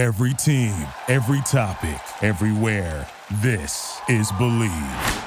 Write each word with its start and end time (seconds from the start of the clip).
Every 0.00 0.32
team, 0.32 0.74
every 1.08 1.42
topic, 1.42 2.00
everywhere. 2.22 3.06
This 3.42 4.00
is 4.08 4.32
Believe. 4.38 5.24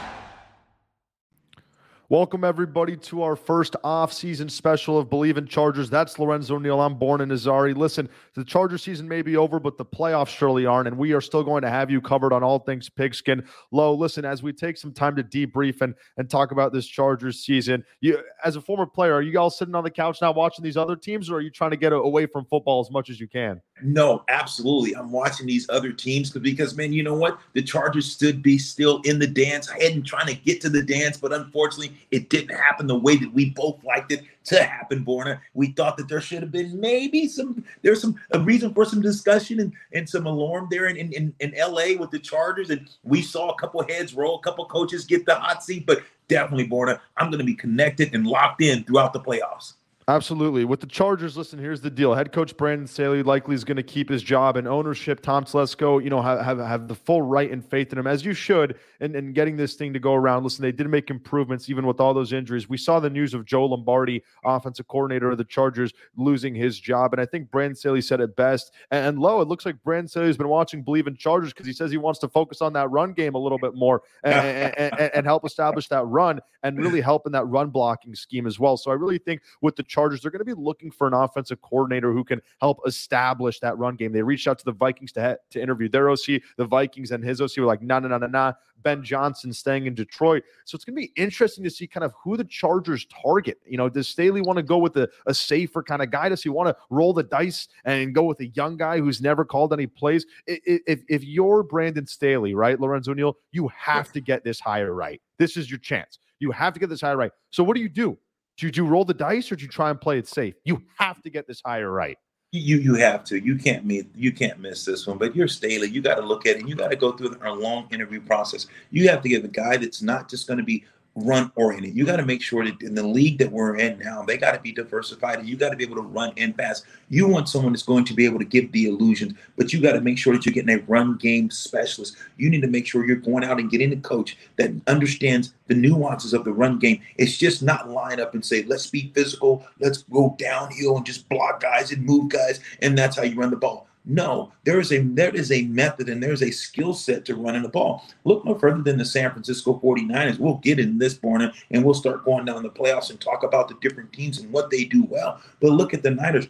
Welcome, 2.09 2.43
everybody, 2.43 2.97
to 2.97 3.21
our 3.23 3.35
first 3.35 3.75
off-season 3.83 4.49
special 4.49 4.99
of 4.99 5.09
Believe 5.09 5.37
in 5.37 5.47
Chargers. 5.47 5.89
That's 5.89 6.19
Lorenzo 6.19 6.57
Neal. 6.57 6.79
I'm 6.81 6.95
Borna 6.95 7.25
Nazari. 7.31 7.75
Listen, 7.75 8.09
the 8.35 8.43
Charger 8.43 8.77
season 8.77 9.07
may 9.07 9.21
be 9.21 9.37
over, 9.37 9.59
but 9.59 9.77
the 9.77 9.85
playoffs 9.85 10.27
surely 10.27 10.65
aren't, 10.65 10.87
and 10.87 10.97
we 10.97 11.13
are 11.13 11.21
still 11.21 11.43
going 11.43 11.61
to 11.61 11.69
have 11.69 11.89
you 11.89 12.01
covered 12.01 12.33
on 12.33 12.43
all 12.43 12.59
things 12.59 12.89
pigskin. 12.89 13.43
Low, 13.71 13.93
listen, 13.95 14.25
as 14.25 14.43
we 14.43 14.53
take 14.53 14.77
some 14.77 14.91
time 14.91 15.15
to 15.15 15.23
debrief 15.23 15.81
and, 15.81 15.95
and 16.17 16.29
talk 16.29 16.51
about 16.51 16.73
this 16.73 16.87
Chargers 16.87 17.39
season, 17.39 17.83
you 18.01 18.21
as 18.43 18.55
a 18.55 18.61
former 18.61 18.85
player, 18.85 19.13
are 19.13 19.21
you 19.21 19.39
all 19.39 19.49
sitting 19.49 19.75
on 19.75 19.83
the 19.83 19.91
couch 19.91 20.19
now 20.21 20.31
watching 20.31 20.63
these 20.63 20.77
other 20.77 20.95
teams, 20.95 21.31
or 21.31 21.37
are 21.37 21.41
you 21.41 21.51
trying 21.51 21.71
to 21.71 21.77
get 21.77 21.93
away 21.93 22.25
from 22.25 22.45
football 22.45 22.79
as 22.79 22.91
much 22.91 23.09
as 23.09 23.19
you 23.19 23.27
can? 23.27 23.59
No, 23.81 24.23
absolutely. 24.29 24.95
I'm 24.95 25.11
watching 25.11 25.47
these 25.47 25.67
other 25.69 25.91
teams 25.91 26.29
because, 26.29 26.77
man, 26.77 26.93
you 26.93 27.01
know 27.01 27.15
what? 27.15 27.39
The 27.53 27.61
Chargers 27.61 28.15
should 28.17 28.43
be 28.43 28.57
still 28.57 29.01
in 29.03 29.17
the 29.17 29.27
dance. 29.27 29.69
I 29.69 29.81
hadn't 29.81 30.03
trying 30.03 30.27
to 30.27 30.35
get 30.35 30.61
to 30.61 30.69
the 30.69 30.83
dance, 30.83 31.17
but 31.17 31.33
unfortunately, 31.33 31.97
it 32.11 32.29
didn't 32.29 32.55
happen 32.55 32.85
the 32.85 32.95
way 32.95 33.17
that 33.17 33.33
we 33.33 33.49
both 33.49 33.83
liked 33.83 34.11
it 34.11 34.23
to 34.45 34.63
happen, 34.63 35.03
Borna. 35.03 35.39
We 35.53 35.71
thought 35.71 35.97
that 35.97 36.07
there 36.07 36.21
should 36.21 36.43
have 36.43 36.51
been 36.51 36.79
maybe 36.79 37.27
some 37.27 37.63
there's 37.81 38.01
some 38.01 38.19
a 38.31 38.39
reason 38.39 38.73
for 38.73 38.85
some 38.85 39.01
discussion 39.01 39.59
and, 39.59 39.73
and 39.91 40.07
some 40.07 40.27
alarm 40.27 40.67
there 40.69 40.85
in, 40.85 40.97
in, 40.97 41.33
in 41.39 41.53
LA 41.57 41.97
with 41.97 42.11
the 42.11 42.19
Chargers. 42.19 42.69
And 42.69 42.87
we 43.03 43.21
saw 43.21 43.49
a 43.49 43.59
couple 43.59 43.83
heads 43.83 44.13
roll, 44.13 44.35
a 44.35 44.41
couple 44.41 44.65
coaches 44.65 45.05
get 45.05 45.25
the 45.25 45.35
hot 45.35 45.63
seat, 45.63 45.85
but 45.87 46.03
definitely, 46.27 46.67
Borna, 46.67 46.99
I'm 47.17 47.31
gonna 47.31 47.43
be 47.43 47.55
connected 47.55 48.13
and 48.13 48.27
locked 48.27 48.61
in 48.61 48.83
throughout 48.83 49.13
the 49.13 49.19
playoffs. 49.19 49.73
Absolutely. 50.07 50.65
With 50.65 50.81
the 50.81 50.87
Chargers, 50.87 51.37
listen, 51.37 51.59
here's 51.59 51.79
the 51.79 51.89
deal. 51.89 52.13
Head 52.13 52.33
coach 52.33 52.57
Brandon 52.57 52.87
Staley 52.87 53.23
likely 53.23 53.55
is 53.55 53.63
going 53.63 53.77
to 53.77 53.83
keep 53.83 54.09
his 54.09 54.21
job 54.21 54.57
and 54.57 54.67
ownership. 54.67 55.21
Tom 55.21 55.45
Telesco, 55.45 56.03
you 56.03 56.09
know, 56.09 56.21
have, 56.21 56.41
have, 56.41 56.57
have 56.57 56.87
the 56.89 56.95
full 56.95 57.21
right 57.21 57.49
and 57.49 57.63
faith 57.63 57.93
in 57.93 57.97
him, 57.97 58.07
as 58.07 58.25
you 58.25 58.33
should, 58.33 58.77
in, 58.99 59.15
in 59.15 59.31
getting 59.31 59.55
this 59.55 59.75
thing 59.75 59.93
to 59.93 59.99
go 59.99 60.13
around. 60.13 60.43
Listen, 60.43 60.61
they 60.61 60.73
did 60.73 60.89
make 60.89 61.09
improvements 61.09 61.69
even 61.69 61.85
with 61.85 62.01
all 62.01 62.13
those 62.13 62.33
injuries. 62.33 62.67
We 62.67 62.77
saw 62.77 62.99
the 62.99 63.09
news 63.09 63.33
of 63.33 63.45
Joe 63.45 63.65
Lombardi, 63.65 64.23
offensive 64.43 64.87
coordinator 64.89 65.31
of 65.31 65.37
the 65.37 65.45
Chargers, 65.45 65.93
losing 66.17 66.53
his 66.53 66.77
job. 66.79 67.13
And 67.13 67.21
I 67.21 67.25
think 67.25 67.49
Brandon 67.49 67.75
Staley 67.75 68.01
said 68.01 68.19
it 68.19 68.35
best. 68.35 68.73
And, 68.91 69.07
and 69.07 69.19
low, 69.19 69.39
it 69.39 69.47
looks 69.47 69.65
like 69.65 69.81
Brandon 69.83 70.09
Staley's 70.09 70.37
been 70.37 70.49
watching 70.49 70.83
Believe 70.83 71.07
in 71.07 71.15
Chargers 71.15 71.53
because 71.53 71.65
he 71.65 71.73
says 71.73 71.91
he 71.91 71.97
wants 71.97 72.19
to 72.19 72.27
focus 72.27 72.61
on 72.61 72.73
that 72.73 72.91
run 72.91 73.13
game 73.13 73.35
a 73.35 73.39
little 73.39 73.59
bit 73.59 73.73
more 73.73 74.01
and, 74.23 74.73
and, 74.77 74.99
and, 74.99 75.11
and 75.13 75.25
help 75.25 75.45
establish 75.45 75.87
that 75.87 76.03
run 76.05 76.41
and 76.63 76.77
really 76.77 76.99
help 76.99 77.25
in 77.25 77.31
that 77.31 77.45
run 77.45 77.69
blocking 77.69 78.15
scheme 78.15 78.47
as 78.47 78.59
well. 78.59 78.75
So 78.75 78.91
I 78.91 78.95
really 78.95 79.17
think 79.17 79.41
with 79.61 79.77
the 79.77 79.83
Chargers, 79.93 80.21
they're 80.21 80.31
going 80.31 80.39
to 80.39 80.45
be 80.45 80.59
looking 80.59 80.89
for 80.89 81.05
an 81.05 81.13
offensive 81.13 81.61
coordinator 81.61 82.11
who 82.11 82.23
can 82.23 82.41
help 82.59 82.79
establish 82.87 83.59
that 83.59 83.77
run 83.77 83.95
game. 83.95 84.11
They 84.11 84.23
reached 84.23 84.47
out 84.47 84.57
to 84.57 84.65
the 84.65 84.71
Vikings 84.71 85.11
to, 85.13 85.21
ha- 85.21 85.35
to 85.51 85.61
interview 85.61 85.87
their 85.87 86.09
OC. 86.09 86.41
The 86.57 86.65
Vikings 86.65 87.11
and 87.11 87.23
his 87.23 87.39
OC 87.39 87.57
were 87.57 87.65
like, 87.65 87.83
no, 87.83 87.99
no, 87.99 88.07
no, 88.07 88.17
no, 88.17 88.27
no. 88.27 88.53
Ben 88.81 89.03
Johnson 89.03 89.53
staying 89.53 89.85
in 89.85 89.93
Detroit. 89.93 90.43
So 90.65 90.75
it's 90.75 90.83
going 90.83 90.95
to 90.95 91.01
be 91.01 91.13
interesting 91.15 91.63
to 91.63 91.69
see 91.69 91.85
kind 91.85 92.03
of 92.03 92.11
who 92.21 92.35
the 92.35 92.43
Chargers 92.43 93.05
target. 93.05 93.59
You 93.67 93.77
know, 93.77 93.87
does 93.87 94.07
Staley 94.07 94.41
want 94.41 94.57
to 94.57 94.63
go 94.63 94.79
with 94.79 94.97
a, 94.97 95.07
a 95.27 95.33
safer 95.33 95.83
kind 95.83 96.01
of 96.01 96.09
guy? 96.09 96.27
Does 96.27 96.41
he 96.41 96.49
want 96.49 96.69
to 96.69 96.75
roll 96.89 97.13
the 97.13 97.23
dice 97.23 97.67
and 97.85 98.15
go 98.15 98.23
with 98.23 98.39
a 98.39 98.47
young 98.47 98.75
guy 98.75 98.97
who's 98.97 99.21
never 99.21 99.45
called 99.45 99.73
any 99.73 99.85
plays? 99.85 100.25
If, 100.47 101.03
if 101.07 101.23
you're 101.23 101.61
Brandon 101.61 102.07
Staley, 102.07 102.55
right, 102.55 102.79
Lorenzo 102.79 103.13
Neal, 103.13 103.37
you 103.51 103.69
have 103.69 104.11
to 104.13 104.21
get 104.21 104.43
this 104.43 104.59
hire 104.59 104.93
right. 104.93 105.21
This 105.37 105.55
is 105.55 105.69
your 105.69 105.79
chance. 105.79 106.17
You 106.39 106.51
have 106.51 106.73
to 106.73 106.79
get 106.79 106.89
this 106.89 107.01
hire 107.01 107.15
right. 107.15 107.31
So 107.51 107.63
what 107.63 107.75
do 107.75 107.81
you 107.81 107.89
do? 107.89 108.17
Do 108.57 108.71
you 108.73 108.85
roll 108.85 109.05
the 109.05 109.13
dice 109.13 109.51
or 109.51 109.55
did 109.55 109.63
you 109.63 109.67
try 109.67 109.89
and 109.89 109.99
play 109.99 110.19
it 110.19 110.27
safe? 110.27 110.55
You 110.63 110.81
have 110.97 111.21
to 111.23 111.29
get 111.29 111.47
this 111.47 111.61
hire 111.65 111.91
right. 111.91 112.17
You 112.51 112.77
you 112.77 112.93
have 112.95 113.23
to. 113.25 113.43
You 113.43 113.55
can't 113.55 113.83
miss 113.83 114.03
you 114.15 114.31
can't 114.31 114.59
miss 114.59 114.85
this 114.85 115.07
one. 115.07 115.17
But 115.17 115.35
you're 115.35 115.47
Staley. 115.47 115.89
You 115.89 116.01
got 116.01 116.15
to 116.15 116.21
look 116.21 116.45
at 116.45 116.57
it. 116.57 116.59
And 116.59 116.69
you 116.69 116.75
got 116.75 116.91
to 116.91 116.95
go 116.95 117.11
through 117.11 117.35
a 117.43 117.51
long 117.51 117.87
interview 117.91 118.21
process. 118.21 118.67
You 118.91 119.09
have 119.09 119.23
to 119.23 119.29
get 119.29 119.43
a 119.43 119.47
guy 119.47 119.77
that's 119.77 120.03
not 120.03 120.29
just 120.29 120.47
going 120.47 120.59
to 120.59 120.63
be 120.63 120.85
run 121.15 121.51
oriented. 121.55 121.95
You 121.95 122.05
got 122.05 122.17
to 122.17 122.25
make 122.25 122.41
sure 122.41 122.65
that 122.65 122.81
in 122.81 122.95
the 122.95 123.05
league 123.05 123.37
that 123.37 123.51
we're 123.51 123.77
in 123.77 123.99
now, 123.99 124.23
they 124.23 124.37
got 124.37 124.53
to 124.53 124.59
be 124.59 124.71
diversified 124.71 125.39
and 125.39 125.47
you 125.47 125.55
got 125.55 125.69
to 125.69 125.75
be 125.75 125.83
able 125.83 125.97
to 125.97 126.01
run 126.01 126.33
and 126.37 126.57
pass. 126.57 126.83
You 127.09 127.27
want 127.27 127.49
someone 127.49 127.73
that's 127.73 127.83
going 127.83 128.05
to 128.05 128.13
be 128.13 128.25
able 128.25 128.39
to 128.39 128.45
give 128.45 128.71
the 128.71 128.87
illusions, 128.87 129.33
but 129.55 129.71
you 129.71 129.79
got 129.79 129.93
to 129.93 130.01
make 130.01 130.17
sure 130.17 130.33
that 130.33 130.45
you're 130.45 130.53
getting 130.53 130.75
a 130.75 130.83
run 130.83 131.17
game 131.17 131.51
specialist. 131.51 132.17
You 132.37 132.49
need 132.49 132.61
to 132.61 132.67
make 132.67 132.87
sure 132.87 133.05
you're 133.05 133.17
going 133.17 133.43
out 133.43 133.59
and 133.59 133.69
getting 133.69 133.93
a 133.93 133.97
coach 133.97 134.37
that 134.57 134.71
understands 134.87 135.53
the 135.67 135.75
nuances 135.75 136.33
of 136.33 136.45
the 136.45 136.53
run 136.53 136.79
game. 136.79 136.99
It's 137.17 137.37
just 137.37 137.61
not 137.61 137.89
line 137.89 138.19
up 138.19 138.33
and 138.33 138.43
say, 138.43 138.63
let's 138.63 138.87
be 138.87 139.11
physical, 139.13 139.65
let's 139.79 140.03
go 140.03 140.35
downhill 140.39 140.97
and 140.97 141.05
just 141.05 141.29
block 141.29 141.61
guys 141.61 141.91
and 141.91 142.03
move 142.03 142.29
guys, 142.29 142.59
and 142.81 142.97
that's 142.97 143.17
how 143.17 143.23
you 143.23 143.35
run 143.35 143.51
the 143.51 143.55
ball. 143.55 143.87
No, 144.05 144.51
there 144.65 144.81
is 144.81 144.91
a 144.91 144.99
there 144.99 145.33
is 145.33 145.51
a 145.51 145.63
method 145.63 146.09
and 146.09 146.21
there's 146.21 146.43
a 146.43 146.51
skill 146.51 146.93
set 146.93 147.23
to 147.25 147.35
running 147.35 147.63
the 147.63 147.69
ball. 147.69 148.05
Look 148.25 148.43
no 148.43 148.53
further 148.55 148.81
than 148.81 148.97
the 148.97 149.05
San 149.05 149.31
Francisco 149.31 149.79
49ers. 149.81 150.39
We'll 150.39 150.55
get 150.55 150.79
in 150.79 150.97
this 150.97 151.21
morning 151.23 151.51
and 151.71 151.85
we'll 151.85 151.93
start 151.93 152.25
going 152.25 152.43
down 152.43 152.63
the 152.63 152.69
playoffs 152.69 153.09
and 153.11 153.21
talk 153.21 153.43
about 153.43 153.69
the 153.69 153.75
different 153.81 154.11
teams 154.11 154.39
and 154.39 154.51
what 154.51 154.69
they 154.69 154.83
do 154.83 155.05
well. 155.05 155.39
But 155.61 155.71
look 155.71 155.93
at 155.93 156.03
the 156.03 156.11
Niners. 156.11 156.47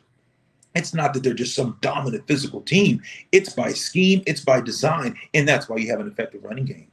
It's 0.76 0.96
not 0.96 1.14
that 1.14 1.22
they're 1.22 1.36
just 1.36 1.56
some 1.56 1.78
dominant 1.82 2.28
physical 2.28 2.62
team. 2.62 3.04
It's 3.32 3.54
by 3.54 3.74
scheme, 3.74 4.24
it's 4.26 4.42
by 4.42 4.60
design, 4.60 5.16
and 5.36 5.48
that's 5.48 5.70
why 5.70 5.78
you 5.78 5.92
have 5.92 6.00
an 6.00 6.08
effective 6.08 6.44
running 6.44 6.66
game. 6.66 6.88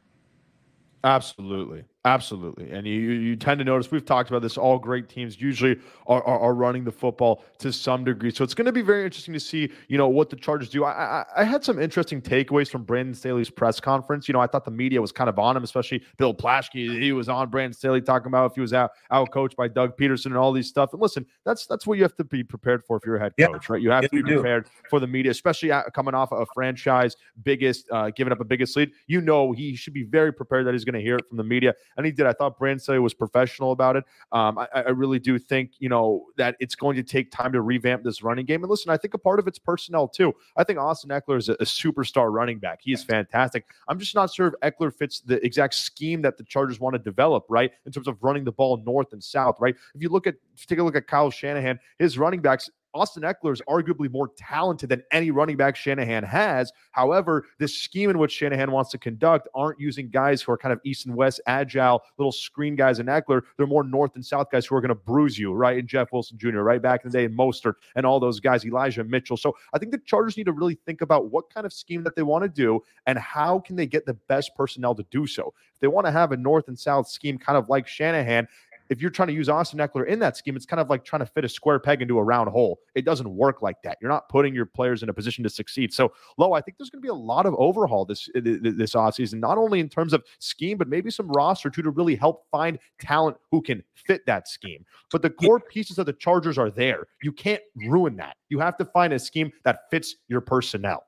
Absolutely. 1.03 1.85
Absolutely. 2.07 2.71
And 2.71 2.87
you, 2.87 2.95
you 2.95 3.37
tend 3.37 3.59
to 3.59 3.65
notice 3.65 3.91
we've 3.91 4.05
talked 4.05 4.31
about 4.31 4.41
this. 4.41 4.57
All 4.57 4.79
great 4.79 5.07
teams 5.11 5.39
usually 5.39 5.79
are, 6.07 6.25
are, 6.25 6.39
are 6.41 6.55
running 6.55 6.83
the 6.83 6.91
football 6.91 7.45
to 7.59 7.71
some 7.75 8.05
degree. 8.05 8.31
So 8.31 8.43
it's 8.43 8.55
going 8.55 8.65
to 8.65 8.73
be 8.73 8.81
very 8.81 9.05
interesting 9.05 9.35
to 9.35 9.41
see, 9.41 9.71
you 9.89 9.99
know, 9.99 10.09
what 10.09 10.31
the 10.31 10.37
Chargers 10.37 10.71
do. 10.71 10.85
I, 10.85 10.93
I, 10.93 11.25
I 11.37 11.45
had 11.45 11.63
some 11.63 11.79
interesting 11.79 12.23
takeaways 12.23 12.71
from 12.71 12.85
Brandon 12.85 13.15
Staley's 13.15 13.51
press 13.51 13.81
conference. 13.81 14.29
You 14.29 14.33
know, 14.33 14.41
I 14.41 14.47
thought 14.47 14.65
the 14.65 14.71
media 14.71 14.99
was 14.99 15.13
kind 15.13 15.29
of 15.29 15.39
on 15.39 15.59
him, 15.59 15.63
especially 15.63 16.03
Bill 16.17 16.33
Plaschke. 16.33 17.03
He 17.03 17.13
was 17.13 17.29
on 17.29 17.51
Brandon 17.51 17.75
Staley 17.75 18.01
talking 18.01 18.29
about 18.29 18.53
if 18.53 18.55
he 18.55 18.63
was 18.63 18.73
out 18.73 18.93
out 19.11 19.31
coached 19.31 19.57
by 19.57 19.69
Doug 19.69 19.99
Pederson 19.99 20.27
and 20.27 20.39
all 20.39 20.53
these 20.53 20.69
stuff. 20.69 20.95
And 20.95 21.03
listen, 21.03 21.27
that's 21.45 21.67
that's 21.67 21.87
what 21.87 21.99
you 21.99 22.03
have 22.03 22.17
to 22.17 22.25
be 22.25 22.43
prepared 22.43 22.83
for 22.83 22.97
if 22.97 23.05
you're 23.05 23.17
a 23.17 23.21
head 23.21 23.35
coach, 23.39 23.69
yeah. 23.69 23.73
right? 23.75 23.83
You 23.83 23.91
have 23.91 24.05
yeah, 24.05 24.09
to 24.09 24.23
be 24.23 24.33
prepared 24.33 24.65
do. 24.65 24.71
for 24.89 25.01
the 25.01 25.07
media, 25.07 25.33
especially 25.33 25.71
coming 25.93 26.15
off 26.15 26.33
a 26.33 26.47
franchise 26.55 27.15
biggest, 27.43 27.91
uh, 27.93 28.09
giving 28.09 28.33
up 28.33 28.41
a 28.41 28.45
biggest 28.45 28.75
lead. 28.75 28.91
You 29.07 29.21
know, 29.21 29.53
he 29.53 29.77
should 29.77 29.93
be 29.93 30.05
very 30.05 30.33
prepared 30.33 30.67
that 30.67 30.73
he's 30.73 30.87
going 30.87 30.95
to 30.95 31.03
hear 31.03 31.17
it 31.17 31.29
from 31.29 31.37
the 31.37 31.45
media, 31.45 31.75
and 31.97 32.07
he 32.07 32.13
did. 32.13 32.27
I 32.27 32.33
thought 32.33 32.59
Brand 32.59 32.81
was 32.89 33.15
professional 33.15 33.73
about 33.73 33.97
it. 33.97 34.05
Um, 34.33 34.59
I, 34.59 34.69
I, 34.75 34.89
really 34.91 35.19
do 35.19 35.39
think, 35.39 35.73
you 35.79 35.89
know, 35.89 36.27
that 36.37 36.57
it's 36.61 36.75
going 36.75 36.97
to 36.97 37.03
take 37.03 37.31
time 37.31 37.53
to 37.53 37.61
revamp 37.61 38.03
this 38.03 38.23
running 38.23 38.47
game. 38.47 38.63
And 38.63 38.71
listen, 38.71 38.91
I 38.91 38.97
think 38.97 39.15
a 39.15 39.19
part 39.19 39.39
of 39.39 39.47
it's 39.47 39.59
personnel 39.59 40.09
too. 40.09 40.35
I 40.57 40.65
think 40.65 40.79
Austin 40.79 41.11
Ekeler 41.11 41.39
is 41.39 41.49
a, 41.49 41.55
a 41.55 41.65
superstar 41.65 42.33
running 42.33 42.59
back. 42.59 42.81
He 42.83 42.93
is 42.93 43.03
fantastic. 43.03 43.67
I'm 43.89 43.99
just 43.99 44.15
not 44.15 44.33
sure 44.33 44.49
if 44.49 44.55
Ekeler 44.61 44.95
fits 44.95 45.21
the 45.21 45.45
exact 45.45 45.75
scheme 45.75 46.23
that 46.23 46.37
the 46.37 46.45
Chargers 46.45 46.81
want 46.81 46.95
to 46.95 46.99
develop, 46.99 47.45
right? 47.49 47.71
In 47.87 47.93
terms 47.93 48.09
of 48.09 48.17
running 48.23 48.45
the 48.45 48.53
ball 48.53 48.83
north 48.85 49.13
and 49.13 49.23
south, 49.23 49.57
right? 49.61 49.75
If 49.95 50.03
you 50.03 50.09
look 50.09 50.27
at 50.27 50.35
take 50.67 50.79
a 50.79 50.83
look 50.83 50.97
at 50.97 51.07
Kyle 51.07 51.31
Shanahan, 51.31 51.79
his 51.99 52.19
running 52.19 52.41
backs 52.41 52.71
Austin 52.95 53.23
Ekeler 53.23 53.53
is 53.53 53.63
arguably 53.69 54.11
more 54.11 54.31
talented 54.37 54.89
than 54.89 55.03
any 55.13 55.31
running 55.31 55.57
back 55.57 55.77
Shanahan 55.77 56.25
has. 56.25 56.73
However, 56.91 57.47
the 57.59 57.69
scheme 57.69 58.11
in 58.11 58.19
which 58.19 58.33
Shanahan 58.33 58.71
wants 58.71 58.91
to 58.91 58.99
conduct 58.99 59.49
aren't 59.55 59.81
using 59.81 60.09
guys 60.09 60.43
who 60.43 60.53
are 60.53 60.59
kind 60.59 60.73
of 60.73 60.81
east 60.85 61.07
and 61.07 61.15
west, 61.15 61.41
agile, 61.47 62.03
little 62.19 62.33
screen 62.33 62.77
guys 62.77 62.99
in 62.99 63.07
Ekeler. 63.07 63.43
They're 63.57 63.67
more 63.67 63.85
north 63.85 64.15
and 64.15 64.25
south 64.25 64.51
guys 64.51 64.67
who 64.67 64.75
are 64.75 64.81
going 64.81 64.91
to 64.91 64.95
bruise 64.95 65.39
you, 65.39 65.53
right? 65.53 65.79
And 65.79 65.89
Jeff 65.89 66.13
Wilson 66.13 66.39
Jr., 66.39 66.61
right? 66.61 66.83
Back 66.83 67.05
in 67.05 67.11
the 67.11 67.19
day, 67.19 67.25
and 67.25 67.37
Mostert 67.37 67.75
and 67.97 68.05
all 68.05 68.21
those 68.21 68.41
guys, 68.41 68.65
Elijah 68.65 69.05
Mitchell. 69.05 69.37
So 69.37 69.57
I 69.73 69.79
think 69.79 69.93
the 69.93 69.99
Chargers 69.99 70.37
need 70.37 70.47
to 70.47 70.53
really 70.53 70.79
think 70.87 71.01
about 71.01 71.31
what 71.31 71.53
kind 71.53 71.67
of 71.67 71.73
scheme 71.73 72.03
that 72.05 72.17
they 72.17 72.23
want 72.23 72.43
to 72.43 72.49
do 72.49 72.81
and 73.07 73.19
how 73.19 73.61
can 73.61 73.77
they 73.77 73.87
get 73.87 74.07
the 74.07 74.15
best 74.15 74.55
personnel 74.57 74.95
to 74.95 75.05
do 75.11 75.27
so. 75.27 75.55
If 75.75 75.81
they 75.81 75.89
want 75.89 76.07
to 76.07 76.13
have 76.13 76.33
a 76.33 76.37
north 76.37 76.69
and 76.69 76.79
south 76.79 77.09
scheme, 77.09 77.39
kind 77.39 77.57
of 77.57 77.69
like 77.69 77.87
Shanahan, 77.87 78.49
if 78.91 79.01
you're 79.01 79.11
trying 79.11 79.29
to 79.29 79.35
use 79.35 79.49
Austin 79.49 79.79
Ekeler 79.79 80.07
in 80.07 80.19
that 80.19 80.37
scheme, 80.37 80.57
it's 80.57 80.67
kind 80.67 80.81
of 80.81 80.91
like 80.91 81.05
trying 81.05 81.21
to 81.21 81.27
fit 81.27 81.45
a 81.45 81.49
square 81.49 81.79
peg 81.79 82.03
into 82.03 82.19
a 82.19 82.23
round 82.23 82.51
hole. 82.51 82.81
It 82.97 83.05
doesn't 83.05 83.29
work 83.29 83.63
like 83.63 83.81
that. 83.83 83.97
You're 84.01 84.11
not 84.11 84.29
putting 84.29 84.53
your 84.53 84.67
players 84.67 85.05
in 85.05 85.09
a 85.09 85.15
position 85.15 85.45
to 85.45 85.51
succeed. 85.51 85.95
So, 85.95 86.13
Low, 86.37 86.53
I 86.53 86.61
think 86.61 86.77
there's 86.77 86.91
going 86.91 87.01
to 87.01 87.07
be 87.07 87.09
a 87.09 87.15
lot 87.15 87.47
of 87.47 87.55
overhaul 87.55 88.05
this 88.05 88.29
this 88.35 88.95
offseason, 88.95 89.39
not 89.39 89.57
only 89.57 89.79
in 89.79 89.89
terms 89.89 90.13
of 90.13 90.25
scheme, 90.41 90.77
but 90.77 90.89
maybe 90.89 91.11
some 91.11 91.29
roster 91.29 91.71
too 91.71 91.83
to 91.83 91.91
really 91.91 92.17
help 92.17 92.47
find 92.51 92.79
talent 93.01 93.37
who 93.53 93.63
can 93.63 93.83
fit 93.95 94.27
that 94.27 94.49
scheme. 94.49 94.85
But 95.11 95.23
the 95.23 95.31
core 95.31 95.61
pieces 95.61 95.99
of 95.99 96.07
the 96.07 96.13
Chargers 96.13 96.59
are 96.59 96.71
there. 96.71 97.07
You 97.23 97.33
can't 97.33 97.63
ruin 97.87 98.17
that. 98.17 98.37
You 98.49 98.59
have 98.59 98.77
to 98.79 98.85
find 98.85 99.13
a 99.13 99.19
scheme 99.21 99.53
that 99.65 99.89
fits 99.91 100.17
your 100.29 100.41
personnel. 100.41 101.05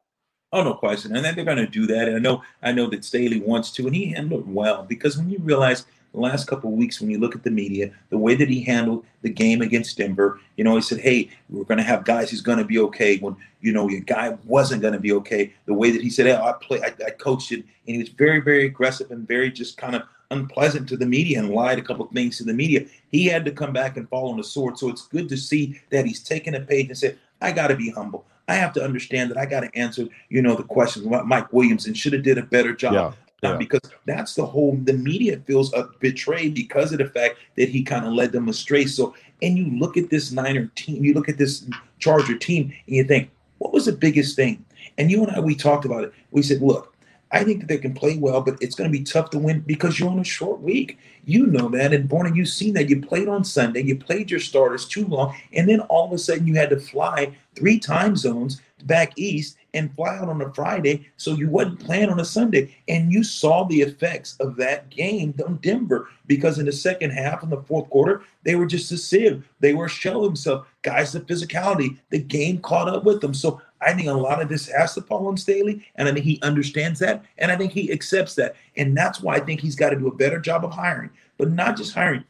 Oh 0.53 0.63
no 0.63 0.75
question, 0.75 1.17
and 1.17 1.25
then 1.25 1.35
they're 1.35 1.45
going 1.45 1.57
to 1.57 1.67
do 1.67 1.87
that. 1.87 2.09
And 2.09 2.17
I 2.17 2.21
know, 2.21 2.43
I 2.63 2.73
know 2.73 2.89
that 2.91 3.05
Staley 3.05 3.41
wants 3.41 3.73
to, 3.73 3.87
and 3.87 3.97
he 3.97 4.07
handled 4.07 4.47
well 4.47 4.85
because 4.85 5.17
when 5.17 5.31
you 5.31 5.39
realize 5.41 5.87
the 6.13 6.21
last 6.21 6.47
couple 6.47 6.71
of 6.71 6.77
weeks 6.77 7.01
when 7.01 7.11
you 7.11 7.19
look 7.19 7.35
at 7.35 7.43
the 7.43 7.51
media, 7.51 7.91
the 8.11 8.19
way 8.19 8.35
that 8.35 8.49
he 8.49 8.63
handled 8.63 9.05
the 9.23 9.31
game 9.31 9.63
against 9.63 9.97
Denver, 9.97 10.41
you 10.57 10.65
know, 10.65 10.75
he 10.75 10.83
said, 10.83 11.01
hey, 11.01 11.31
we're 11.49 11.65
going 11.65 11.79
to 11.79 11.85
have 11.85 12.05
guys 12.05 12.31
who's 12.31 12.41
going 12.41 12.59
to 12.59 12.65
be 12.65 12.79
okay 12.79 13.19
when, 13.19 13.37
you 13.61 13.73
know, 13.73 13.89
your 13.89 14.01
guy 14.01 14.37
wasn't 14.45 14.83
going 14.83 14.95
to 14.95 15.01
be 15.01 15.13
okay. 15.13 15.53
The 15.67 15.75
way 15.75 15.91
that 15.91 16.03
he 16.03 16.11
said, 16.11 16.27
hey, 16.27 16.37
I 16.37 16.53
play, 16.53 16.81
I, 16.83 16.93
I 17.07 17.11
coached 17.11 17.53
it. 17.53 17.65
And 17.87 17.97
he 17.97 17.99
was 17.99 18.11
very, 18.11 18.41
very 18.41 18.67
aggressive 18.67 19.11
and 19.11 19.27
very 19.27 19.51
just 19.51 19.77
kind 19.77 19.97
of 19.97 20.03
unpleasant 20.31 20.89
to 20.89 20.97
the 20.97 21.07
media 21.07 21.39
and 21.39 21.51
lied 21.51 21.79
a 21.79 21.83
couple 21.83 22.05
of 22.05 22.13
things 22.13 22.39
to 22.39 22.45
the 22.45 22.55
media. 22.55 22.87
He 23.11 23.27
had 23.27 23.45
to 23.45 23.51
come 23.51 23.73
back 23.73 23.97
and 23.97 24.09
fall 24.09 24.31
on 24.31 24.37
the 24.37 24.45
sword. 24.45 24.79
So 24.79 24.89
it's 24.89 25.07
good 25.07 25.29
to 25.29 25.37
see 25.37 25.81
that 25.91 26.07
he's 26.07 26.23
taken 26.23 26.55
a 26.55 26.61
page 26.61 26.89
and 26.89 26.99
said, 26.99 27.19
I 27.41 27.53
got 27.53 27.69
to 27.69 27.77
be 27.77 27.91
humble. 27.91 28.27
I 28.49 28.55
have 28.55 28.73
to 28.75 28.85
understand 28.85 29.31
that 29.31 29.39
I 29.39 29.47
got 29.47 29.61
to 29.61 29.75
answer, 29.77 30.09
you 30.29 30.43
know, 30.43 30.55
the 30.55 30.65
questions 30.65 31.07
about 31.07 31.27
Mike 31.27 31.53
Williams 31.53 31.87
and 31.87 31.97
should 31.97 32.13
have 32.13 32.23
did 32.23 32.39
a 32.39 32.43
better 32.43 32.75
job. 32.75 32.95
Yeah. 32.95 33.13
Um, 33.45 33.53
yeah. 33.53 33.59
because 33.59 33.81
that's 34.07 34.35
the 34.35 34.47
whole 34.47 34.77
the 34.85 34.93
media 34.93 35.37
feels 35.39 35.75
betrayed 35.99 36.55
because 36.55 36.93
of 36.93 36.99
the 36.99 37.09
fact 37.09 37.39
that 37.57 37.69
he 37.69 37.83
kind 37.83 38.07
of 38.07 38.13
led 38.13 38.31
them 38.31 38.49
astray. 38.49 38.87
So 38.87 39.15
and 39.43 39.59
you 39.59 39.67
look 39.79 39.97
at 39.97 40.11
this 40.11 40.31
Niner 40.31 40.71
team, 40.77 41.05
you 41.05 41.13
look 41.13 41.29
at 41.29 41.39
this 41.39 41.69
Charger 41.99 42.39
team, 42.39 42.73
and 42.87 42.97
you 42.97 43.05
think, 43.05 43.31
what 43.59 43.73
was 43.73 43.87
the 43.87 43.93
biggest 43.93 44.37
thing? 44.37 44.65
And 44.99 45.11
you 45.11 45.25
and 45.25 45.35
I 45.35 45.41
we 45.41 45.55
talked 45.57 45.85
about 45.85 46.05
it. 46.05 46.13
We 46.31 46.43
said, 46.43 46.63
look, 46.63 46.92
I 47.33 47.45
think 47.45 47.61
that 47.61 47.69
they 47.69 47.79
can 47.79 47.95
play 47.95 48.19
well, 48.19 48.43
but 48.43 48.59
it's 48.61 48.75
going 48.75 48.93
to 48.93 48.99
be 48.99 49.05
tough 49.05 49.31
to 49.31 49.39
win 49.39 49.61
because 49.61 49.99
you're 49.99 50.11
on 50.11 50.19
a 50.19 50.25
short 50.25 50.61
week. 50.61 50.99
You 51.25 51.47
know 51.47 51.69
that, 51.71 51.95
and 51.95 52.09
Borna, 52.09 52.35
you've 52.37 52.49
seen 52.49 52.75
that. 52.75 52.91
You 52.91 53.01
played 53.01 53.29
on 53.29 53.45
Sunday, 53.45 53.83
you 53.83 53.97
played 53.97 54.31
your 54.31 54.41
starters 54.41 54.87
too 54.87 55.07
long, 55.07 55.35
and 55.53 55.69
then 55.69 55.81
all 55.81 56.07
of 56.07 56.13
a 56.13 56.19
sudden 56.19 56.47
you 56.47 56.55
had 56.55 56.71
to 56.71 56.79
fly 56.79 57.35
three 57.55 57.79
time 57.79 58.17
zones 58.17 58.61
back 58.85 59.13
east 59.17 59.57
and 59.75 59.95
fly 59.95 60.19
out 60.19 60.29
on 60.29 60.43
a 60.43 60.53
Friday, 60.53 61.09
so 61.17 61.33
you 61.33 61.49
wasn't 61.49 61.81
playing 61.81 62.11
on 62.11 62.21
a 62.21 62.25
Sunday, 62.25 62.77
and 62.89 63.11
you 63.11 63.25
saw 63.25 63.65
the 63.65 63.81
effects 63.81 64.37
of 64.39 64.57
that 64.57 64.91
game 64.91 65.35
on 65.47 65.57
Denver 65.57 66.09
because 66.27 66.59
in 66.59 66.67
the 66.67 66.73
second 66.73 67.11
half, 67.11 67.43
in 67.43 67.51
the 67.51 67.63
fourth 67.63 67.89
quarter, 67.89 68.23
they 68.43 68.55
were 68.55 68.67
just 68.67 68.93
a 68.93 68.99
sieve. 68.99 69.49
They 69.61 69.73
were 69.73 69.87
a 69.87 69.91
shell 69.91 70.23
themselves. 70.23 70.67
Guys, 70.83 71.13
the 71.13 71.21
physicality, 71.21 71.99
the 72.11 72.19
game 72.19 72.59
caught 72.59 72.89
up 72.89 73.05
with 73.05 73.21
them. 73.21 73.33
So 73.33 73.63
I 73.85 73.93
think 73.93 74.09
a 74.09 74.13
lot 74.13 74.41
of 74.41 74.49
this 74.49 74.69
has 74.69 74.95
to 74.95 75.03
fall 75.03 75.27
on 75.27 75.37
Staley, 75.37 75.85
and 75.97 76.09
I 76.09 76.13
think 76.13 76.25
he 76.25 76.41
understands 76.43 77.01
that, 77.01 77.25
and 77.39 77.51
I 77.51 77.57
think 77.57 77.73
he 77.73 77.93
accepts 77.93 78.35
that, 78.37 78.57
and 78.77 78.97
that's 78.97 79.21
why 79.21 79.37
I 79.37 79.41
think 79.41 79.61
he's 79.61 79.77
got 79.77 79.91
to 79.91 79.97
do 79.97 80.09
a 80.09 80.15
better 80.15 80.39
job 80.39 80.65
of 80.65 80.73
hiring, 80.73 81.11
but 81.39 81.51
not 81.51 81.77
just 81.77 81.95
hiring. 81.95 82.25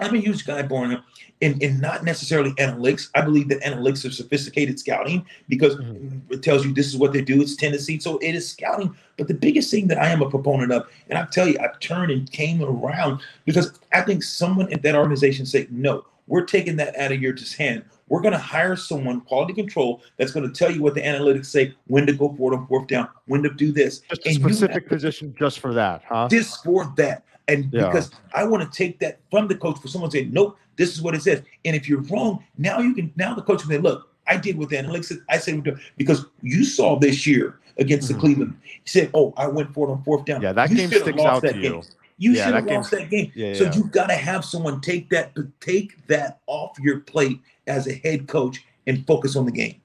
I'm 0.00 0.14
a 0.14 0.18
huge 0.18 0.44
guy, 0.44 0.62
born 0.62 1.02
in, 1.40 1.60
in 1.60 1.80
not 1.80 2.04
necessarily 2.04 2.52
analytics. 2.52 3.10
I 3.14 3.20
believe 3.20 3.48
that 3.48 3.60
analytics 3.62 4.08
are 4.08 4.10
sophisticated 4.10 4.78
scouting 4.78 5.26
because 5.48 5.76
mm-hmm. 5.76 6.32
it 6.32 6.42
tells 6.42 6.64
you 6.64 6.72
this 6.72 6.86
is 6.86 6.96
what 6.96 7.12
they 7.12 7.22
do. 7.22 7.40
It's 7.40 7.54
Tennessee. 7.54 7.98
so 8.00 8.18
it 8.18 8.34
is 8.34 8.48
scouting. 8.48 8.94
But 9.16 9.28
the 9.28 9.34
biggest 9.34 9.70
thing 9.70 9.86
that 9.88 9.98
I 9.98 10.08
am 10.08 10.22
a 10.22 10.30
proponent 10.30 10.72
of, 10.72 10.88
and 11.08 11.18
I 11.18 11.26
tell 11.26 11.46
you, 11.46 11.58
I've 11.60 11.78
turned 11.80 12.10
and 12.10 12.30
came 12.30 12.62
around 12.62 13.20
because 13.44 13.78
I 13.92 14.00
think 14.00 14.22
someone 14.22 14.72
at 14.72 14.82
that 14.82 14.94
organization 14.94 15.46
said, 15.46 15.70
no, 15.70 16.04
we're 16.26 16.44
taking 16.44 16.76
that 16.76 16.96
out 16.96 17.12
of 17.12 17.20
your 17.20 17.32
just 17.32 17.56
hand. 17.56 17.84
We're 18.08 18.20
going 18.20 18.32
to 18.32 18.38
hire 18.38 18.76
someone, 18.76 19.22
quality 19.22 19.54
control, 19.54 20.02
that's 20.18 20.32
going 20.32 20.46
to 20.46 20.54
tell 20.54 20.70
you 20.70 20.82
what 20.82 20.94
the 20.94 21.00
analytics 21.00 21.46
say, 21.46 21.74
when 21.86 22.06
to 22.06 22.12
go 22.12 22.34
forward 22.34 22.56
on 22.56 22.66
fourth 22.66 22.86
down, 22.86 23.08
when 23.26 23.42
to 23.42 23.50
do 23.50 23.72
this. 23.72 24.00
Just 24.00 24.26
a 24.26 24.28
and 24.28 24.36
specific 24.36 24.88
position 24.88 25.34
just 25.38 25.60
for 25.60 25.72
that, 25.74 26.02
huh? 26.06 26.28
Just 26.28 26.62
for 26.62 26.92
that. 26.96 27.24
And 27.48 27.72
yeah. 27.72 27.86
because 27.86 28.10
I 28.34 28.44
want 28.44 28.70
to 28.70 28.76
take 28.76 28.98
that 29.00 29.20
from 29.30 29.48
the 29.48 29.54
coach 29.54 29.78
for 29.78 29.88
someone 29.88 30.10
to 30.10 30.18
say, 30.18 30.24
nope, 30.26 30.58
this 30.76 30.94
is 30.94 31.02
what 31.02 31.14
it 31.14 31.22
says. 31.22 31.42
And 31.64 31.76
if 31.76 31.88
you're 31.88 32.02
wrong, 32.02 32.44
now 32.58 32.80
you 32.80 32.94
can 32.94 33.12
now 33.16 33.34
the 33.34 33.42
coach 33.42 33.60
can 33.60 33.70
say, 33.70 33.78
look, 33.78 34.10
I 34.26 34.36
did 34.36 34.56
with 34.56 34.70
analytics. 34.70 35.16
I 35.28 35.38
said 35.38 35.62
because 35.96 36.24
you 36.42 36.64
saw 36.64 36.98
this 36.98 37.26
year 37.26 37.60
against 37.78 38.08
mm-hmm. 38.08 38.14
the 38.14 38.20
Cleveland. 38.20 38.56
He 38.62 38.88
said, 38.88 39.10
"Oh, 39.14 39.34
I 39.36 39.46
went 39.46 39.74
for 39.74 39.88
it 39.88 39.92
on 39.92 40.02
fourth 40.02 40.24
down." 40.24 40.42
Yeah, 40.42 40.52
that 40.52 40.70
you 40.70 40.76
game 40.76 40.88
sticks 40.88 41.22
out 41.22 41.42
to 41.42 41.56
you. 41.56 41.82
You 42.16 42.32
yeah, 42.32 42.44
should 42.44 42.54
have 42.54 42.66
lost 42.66 42.90
that 42.92 43.10
game. 43.10 43.32
Yeah, 43.34 43.54
so 43.54 43.64
yeah. 43.64 43.74
you've 43.74 43.90
got 43.90 44.06
to 44.06 44.14
have 44.14 44.44
someone 44.44 44.80
take 44.80 45.10
that 45.10 45.32
take 45.60 46.06
that 46.06 46.40
off 46.46 46.78
your 46.78 47.00
plate 47.00 47.40
as 47.66 47.86
a 47.86 47.94
head 47.94 48.28
coach 48.28 48.64
and 48.86 49.06
focus 49.06 49.36
on 49.36 49.46
the 49.46 49.52
game. 49.52 49.80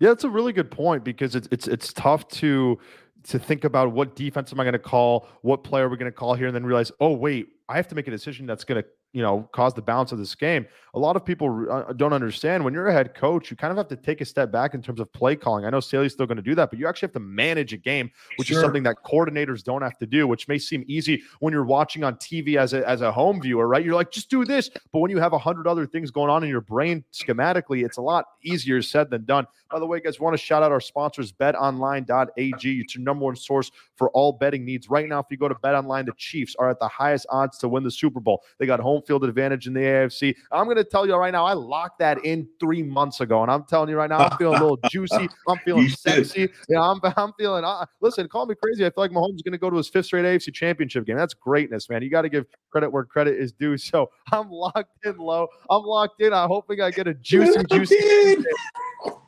Yeah, 0.00 0.10
that's 0.10 0.24
a 0.24 0.30
really 0.30 0.52
good 0.52 0.70
point 0.70 1.04
because 1.04 1.34
it's 1.34 1.48
it's 1.50 1.68
it's 1.68 1.92
tough 1.92 2.26
to 2.28 2.78
to 3.24 3.38
think 3.38 3.64
about 3.64 3.92
what 3.92 4.16
defense 4.16 4.52
am 4.52 4.60
I 4.60 4.64
going 4.64 4.74
to 4.74 4.78
call, 4.78 5.28
what 5.42 5.64
player 5.64 5.86
are 5.86 5.88
we 5.88 5.96
going 5.96 6.10
to 6.10 6.16
call 6.16 6.34
here, 6.34 6.46
and 6.46 6.54
then 6.54 6.64
realize, 6.64 6.92
oh 7.00 7.12
wait, 7.12 7.48
I 7.68 7.76
have 7.76 7.88
to 7.88 7.94
make 7.94 8.06
a 8.06 8.10
decision 8.10 8.46
that's 8.46 8.64
going 8.64 8.82
to 8.82 8.88
you 9.12 9.22
know 9.22 9.48
cause 9.52 9.74
the 9.74 9.82
balance 9.82 10.12
of 10.12 10.18
this 10.18 10.34
game 10.34 10.66
a 10.94 10.98
lot 10.98 11.16
of 11.16 11.24
people 11.24 11.66
uh, 11.70 11.92
don't 11.92 12.12
understand. 12.12 12.64
When 12.64 12.72
you're 12.72 12.86
a 12.86 12.92
head 12.92 13.14
coach 13.14 13.50
you 13.50 13.56
kind 13.56 13.70
of 13.70 13.76
have 13.76 13.88
to 13.88 13.96
take 13.96 14.20
a 14.20 14.24
step 14.24 14.50
back 14.50 14.74
in 14.74 14.82
terms 14.82 15.00
of 15.00 15.12
play 15.12 15.36
calling. 15.36 15.64
I 15.64 15.70
know 15.70 15.80
Staley's 15.80 16.12
still 16.12 16.26
going 16.26 16.36
to 16.36 16.42
do 16.42 16.54
that 16.54 16.70
but 16.70 16.78
you 16.78 16.86
actually 16.86 17.08
have 17.08 17.14
to 17.14 17.20
manage 17.20 17.72
a 17.72 17.76
game 17.76 18.10
which 18.36 18.48
sure. 18.48 18.58
is 18.58 18.62
something 18.62 18.82
that 18.84 18.96
coordinators 19.04 19.62
don't 19.62 19.82
have 19.82 19.98
to 19.98 20.06
do 20.06 20.26
which 20.26 20.48
may 20.48 20.58
seem 20.58 20.84
easy 20.86 21.22
when 21.40 21.52
you're 21.52 21.64
watching 21.64 22.04
on 22.04 22.14
tv 22.16 22.56
as 22.56 22.72
a, 22.72 22.88
as 22.88 23.00
a 23.00 23.10
home 23.10 23.40
viewer 23.40 23.66
right? 23.66 23.84
You're 23.84 23.94
like 23.94 24.10
just 24.10 24.30
do 24.30 24.44
this. 24.44 24.70
But 24.92 25.00
when 25.00 25.10
you 25.10 25.18
have 25.18 25.32
a 25.32 25.38
hundred 25.38 25.66
other 25.66 25.86
things 25.86 26.10
going 26.10 26.30
on 26.30 26.44
in 26.44 26.48
your 26.48 26.60
brain 26.60 27.04
schematically 27.12 27.84
it's 27.84 27.96
a 27.96 28.02
lot 28.02 28.26
easier 28.42 28.80
said 28.80 29.10
than 29.10 29.24
done. 29.24 29.46
By 29.70 29.80
the 29.80 29.86
way 29.86 30.00
guys 30.00 30.20
want 30.20 30.34
to 30.34 30.38
shout 30.38 30.62
out 30.62 30.70
our 30.70 30.80
sponsors 30.80 31.32
betonline.ag 31.32 32.80
it's 32.80 32.94
your 32.94 33.04
number 33.04 33.24
one 33.24 33.36
source 33.36 33.70
for 33.96 34.10
all 34.10 34.32
betting 34.32 34.64
needs. 34.64 34.88
Right 34.88 35.08
now 35.08 35.20
if 35.20 35.26
you 35.30 35.36
go 35.36 35.48
to 35.48 35.54
betonline 35.56 36.06
the 36.06 36.12
chiefs 36.16 36.54
are 36.58 36.70
at 36.70 36.78
the 36.78 36.88
highest 36.88 37.26
odds 37.30 37.58
to 37.58 37.68
win 37.68 37.82
the 37.82 37.90
super 37.90 38.20
bowl. 38.20 38.42
They 38.58 38.66
got 38.66 38.80
home 38.80 39.02
field 39.02 39.24
advantage 39.24 39.66
in 39.66 39.74
the 39.74 39.80
AFC. 39.80 40.36
I'm 40.52 40.64
going 40.64 40.76
to 40.76 40.83
tell 40.84 41.06
you 41.06 41.14
right 41.14 41.32
now, 41.32 41.44
I 41.44 41.52
locked 41.52 41.98
that 41.98 42.24
in 42.24 42.48
three 42.60 42.82
months 42.82 43.20
ago, 43.20 43.42
and 43.42 43.50
I'm 43.50 43.64
telling 43.64 43.88
you 43.88 43.96
right 43.96 44.08
now, 44.08 44.18
I'm 44.18 44.36
feeling 44.38 44.58
a 44.58 44.62
little 44.62 44.78
juicy. 44.90 45.28
I'm 45.48 45.58
feeling 45.64 45.88
sexy. 45.88 46.48
Yeah, 46.68 46.80
I'm, 46.80 47.00
I'm 47.16 47.32
feeling. 47.38 47.64
Uh, 47.64 47.86
listen, 48.00 48.28
call 48.28 48.46
me 48.46 48.54
crazy. 48.54 48.84
I 48.84 48.90
feel 48.90 49.04
like 49.04 49.10
Mahomes 49.10 49.36
is 49.36 49.42
going 49.42 49.52
to 49.52 49.58
go 49.58 49.70
to 49.70 49.76
his 49.76 49.88
fifth 49.88 50.06
straight 50.06 50.24
AFC 50.24 50.52
Championship 50.52 51.06
game. 51.06 51.16
That's 51.16 51.34
greatness, 51.34 51.88
man. 51.88 52.02
You 52.02 52.10
got 52.10 52.22
to 52.22 52.28
give 52.28 52.46
credit 52.70 52.90
where 52.90 53.04
credit 53.04 53.38
is 53.38 53.52
due. 53.52 53.74
So 53.94 54.10
I'm 54.32 54.50
locked 54.50 55.04
in 55.04 55.18
low. 55.18 55.46
I'm 55.70 55.82
locked 55.82 56.20
in. 56.20 56.32
I'm 56.32 56.48
hoping 56.48 56.80
I 56.80 56.90
get 56.90 57.06
a 57.06 57.14
juicy, 57.14 57.62
juicy. 57.70 58.44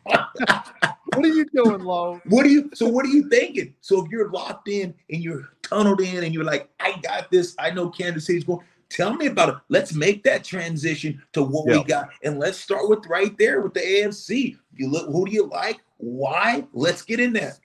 what 0.04 1.24
are 1.24 1.28
you 1.28 1.44
doing, 1.54 1.80
Low? 1.80 2.20
What 2.26 2.46
are 2.46 2.48
you? 2.48 2.70
So 2.74 2.88
what 2.88 3.04
are 3.04 3.10
you 3.10 3.28
thinking? 3.28 3.74
So 3.80 4.04
if 4.04 4.10
you're 4.10 4.30
locked 4.30 4.68
in 4.68 4.94
and 5.10 5.22
you're 5.22 5.48
tunneled 5.62 6.00
in 6.00 6.24
and 6.24 6.34
you're 6.34 6.44
like, 6.44 6.70
I 6.80 6.98
got 7.02 7.30
this. 7.30 7.54
I 7.58 7.70
know 7.70 7.90
Kansas 7.90 8.26
City's 8.26 8.44
going. 8.44 8.64
Tell 8.88 9.14
me 9.14 9.26
about 9.26 9.48
it. 9.48 9.54
Let's 9.68 9.94
make 9.94 10.22
that 10.24 10.44
transition 10.44 11.22
to 11.32 11.42
what 11.42 11.66
we 11.66 11.82
got, 11.84 12.10
and 12.22 12.38
let's 12.38 12.58
start 12.58 12.88
with 12.88 13.04
right 13.06 13.36
there 13.36 13.60
with 13.60 13.74
the 13.74 13.80
AFC. 13.80 14.56
You 14.74 14.90
look, 14.90 15.06
who 15.06 15.26
do 15.26 15.32
you 15.32 15.46
like? 15.46 15.80
Why? 15.96 16.66
Let's 16.72 17.02
get 17.02 17.18
in 17.18 17.32
there. 17.32 17.56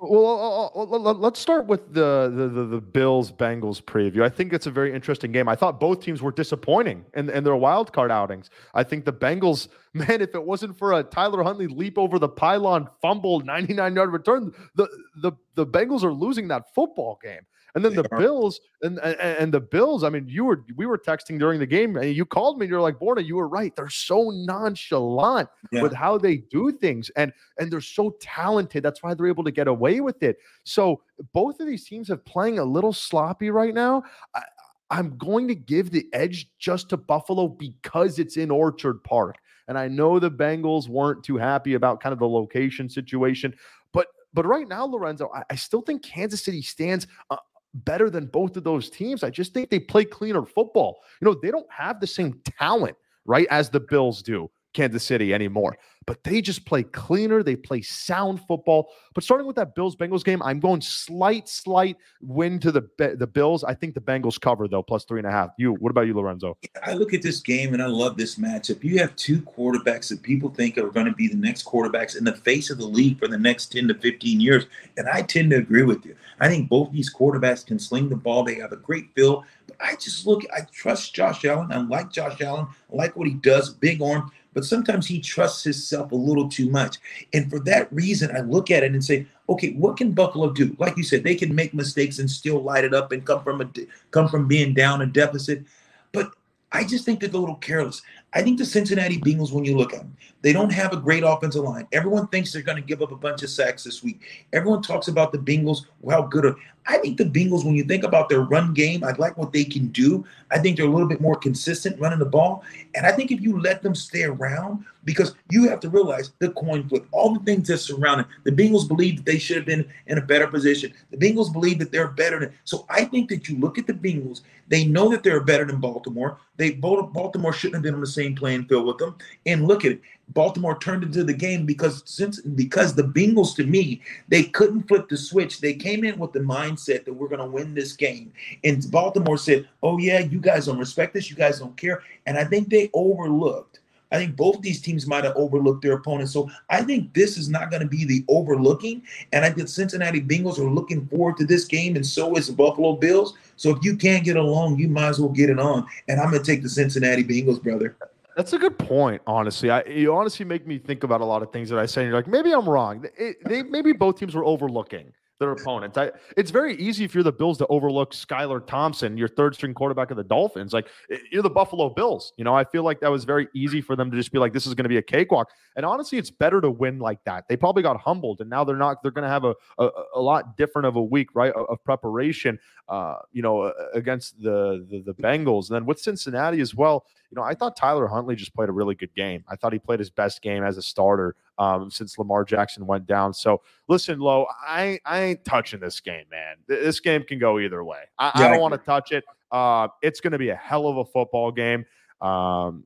Well, 0.00 0.72
uh, 0.76 0.80
uh, 0.80 1.10
uh, 1.10 1.12
let's 1.14 1.40
start 1.40 1.66
with 1.66 1.92
the, 1.92 2.32
the 2.32 2.64
the 2.64 2.80
Bills 2.80 3.32
Bengals 3.32 3.82
preview. 3.82 4.22
I 4.22 4.28
think 4.28 4.52
it's 4.52 4.66
a 4.66 4.70
very 4.70 4.94
interesting 4.94 5.32
game. 5.32 5.48
I 5.48 5.56
thought 5.56 5.80
both 5.80 6.00
teams 6.00 6.22
were 6.22 6.30
disappointing 6.30 7.04
in, 7.14 7.28
in 7.30 7.42
their 7.42 7.56
wild 7.56 7.92
card 7.92 8.12
outings. 8.12 8.48
I 8.74 8.84
think 8.84 9.04
the 9.04 9.12
Bengals, 9.12 9.66
man, 9.94 10.20
if 10.20 10.36
it 10.36 10.44
wasn't 10.44 10.78
for 10.78 10.92
a 10.92 11.02
Tyler 11.02 11.42
Huntley 11.42 11.66
leap 11.66 11.98
over 11.98 12.20
the 12.20 12.28
pylon, 12.28 12.88
fumble, 13.02 13.40
99 13.40 13.96
yard 13.96 14.12
return, 14.12 14.52
the 14.76 14.88
the 15.16 15.32
the 15.56 15.66
Bengals 15.66 16.04
are 16.04 16.12
losing 16.12 16.46
that 16.48 16.72
football 16.76 17.18
game. 17.20 17.42
And 17.78 17.84
then 17.84 17.94
they 17.94 18.02
the 18.02 18.14
are. 18.14 18.18
Bills 18.18 18.60
and, 18.82 18.98
and, 18.98 19.16
and 19.20 19.54
the 19.54 19.60
Bills. 19.60 20.04
I 20.04 20.10
mean, 20.10 20.28
you 20.28 20.44
were 20.44 20.64
we 20.76 20.86
were 20.86 20.98
texting 20.98 21.38
during 21.38 21.58
the 21.58 21.66
game, 21.66 21.96
and 21.96 22.14
you 22.14 22.24
called 22.24 22.58
me. 22.58 22.64
and 22.64 22.70
You're 22.70 22.80
like, 22.80 22.98
Borna, 22.98 23.24
you 23.24 23.36
were 23.36 23.48
right. 23.48 23.74
They're 23.74 23.88
so 23.88 24.30
nonchalant 24.30 25.48
yeah. 25.72 25.82
with 25.82 25.92
how 25.92 26.18
they 26.18 26.38
do 26.38 26.72
things, 26.72 27.10
and 27.16 27.32
and 27.58 27.70
they're 27.70 27.80
so 27.80 28.16
talented. 28.20 28.82
That's 28.82 29.02
why 29.02 29.14
they're 29.14 29.26
able 29.26 29.44
to 29.44 29.52
get 29.52 29.68
away 29.68 30.00
with 30.00 30.22
it. 30.22 30.38
So 30.64 31.02
both 31.32 31.60
of 31.60 31.66
these 31.66 31.84
teams 31.84 32.10
are 32.10 32.16
playing 32.16 32.58
a 32.58 32.64
little 32.64 32.92
sloppy 32.92 33.50
right 33.50 33.74
now. 33.74 34.02
I, 34.34 34.42
I'm 34.90 35.16
going 35.18 35.48
to 35.48 35.54
give 35.54 35.90
the 35.90 36.06
edge 36.12 36.50
just 36.58 36.88
to 36.90 36.96
Buffalo 36.96 37.48
because 37.48 38.18
it's 38.18 38.36
in 38.36 38.50
Orchard 38.50 39.04
Park. 39.04 39.36
And 39.68 39.76
I 39.76 39.86
know 39.86 40.18
the 40.18 40.30
Bengals 40.30 40.88
weren't 40.88 41.22
too 41.22 41.36
happy 41.36 41.74
about 41.74 42.00
kind 42.00 42.14
of 42.14 42.18
the 42.18 42.28
location 42.28 42.88
situation, 42.88 43.54
but 43.92 44.06
but 44.34 44.46
right 44.46 44.68
now, 44.68 44.84
Lorenzo, 44.84 45.30
I, 45.34 45.42
I 45.50 45.54
still 45.56 45.80
think 45.80 46.02
Kansas 46.02 46.44
City 46.44 46.62
stands 46.62 47.06
uh, 47.30 47.36
better 47.74 48.10
than 48.10 48.26
both 48.26 48.56
of 48.56 48.64
those 48.64 48.90
teams. 48.90 49.22
I 49.22 49.30
just 49.30 49.54
think 49.54 49.70
they 49.70 49.78
play 49.78 50.04
cleaner 50.04 50.44
football. 50.44 51.00
You 51.20 51.26
know, 51.26 51.34
they 51.40 51.50
don't 51.50 51.70
have 51.70 52.00
the 52.00 52.06
same 52.06 52.40
talent, 52.44 52.96
right, 53.24 53.46
as 53.50 53.70
the 53.70 53.80
Bills 53.80 54.22
do, 54.22 54.50
Kansas 54.72 55.04
City 55.04 55.32
anymore 55.34 55.76
but 56.08 56.24
they 56.24 56.40
just 56.40 56.64
play 56.64 56.82
cleaner. 56.82 57.42
They 57.42 57.54
play 57.54 57.82
sound 57.82 58.40
football. 58.48 58.88
But 59.14 59.22
starting 59.22 59.46
with 59.46 59.56
that 59.56 59.74
Bills 59.74 59.94
Bengals 59.94 60.24
game, 60.24 60.42
I'm 60.42 60.58
going 60.58 60.80
slight, 60.80 61.50
slight 61.50 61.98
win 62.22 62.58
to 62.60 62.72
the 62.72 62.88
the 63.18 63.26
Bills. 63.26 63.62
I 63.62 63.74
think 63.74 63.92
the 63.92 64.00
Bengals 64.00 64.40
cover 64.40 64.66
though, 64.68 64.82
plus 64.82 65.04
three 65.04 65.20
and 65.20 65.26
a 65.26 65.30
half. 65.30 65.50
You, 65.58 65.74
what 65.74 65.90
about 65.90 66.06
you, 66.06 66.14
Lorenzo? 66.14 66.56
I 66.82 66.94
look 66.94 67.12
at 67.12 67.20
this 67.20 67.40
game 67.40 67.74
and 67.74 67.82
I 67.82 67.88
love 67.88 68.16
this 68.16 68.36
matchup. 68.36 68.82
You 68.82 68.98
have 69.00 69.14
two 69.16 69.42
quarterbacks 69.42 70.08
that 70.08 70.22
people 70.22 70.48
think 70.48 70.78
are 70.78 70.88
going 70.88 71.04
to 71.04 71.12
be 71.12 71.28
the 71.28 71.36
next 71.36 71.66
quarterbacks 71.66 72.16
in 72.16 72.24
the 72.24 72.36
face 72.36 72.70
of 72.70 72.78
the 72.78 72.86
league 72.86 73.18
for 73.18 73.28
the 73.28 73.38
next 73.38 73.66
10 73.72 73.88
to 73.88 73.94
15 73.94 74.40
years, 74.40 74.64
and 74.96 75.10
I 75.10 75.20
tend 75.20 75.50
to 75.50 75.58
agree 75.58 75.82
with 75.82 76.06
you. 76.06 76.16
I 76.40 76.48
think 76.48 76.70
both 76.70 76.90
these 76.90 77.12
quarterbacks 77.12 77.66
can 77.66 77.78
sling 77.78 78.08
the 78.08 78.16
ball. 78.16 78.44
They 78.44 78.54
have 78.54 78.72
a 78.72 78.76
great 78.76 79.14
feel. 79.14 79.44
But 79.66 79.76
I 79.78 79.96
just 79.96 80.26
look, 80.26 80.42
I 80.56 80.62
trust 80.72 81.14
Josh 81.14 81.44
Allen. 81.44 81.70
I 81.70 81.82
like 81.82 82.10
Josh 82.10 82.40
Allen. 82.40 82.66
I 82.90 82.96
like 82.96 83.14
what 83.14 83.28
he 83.28 83.34
does. 83.34 83.68
Big 83.74 84.00
arm 84.00 84.30
but 84.54 84.64
sometimes 84.64 85.06
he 85.06 85.20
trusts 85.20 85.64
himself 85.64 86.12
a 86.12 86.16
little 86.16 86.48
too 86.48 86.68
much. 86.70 86.98
And 87.32 87.50
for 87.50 87.60
that 87.60 87.92
reason, 87.92 88.34
I 88.34 88.40
look 88.40 88.70
at 88.70 88.82
it 88.82 88.92
and 88.92 89.04
say, 89.04 89.26
okay, 89.48 89.72
what 89.74 89.96
can 89.96 90.12
Buffalo 90.12 90.50
do? 90.50 90.74
Like 90.78 90.96
you 90.96 91.02
said, 91.02 91.22
they 91.22 91.34
can 91.34 91.54
make 91.54 91.74
mistakes 91.74 92.18
and 92.18 92.30
still 92.30 92.62
light 92.62 92.84
it 92.84 92.94
up 92.94 93.12
and 93.12 93.24
come 93.24 93.42
from 93.42 93.60
a 93.60 93.70
come 94.10 94.28
from 94.28 94.48
being 94.48 94.74
down 94.74 95.02
a 95.02 95.06
deficit. 95.06 95.64
But 96.12 96.32
I 96.72 96.84
just 96.84 97.04
think 97.04 97.20
they're 97.20 97.30
a 97.30 97.36
little 97.36 97.56
careless. 97.56 98.02
I 98.34 98.42
think 98.42 98.58
the 98.58 98.66
Cincinnati 98.66 99.18
Bengals, 99.18 99.52
when 99.52 99.64
you 99.64 99.76
look 99.76 99.94
at 99.94 100.00
them, 100.00 100.16
they 100.42 100.52
don't 100.52 100.70
have 100.70 100.92
a 100.92 100.96
great 100.96 101.22
offensive 101.24 101.64
line. 101.64 101.88
Everyone 101.92 102.28
thinks 102.28 102.52
they're 102.52 102.62
going 102.62 102.76
to 102.76 102.86
give 102.86 103.02
up 103.02 103.10
a 103.10 103.16
bunch 103.16 103.42
of 103.42 103.50
sacks 103.50 103.84
this 103.84 104.02
week. 104.02 104.20
Everyone 104.52 104.82
talks 104.82 105.08
about 105.08 105.32
the 105.32 105.38
Bengals, 105.38 105.86
how 106.08 106.22
good 106.22 106.44
are. 106.44 106.56
I 106.86 106.98
think 106.98 107.18
the 107.18 107.24
Bengals, 107.24 107.64
when 107.64 107.74
you 107.74 107.84
think 107.84 108.04
about 108.04 108.28
their 108.28 108.40
run 108.40 108.72
game, 108.72 109.02
I 109.02 109.12
like 109.12 109.36
what 109.36 109.52
they 109.52 109.64
can 109.64 109.88
do. 109.88 110.24
I 110.50 110.58
think 110.58 110.76
they're 110.76 110.86
a 110.86 110.90
little 110.90 111.08
bit 111.08 111.20
more 111.20 111.36
consistent 111.36 112.00
running 112.00 112.18
the 112.18 112.24
ball. 112.24 112.64
And 112.94 113.06
I 113.06 113.12
think 113.12 113.30
if 113.30 113.40
you 113.40 113.60
let 113.60 113.82
them 113.82 113.94
stay 113.94 114.24
around, 114.24 114.84
because 115.04 115.34
you 115.50 115.68
have 115.68 115.80
to 115.80 115.88
realize 115.88 116.32
the 116.38 116.50
coin 116.50 116.86
flip, 116.86 117.06
all 117.12 117.32
the 117.32 117.40
things 117.40 117.68
that 117.68 117.78
surround 117.78 118.20
it. 118.20 118.26
The 118.44 118.52
Bengals 118.52 118.86
believe 118.86 119.16
that 119.16 119.24
they 119.24 119.38
should 119.38 119.56
have 119.56 119.64
been 119.64 119.88
in 120.06 120.18
a 120.18 120.22
better 120.22 120.46
position. 120.46 120.92
The 121.10 121.16
Bengals 121.16 121.50
believe 121.50 121.78
that 121.78 121.90
they're 121.90 122.08
better 122.08 122.38
than. 122.40 122.52
So 122.64 122.84
I 122.90 123.06
think 123.06 123.30
that 123.30 123.48
you 123.48 123.58
look 123.58 123.78
at 123.78 123.86
the 123.86 123.94
Bengals, 123.94 124.42
they 124.68 124.84
know 124.84 125.08
that 125.08 125.22
they're 125.22 125.40
better 125.42 125.64
than 125.64 125.80
Baltimore. 125.80 126.38
They 126.56 126.72
Baltimore 126.72 127.52
shouldn't 127.52 127.76
have 127.76 127.82
been 127.82 127.94
on 127.94 128.00
the 128.00 128.06
same 128.06 128.34
playing 128.34 128.66
field 128.66 128.86
with 128.86 128.98
them. 128.98 129.16
And 129.46 129.66
look 129.66 129.84
at 129.84 129.92
it. 129.92 130.00
Baltimore 130.34 130.78
turned 130.78 131.02
into 131.04 131.24
the 131.24 131.32
game 131.32 131.64
because 131.64 132.02
since 132.04 132.40
because 132.40 132.94
the 132.94 133.04
Bengals 133.04 133.56
to 133.56 133.64
me 133.64 134.02
they 134.28 134.44
couldn't 134.44 134.86
flip 134.86 135.08
the 135.08 135.16
switch. 135.16 135.60
They 135.60 135.74
came 135.74 136.04
in 136.04 136.18
with 136.18 136.32
the 136.32 136.40
mindset 136.40 137.04
that 137.04 137.12
we're 137.14 137.28
going 137.28 137.40
to 137.40 137.46
win 137.46 137.74
this 137.74 137.94
game, 137.94 138.32
and 138.64 138.90
Baltimore 138.90 139.38
said, 139.38 139.68
"Oh 139.82 139.98
yeah, 139.98 140.18
you 140.18 140.40
guys 140.40 140.66
don't 140.66 140.78
respect 140.78 141.14
this. 141.14 141.30
You 141.30 141.36
guys 141.36 141.58
don't 141.60 141.76
care." 141.76 142.02
And 142.26 142.36
I 142.36 142.44
think 142.44 142.68
they 142.68 142.90
overlooked 142.92 143.80
I 144.10 144.16
think 144.16 144.36
both 144.36 144.60
these 144.62 144.80
teams 144.80 145.06
might 145.06 145.24
have 145.24 145.36
overlooked 145.36 145.82
their 145.82 145.92
opponents. 145.92 146.32
So 146.32 146.50
I 146.70 146.82
think 146.82 147.12
this 147.12 147.36
is 147.36 147.48
not 147.48 147.70
going 147.70 147.82
to 147.82 147.88
be 147.88 148.04
the 148.04 148.24
overlooking. 148.28 149.02
And 149.32 149.44
I 149.44 149.50
think 149.50 149.68
Cincinnati 149.68 150.20
Bengals 150.20 150.58
are 150.58 150.70
looking 150.70 151.06
forward 151.08 151.36
to 151.38 151.44
this 151.44 151.64
game, 151.64 151.96
and 151.96 152.06
so 152.06 152.36
is 152.36 152.46
the 152.46 152.52
Buffalo 152.52 152.96
Bills. 152.96 153.34
So 153.56 153.70
if 153.70 153.84
you 153.84 153.96
can't 153.96 154.24
get 154.24 154.36
along, 154.36 154.78
you 154.78 154.88
might 154.88 155.08
as 155.08 155.20
well 155.20 155.30
get 155.30 155.50
it 155.50 155.58
on. 155.58 155.86
And 156.08 156.20
I'm 156.20 156.30
going 156.30 156.42
to 156.42 156.50
take 156.50 156.62
the 156.62 156.68
Cincinnati 156.68 157.24
Bengals, 157.24 157.62
brother. 157.62 157.96
That's 158.36 158.52
a 158.52 158.58
good 158.58 158.78
point, 158.78 159.20
honestly. 159.26 159.68
I, 159.68 159.82
you 159.82 160.14
honestly 160.14 160.44
make 160.44 160.64
me 160.64 160.78
think 160.78 161.02
about 161.02 161.20
a 161.20 161.24
lot 161.24 161.42
of 161.42 161.52
things 161.52 161.68
that 161.70 161.78
I 161.78 161.86
say. 161.86 162.02
And 162.02 162.10
you're 162.10 162.18
like, 162.18 162.28
maybe 162.28 162.52
I'm 162.52 162.68
wrong. 162.68 163.04
It, 163.18 163.36
they 163.44 163.64
maybe 163.64 163.92
both 163.92 164.18
teams 164.18 164.34
were 164.34 164.44
overlooking 164.44 165.12
their 165.38 165.52
opponents. 165.52 165.96
I, 165.96 166.10
it's 166.36 166.50
very 166.50 166.76
easy 166.76 167.04
if 167.04 167.14
you're 167.14 167.22
the 167.24 167.32
Bills 167.32 167.58
to 167.58 167.66
overlook 167.68 168.12
Skylar 168.12 168.66
Thompson, 168.66 169.16
your 169.16 169.28
third 169.28 169.54
string 169.54 169.74
quarterback 169.74 170.10
of 170.10 170.16
the 170.16 170.24
Dolphins. 170.24 170.72
Like 170.72 170.88
you're 171.30 171.42
the 171.42 171.50
Buffalo 171.50 171.88
Bills. 171.88 172.32
You 172.36 172.44
know, 172.44 172.54
I 172.54 172.64
feel 172.64 172.82
like 172.82 173.00
that 173.00 173.10
was 173.10 173.24
very 173.24 173.48
easy 173.54 173.80
for 173.80 173.96
them 173.96 174.10
to 174.10 174.16
just 174.16 174.32
be 174.32 174.38
like, 174.38 174.52
this 174.52 174.66
is 174.66 174.74
going 174.74 174.84
to 174.84 174.88
be 174.88 174.96
a 174.96 175.02
cakewalk. 175.02 175.50
And 175.76 175.86
honestly, 175.86 176.18
it's 176.18 176.30
better 176.30 176.60
to 176.60 176.70
win 176.70 176.98
like 176.98 177.22
that. 177.24 177.48
They 177.48 177.56
probably 177.56 177.82
got 177.82 178.00
humbled, 178.00 178.40
and 178.40 178.50
now 178.50 178.64
they're 178.64 178.76
not. 178.76 179.02
They're 179.02 179.12
going 179.12 179.24
to 179.24 179.28
have 179.28 179.44
a, 179.44 179.54
a, 179.78 179.90
a 180.16 180.20
lot 180.20 180.56
different 180.56 180.86
of 180.86 180.96
a 180.96 181.02
week, 181.02 181.28
right, 181.34 181.52
of 181.52 181.82
preparation. 181.84 182.58
Uh, 182.88 183.16
you 183.32 183.42
know, 183.42 183.72
against 183.92 184.42
the, 184.42 184.86
the 184.90 185.02
the 185.02 185.14
Bengals, 185.14 185.68
and 185.68 185.76
then 185.76 185.84
with 185.84 186.00
Cincinnati 186.00 186.60
as 186.60 186.74
well 186.74 187.04
you 187.30 187.36
know, 187.36 187.42
I 187.42 187.54
thought 187.54 187.76
Tyler 187.76 188.06
Huntley 188.06 188.36
just 188.36 188.54
played 188.54 188.68
a 188.68 188.72
really 188.72 188.94
good 188.94 189.14
game. 189.14 189.44
I 189.48 189.56
thought 189.56 189.72
he 189.72 189.78
played 189.78 189.98
his 189.98 190.10
best 190.10 190.40
game 190.40 190.64
as 190.64 190.78
a 190.78 190.82
starter 190.82 191.36
um, 191.58 191.90
since 191.90 192.18
Lamar 192.18 192.44
Jackson 192.44 192.86
went 192.86 193.06
down. 193.06 193.34
So 193.34 193.60
listen, 193.88 194.18
Lo, 194.18 194.46
I, 194.66 194.98
I 195.04 195.20
ain't 195.20 195.44
touching 195.44 195.80
this 195.80 196.00
game, 196.00 196.24
man. 196.30 196.56
This 196.66 197.00
game 197.00 197.22
can 197.22 197.38
go 197.38 197.58
either 197.58 197.84
way. 197.84 198.00
I, 198.18 198.32
yeah, 198.38 198.46
I 198.46 198.50
don't 198.50 198.60
want 198.60 198.74
to 198.74 198.78
touch 198.78 199.12
it. 199.12 199.24
Uh, 199.50 199.88
it's 200.02 200.20
going 200.20 200.32
to 200.32 200.38
be 200.38 200.48
a 200.50 200.56
hell 200.56 200.86
of 200.86 200.96
a 200.96 201.04
football 201.04 201.52
game. 201.52 201.84
Um, 202.20 202.84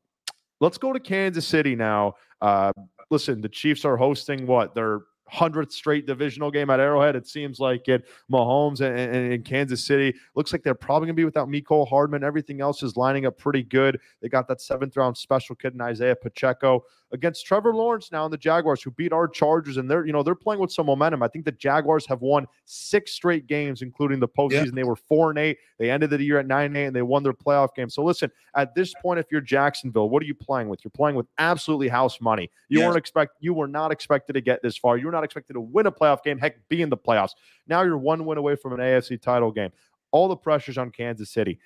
let's 0.61 0.79
go 0.79 0.93
to 0.93 1.01
Kansas 1.01 1.47
City 1.47 1.77
now. 1.77 2.15
Uh, 2.41 2.73
listen, 3.11 3.41
the 3.41 3.49
Chiefs 3.49 3.85
are 3.85 3.97
hosting 3.97 4.47
what? 4.47 4.75
They're 4.75 5.01
hundredth 5.33 5.73
straight 5.73 6.07
divisional 6.07 6.51
game 6.51 6.69
at 6.69 6.79
Arrowhead. 6.79 7.17
It 7.17 7.27
seems 7.27 7.59
like 7.59 7.89
it. 7.89 8.07
Mahomes 8.31 8.83
and, 8.83 8.99
and, 8.99 9.33
and 9.33 9.45
Kansas 9.45 9.83
City 9.83 10.15
looks 10.35 10.53
like 10.53 10.62
they're 10.62 10.75
probably 10.75 11.07
gonna 11.07 11.15
be 11.15 11.25
without 11.25 11.49
Mecole 11.49 11.89
Hardman. 11.89 12.23
Everything 12.23 12.61
else 12.61 12.83
is 12.83 12.99
lining 12.99 13.25
up 13.25 13.39
pretty 13.39 13.62
good. 13.62 13.99
They 14.21 14.29
got 14.29 14.47
that 14.49 14.61
seventh 14.61 14.97
round 14.97 15.17
special 15.17 15.57
kid 15.57 15.73
in 15.73 15.81
Isaiah 15.81 16.15
Pacheco 16.15 16.85
against 17.12 17.45
Trevor 17.47 17.75
Lawrence 17.75 18.11
now 18.11 18.25
and 18.25 18.33
the 18.33 18.38
Jaguars, 18.38 18.83
who 18.83 18.90
beat 18.90 19.12
our 19.12 19.28
Chargers, 19.28 19.76
and 19.76 19.90
they're 19.90 20.07
you 20.07 20.12
know 20.12 20.23
they're 20.23 20.35
playing 20.35 20.61
with 20.61 20.73
some 20.73 20.87
momentum. 20.87 21.23
I 21.23 21.28
think 21.28 21.45
the 21.45 21.52
Jaguars 21.52 22.07
have 22.07 22.23
won 22.23 22.47
six 22.64 23.12
straight 23.12 23.47
games, 23.47 23.83
including 23.83 24.19
the 24.19 24.28
postseason. 24.28 24.66
Yeah. 24.66 24.73
They 24.75 24.85
were 24.85 24.97
four 24.97 25.31
and 25.31 25.38
eight. 25.38 25.59
They 25.78 25.90
ended 25.90 26.11
the 26.11 26.23
year 26.23 26.38
at 26.38 26.47
nine 26.47 26.66
and 26.66 26.76
eight, 26.76 26.87
and 26.87 26.97
they 26.97 27.02
won 27.02 27.23
their 27.23 27.33
playoff 27.33 27.75
game. 27.75 27.90
So 27.90 28.02
listen, 28.02 28.31
at 28.57 28.75
this 28.75 28.95
point, 29.02 29.21
if 29.21 29.26
you're 29.31 29.40
Jacksonville, 29.40 30.09
what 30.09 30.23
are 30.23 30.26
you 30.26 30.35
playing 30.35 30.69
with? 30.69 30.85
You're 30.85 30.90
playing 30.90 31.16
with 31.16 31.26
absolutely 31.38 31.88
house 31.88 32.21
money. 32.21 32.50
You 32.69 32.81
weren't 32.81 32.97
expect 32.97 33.37
you 33.40 33.54
were 33.54 33.69
not 33.69 33.92
expected 33.92 34.33
to 34.33 34.40
get 34.40 34.62
this 34.62 34.76
far. 34.76 34.97
You 34.97 35.07
were 35.07 35.12
not 35.12 35.25
expected 35.25 35.54
to 35.54 35.61
win 35.61 35.87
a 35.87 35.92
playoff 35.92 36.23
game. 36.23 36.38
Heck, 36.38 36.66
be 36.69 36.83
in 36.83 36.88
the 36.88 36.97
playoffs. 36.97 37.33
Now 37.66 37.83
you're 37.83 37.99
one 37.99 38.25
win 38.25 38.38
away 38.38 38.57
from 38.57 38.73
an 38.73 38.81
AFC 38.81 39.21
title 39.21 39.52
game. 39.52 39.71
All 40.11 40.28
the 40.28 40.37
pressure's 40.37 40.78
on 40.78 40.90
Kansas 40.90 41.31
City. 41.31 41.59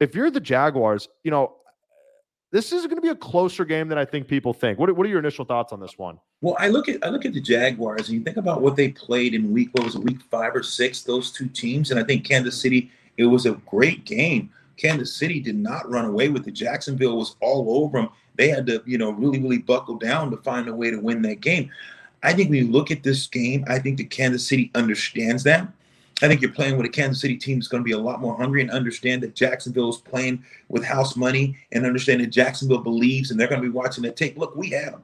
If 0.00 0.14
you're 0.14 0.30
the 0.30 0.40
Jaguars, 0.40 1.08
you 1.24 1.30
know 1.30 1.56
this 2.50 2.72
is 2.72 2.84
going 2.86 2.96
to 2.96 3.02
be 3.02 3.08
a 3.08 3.14
closer 3.14 3.64
game 3.64 3.88
than 3.88 3.98
I 3.98 4.04
think 4.04 4.26
people 4.26 4.54
think. 4.54 4.78
What, 4.78 4.94
what 4.96 5.06
are 5.06 5.08
your 5.10 5.18
initial 5.18 5.44
thoughts 5.44 5.72
on 5.72 5.80
this 5.80 5.98
one? 5.98 6.18
Well, 6.40 6.56
I 6.58 6.68
look 6.68 6.88
at 6.88 7.04
I 7.04 7.08
look 7.08 7.24
at 7.24 7.34
the 7.34 7.40
Jaguars 7.40 8.08
and 8.08 8.18
you 8.18 8.24
think 8.24 8.36
about 8.36 8.62
what 8.62 8.76
they 8.76 8.88
played 8.88 9.34
in 9.34 9.52
week 9.52 9.70
what 9.72 9.84
was 9.84 9.94
it, 9.94 10.02
week 10.02 10.22
five 10.30 10.54
or 10.54 10.62
six, 10.62 11.02
those 11.02 11.30
two 11.30 11.48
teams, 11.48 11.90
and 11.90 12.00
I 12.00 12.04
think 12.04 12.24
Kansas 12.24 12.60
City, 12.60 12.90
it 13.16 13.24
was 13.24 13.46
a 13.46 13.52
great 13.66 14.04
game. 14.04 14.50
Kansas 14.76 15.14
City 15.16 15.40
did 15.40 15.56
not 15.56 15.90
run 15.90 16.04
away 16.04 16.28
with 16.28 16.46
it. 16.46 16.52
Jacksonville 16.52 17.16
was 17.16 17.36
all 17.40 17.84
over 17.84 18.00
them. 18.00 18.10
They 18.36 18.48
had 18.48 18.66
to, 18.68 18.82
you 18.86 18.96
know, 18.96 19.10
really, 19.10 19.40
really 19.40 19.58
buckle 19.58 19.96
down 19.96 20.30
to 20.30 20.36
find 20.38 20.68
a 20.68 20.74
way 20.74 20.90
to 20.90 20.98
win 20.98 21.20
that 21.22 21.40
game. 21.40 21.70
I 22.22 22.32
think 22.32 22.50
when 22.50 22.64
you 22.64 22.70
look 22.70 22.90
at 22.90 23.02
this 23.02 23.26
game, 23.26 23.64
I 23.68 23.80
think 23.80 23.98
that 23.98 24.10
Kansas 24.10 24.46
City 24.46 24.70
understands 24.74 25.42
that. 25.44 25.68
I 26.20 26.26
think 26.26 26.40
you're 26.40 26.50
playing 26.50 26.76
with 26.76 26.86
a 26.86 26.90
Kansas 26.90 27.20
City 27.20 27.36
team 27.36 27.58
that's 27.58 27.68
going 27.68 27.82
to 27.82 27.86
be 27.86 27.92
a 27.92 27.98
lot 27.98 28.20
more 28.20 28.36
hungry 28.36 28.60
and 28.60 28.70
understand 28.70 29.22
that 29.22 29.36
Jacksonville 29.36 29.90
is 29.90 29.98
playing 29.98 30.44
with 30.68 30.84
house 30.84 31.14
money 31.14 31.56
and 31.70 31.86
understand 31.86 32.20
that 32.20 32.28
Jacksonville 32.28 32.82
believes 32.82 33.30
and 33.30 33.38
they're 33.38 33.46
going 33.46 33.62
to 33.62 33.68
be 33.68 33.72
watching 33.72 34.02
that 34.02 34.16
tape. 34.16 34.36
Look, 34.36 34.56
we 34.56 34.70
had 34.70 34.94
them. 34.94 35.02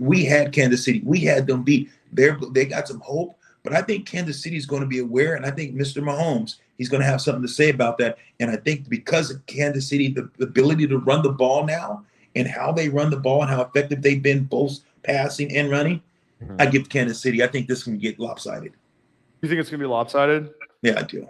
We 0.00 0.24
had 0.24 0.52
Kansas 0.52 0.84
City. 0.84 1.02
We 1.04 1.20
had 1.20 1.46
them 1.46 1.62
beat. 1.62 1.90
They 2.12 2.30
they 2.50 2.64
got 2.64 2.88
some 2.88 3.00
hope, 3.00 3.36
but 3.62 3.72
I 3.72 3.82
think 3.82 4.06
Kansas 4.06 4.42
City 4.42 4.56
is 4.56 4.66
going 4.66 4.82
to 4.82 4.88
be 4.88 4.98
aware, 4.98 5.36
and 5.36 5.46
I 5.46 5.50
think 5.50 5.74
Mr. 5.74 6.02
Mahomes 6.02 6.56
he's 6.78 6.88
going 6.88 7.00
to 7.00 7.06
have 7.06 7.20
something 7.20 7.42
to 7.42 7.48
say 7.48 7.70
about 7.70 7.98
that. 7.98 8.18
And 8.40 8.50
I 8.50 8.56
think 8.56 8.88
because 8.88 9.30
of 9.30 9.44
Kansas 9.46 9.88
City, 9.88 10.08
the, 10.08 10.28
the 10.38 10.44
ability 10.44 10.86
to 10.88 10.98
run 10.98 11.22
the 11.22 11.32
ball 11.32 11.64
now 11.64 12.04
and 12.34 12.46
how 12.46 12.72
they 12.72 12.88
run 12.88 13.10
the 13.10 13.16
ball 13.16 13.42
and 13.42 13.50
how 13.50 13.62
effective 13.62 14.02
they've 14.02 14.22
been 14.22 14.44
both 14.44 14.80
passing 15.02 15.56
and 15.56 15.70
running, 15.70 16.02
mm-hmm. 16.42 16.56
I 16.58 16.66
give 16.66 16.88
Kansas 16.88 17.20
City. 17.20 17.42
I 17.42 17.46
think 17.46 17.68
this 17.68 17.84
can 17.84 17.98
get 17.98 18.18
lopsided. 18.18 18.72
You 19.46 19.50
think 19.50 19.60
it's 19.60 19.70
going 19.70 19.78
to 19.78 19.86
be 19.86 19.88
lopsided? 19.88 20.50
Yeah, 20.82 20.98
I 20.98 21.02
do. 21.04 21.28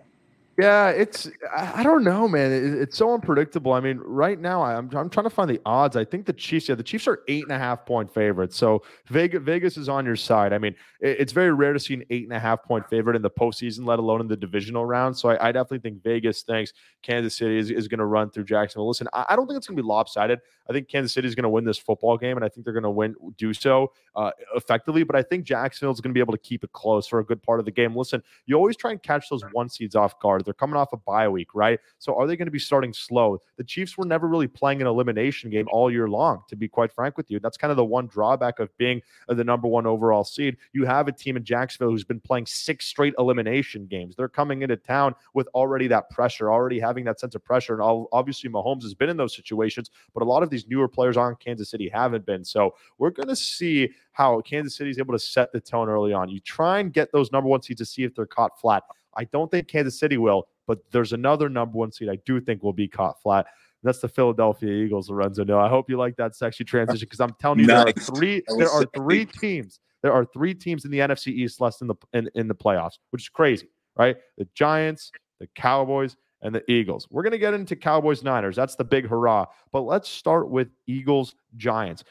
Yeah, 0.58 0.88
it's 0.88 1.28
I 1.54 1.82
don't 1.82 2.02
know, 2.02 2.26
man. 2.26 2.80
it's 2.80 2.96
so 2.96 3.12
unpredictable. 3.12 3.74
I 3.74 3.80
mean, 3.80 3.98
right 3.98 4.40
now 4.40 4.62
I'm 4.62 4.88
I'm 4.96 5.10
trying 5.10 5.24
to 5.24 5.30
find 5.30 5.50
the 5.50 5.60
odds. 5.66 5.96
I 5.96 6.04
think 6.04 6.24
the 6.24 6.32
Chiefs, 6.32 6.70
yeah, 6.70 6.74
the 6.74 6.82
Chiefs 6.82 7.06
are 7.06 7.20
eight 7.28 7.42
and 7.42 7.52
a 7.52 7.58
half 7.58 7.84
point 7.84 8.12
favorites. 8.12 8.56
So 8.56 8.82
Vegas 9.08 9.42
Vegas 9.42 9.76
is 9.76 9.90
on 9.90 10.06
your 10.06 10.16
side. 10.16 10.54
I 10.54 10.58
mean, 10.58 10.74
it's 11.00 11.32
very 11.32 11.52
rare 11.52 11.74
to 11.74 11.78
see 11.78 11.92
an 11.92 12.04
eight 12.08 12.24
and 12.24 12.32
a 12.32 12.38
half 12.38 12.64
point 12.64 12.88
favorite 12.88 13.16
in 13.16 13.22
the 13.22 13.30
postseason, 13.30 13.86
let 13.86 13.98
alone 13.98 14.22
in 14.22 14.28
the 14.28 14.36
divisional 14.36 14.86
round. 14.86 15.18
So 15.18 15.28
I, 15.28 15.48
I 15.48 15.52
definitely 15.52 15.80
think 15.80 16.02
Vegas 16.02 16.40
thinks 16.40 16.72
Kansas 17.02 17.36
City 17.36 17.58
is, 17.58 17.70
is 17.70 17.86
going 17.86 17.98
to 17.98 18.06
run 18.06 18.30
through 18.30 18.44
Jacksonville. 18.44 18.88
Listen, 18.88 19.08
I, 19.12 19.26
I 19.30 19.36
don't 19.36 19.46
think 19.46 19.58
it's 19.58 19.66
going 19.66 19.76
to 19.76 19.82
be 19.82 19.86
lopsided. 19.86 20.40
I 20.68 20.72
think 20.72 20.88
Kansas 20.88 21.12
City 21.12 21.28
is 21.28 21.34
going 21.34 21.44
to 21.44 21.50
win 21.50 21.64
this 21.64 21.78
football 21.78 22.16
game, 22.16 22.36
and 22.36 22.44
I 22.44 22.48
think 22.48 22.64
they're 22.64 22.72
going 22.72 22.82
to 22.82 22.90
win, 22.90 23.14
do 23.36 23.52
so 23.52 23.92
uh, 24.16 24.30
effectively. 24.54 25.04
But 25.04 25.16
I 25.16 25.22
think 25.22 25.44
Jacksonville 25.44 25.92
is 25.92 26.00
going 26.00 26.10
to 26.10 26.14
be 26.14 26.20
able 26.20 26.32
to 26.32 26.38
keep 26.38 26.64
it 26.64 26.72
close 26.72 27.06
for 27.06 27.18
a 27.18 27.24
good 27.24 27.42
part 27.42 27.60
of 27.60 27.66
the 27.66 27.70
game. 27.70 27.94
Listen, 27.94 28.22
you 28.46 28.56
always 28.56 28.76
try 28.76 28.90
and 28.90 29.02
catch 29.02 29.28
those 29.28 29.42
one 29.52 29.68
seeds 29.68 29.94
off 29.94 30.18
guard. 30.18 30.45
They're 30.46 30.54
coming 30.54 30.76
off 30.76 30.94
a 30.94 30.96
bye 30.96 31.28
week, 31.28 31.54
right? 31.54 31.78
So 31.98 32.14
are 32.16 32.26
they 32.26 32.36
going 32.36 32.46
to 32.46 32.52
be 32.52 32.58
starting 32.58 32.94
slow? 32.94 33.38
The 33.58 33.64
Chiefs 33.64 33.98
were 33.98 34.06
never 34.06 34.26
really 34.26 34.46
playing 34.46 34.80
an 34.80 34.86
elimination 34.86 35.50
game 35.50 35.66
all 35.70 35.90
year 35.90 36.08
long, 36.08 36.42
to 36.48 36.56
be 36.56 36.68
quite 36.68 36.90
frank 36.90 37.18
with 37.18 37.30
you. 37.30 37.38
That's 37.38 37.58
kind 37.58 37.70
of 37.70 37.76
the 37.76 37.84
one 37.84 38.06
drawback 38.06 38.60
of 38.60 38.74
being 38.78 39.02
the 39.28 39.44
number 39.44 39.68
one 39.68 39.86
overall 39.86 40.24
seed. 40.24 40.56
You 40.72 40.86
have 40.86 41.08
a 41.08 41.12
team 41.12 41.36
in 41.36 41.44
Jacksonville 41.44 41.90
who's 41.90 42.04
been 42.04 42.20
playing 42.20 42.46
six 42.46 42.86
straight 42.86 43.14
elimination 43.18 43.86
games. 43.86 44.16
They're 44.16 44.28
coming 44.28 44.62
into 44.62 44.76
town 44.76 45.14
with 45.34 45.48
already 45.54 45.88
that 45.88 46.08
pressure, 46.08 46.50
already 46.50 46.80
having 46.80 47.04
that 47.04 47.20
sense 47.20 47.34
of 47.34 47.44
pressure. 47.44 47.74
And 47.74 48.06
obviously, 48.12 48.48
Mahomes 48.48 48.84
has 48.84 48.94
been 48.94 49.10
in 49.10 49.16
those 49.16 49.36
situations, 49.36 49.90
but 50.14 50.22
a 50.22 50.26
lot 50.26 50.42
of 50.42 50.50
these 50.50 50.66
newer 50.68 50.88
players 50.88 51.16
on 51.16 51.36
Kansas 51.36 51.68
City 51.68 51.88
haven't 51.88 52.24
been. 52.24 52.44
So 52.44 52.74
we're 52.98 53.10
going 53.10 53.28
to 53.28 53.36
see 53.36 53.90
how 54.12 54.40
Kansas 54.40 54.76
City 54.76 54.90
is 54.90 54.98
able 54.98 55.12
to 55.12 55.18
set 55.18 55.52
the 55.52 55.60
tone 55.60 55.88
early 55.88 56.12
on. 56.12 56.28
You 56.28 56.40
try 56.40 56.78
and 56.78 56.92
get 56.92 57.12
those 57.12 57.32
number 57.32 57.48
one 57.48 57.62
seeds 57.62 57.80
to 57.80 57.84
see 57.84 58.04
if 58.04 58.14
they're 58.14 58.24
caught 58.24 58.58
flat. 58.58 58.82
I 59.16 59.24
don't 59.24 59.50
think 59.50 59.68
Kansas 59.68 59.98
City 59.98 60.18
will, 60.18 60.48
but 60.66 60.78
there's 60.90 61.12
another 61.12 61.48
number 61.48 61.76
one 61.78 61.92
seed 61.92 62.08
I 62.08 62.18
do 62.24 62.40
think 62.40 62.62
will 62.62 62.72
be 62.72 62.88
caught 62.88 63.20
flat. 63.22 63.46
That's 63.82 64.00
the 64.00 64.08
Philadelphia 64.08 64.70
Eagles, 64.70 65.10
Lorenzo. 65.10 65.44
No, 65.44 65.60
I 65.60 65.68
hope 65.68 65.88
you 65.88 65.96
like 65.96 66.16
that 66.16 66.34
sexy 66.34 66.64
transition 66.64 67.06
because 67.06 67.20
I'm 67.20 67.34
telling 67.40 67.60
you, 67.60 67.66
nice. 67.66 67.84
there 67.84 67.94
are 67.94 68.16
three. 68.16 68.42
There 68.58 68.70
are 68.70 68.84
three 68.96 69.26
teams. 69.26 69.80
There 70.02 70.12
are 70.12 70.24
three 70.24 70.54
teams 70.54 70.84
in 70.84 70.90
the 70.90 70.98
NFC 70.98 71.28
East 71.28 71.60
less 71.60 71.80
in 71.80 71.86
the 71.86 71.94
in, 72.12 72.28
in 72.34 72.48
the 72.48 72.54
playoffs, 72.54 72.98
which 73.10 73.22
is 73.22 73.28
crazy, 73.28 73.68
right? 73.96 74.16
The 74.38 74.48
Giants, 74.54 75.12
the 75.40 75.46
Cowboys, 75.54 76.16
and 76.42 76.54
the 76.54 76.68
Eagles. 76.70 77.08
We're 77.10 77.22
going 77.22 77.32
to 77.32 77.38
get 77.38 77.54
into 77.54 77.76
Cowboys 77.76 78.22
Niners. 78.22 78.56
That's 78.56 78.76
the 78.76 78.84
big 78.84 79.06
hurrah. 79.06 79.46
But 79.72 79.82
let's 79.82 80.08
start 80.08 80.50
with 80.50 80.68
Eagles 80.86 81.34
Giants. 81.56 82.04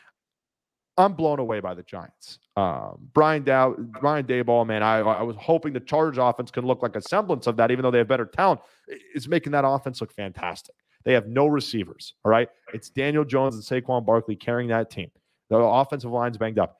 I'm 0.97 1.13
blown 1.13 1.39
away 1.39 1.59
by 1.59 1.73
the 1.73 1.83
Giants. 1.83 2.39
Um, 2.55 3.09
Brian 3.13 3.43
Dow, 3.43 3.75
Brian 3.77 4.25
Daboll, 4.25 4.65
man, 4.65 4.81
I, 4.81 4.99
I 4.99 5.23
was 5.23 5.35
hoping 5.37 5.73
the 5.73 5.81
Chargers 5.81 6.17
offense 6.17 6.51
can 6.51 6.65
look 6.65 6.81
like 6.81 6.95
a 6.95 7.01
semblance 7.01 7.47
of 7.47 7.57
that, 7.57 7.69
even 7.69 7.83
though 7.83 7.91
they 7.91 7.97
have 7.97 8.07
better 8.07 8.25
talent. 8.25 8.61
It's 8.87 9.27
making 9.27 9.51
that 9.51 9.65
offense 9.65 9.99
look 9.99 10.13
fantastic. 10.13 10.75
They 11.03 11.13
have 11.13 11.27
no 11.27 11.47
receivers. 11.47 12.13
All 12.23 12.31
right. 12.31 12.49
It's 12.73 12.89
Daniel 12.89 13.25
Jones 13.25 13.55
and 13.55 13.63
Saquon 13.63 14.05
Barkley 14.05 14.35
carrying 14.35 14.69
that 14.69 14.89
team. 14.89 15.11
The 15.49 15.57
offensive 15.57 16.11
line's 16.11 16.37
banged 16.37 16.59
up. 16.59 16.79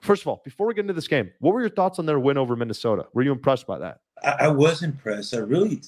First 0.00 0.22
of 0.22 0.28
all, 0.28 0.42
before 0.44 0.66
we 0.66 0.74
get 0.74 0.82
into 0.82 0.92
this 0.92 1.08
game, 1.08 1.30
what 1.40 1.54
were 1.54 1.60
your 1.62 1.70
thoughts 1.70 1.98
on 1.98 2.06
their 2.06 2.20
win 2.20 2.36
over 2.36 2.54
Minnesota? 2.54 3.06
Were 3.14 3.22
you 3.22 3.32
impressed 3.32 3.66
by 3.66 3.78
that? 3.78 4.00
I, 4.22 4.36
I 4.40 4.48
was 4.48 4.82
impressed. 4.82 5.34
I 5.34 5.38
really 5.38 5.80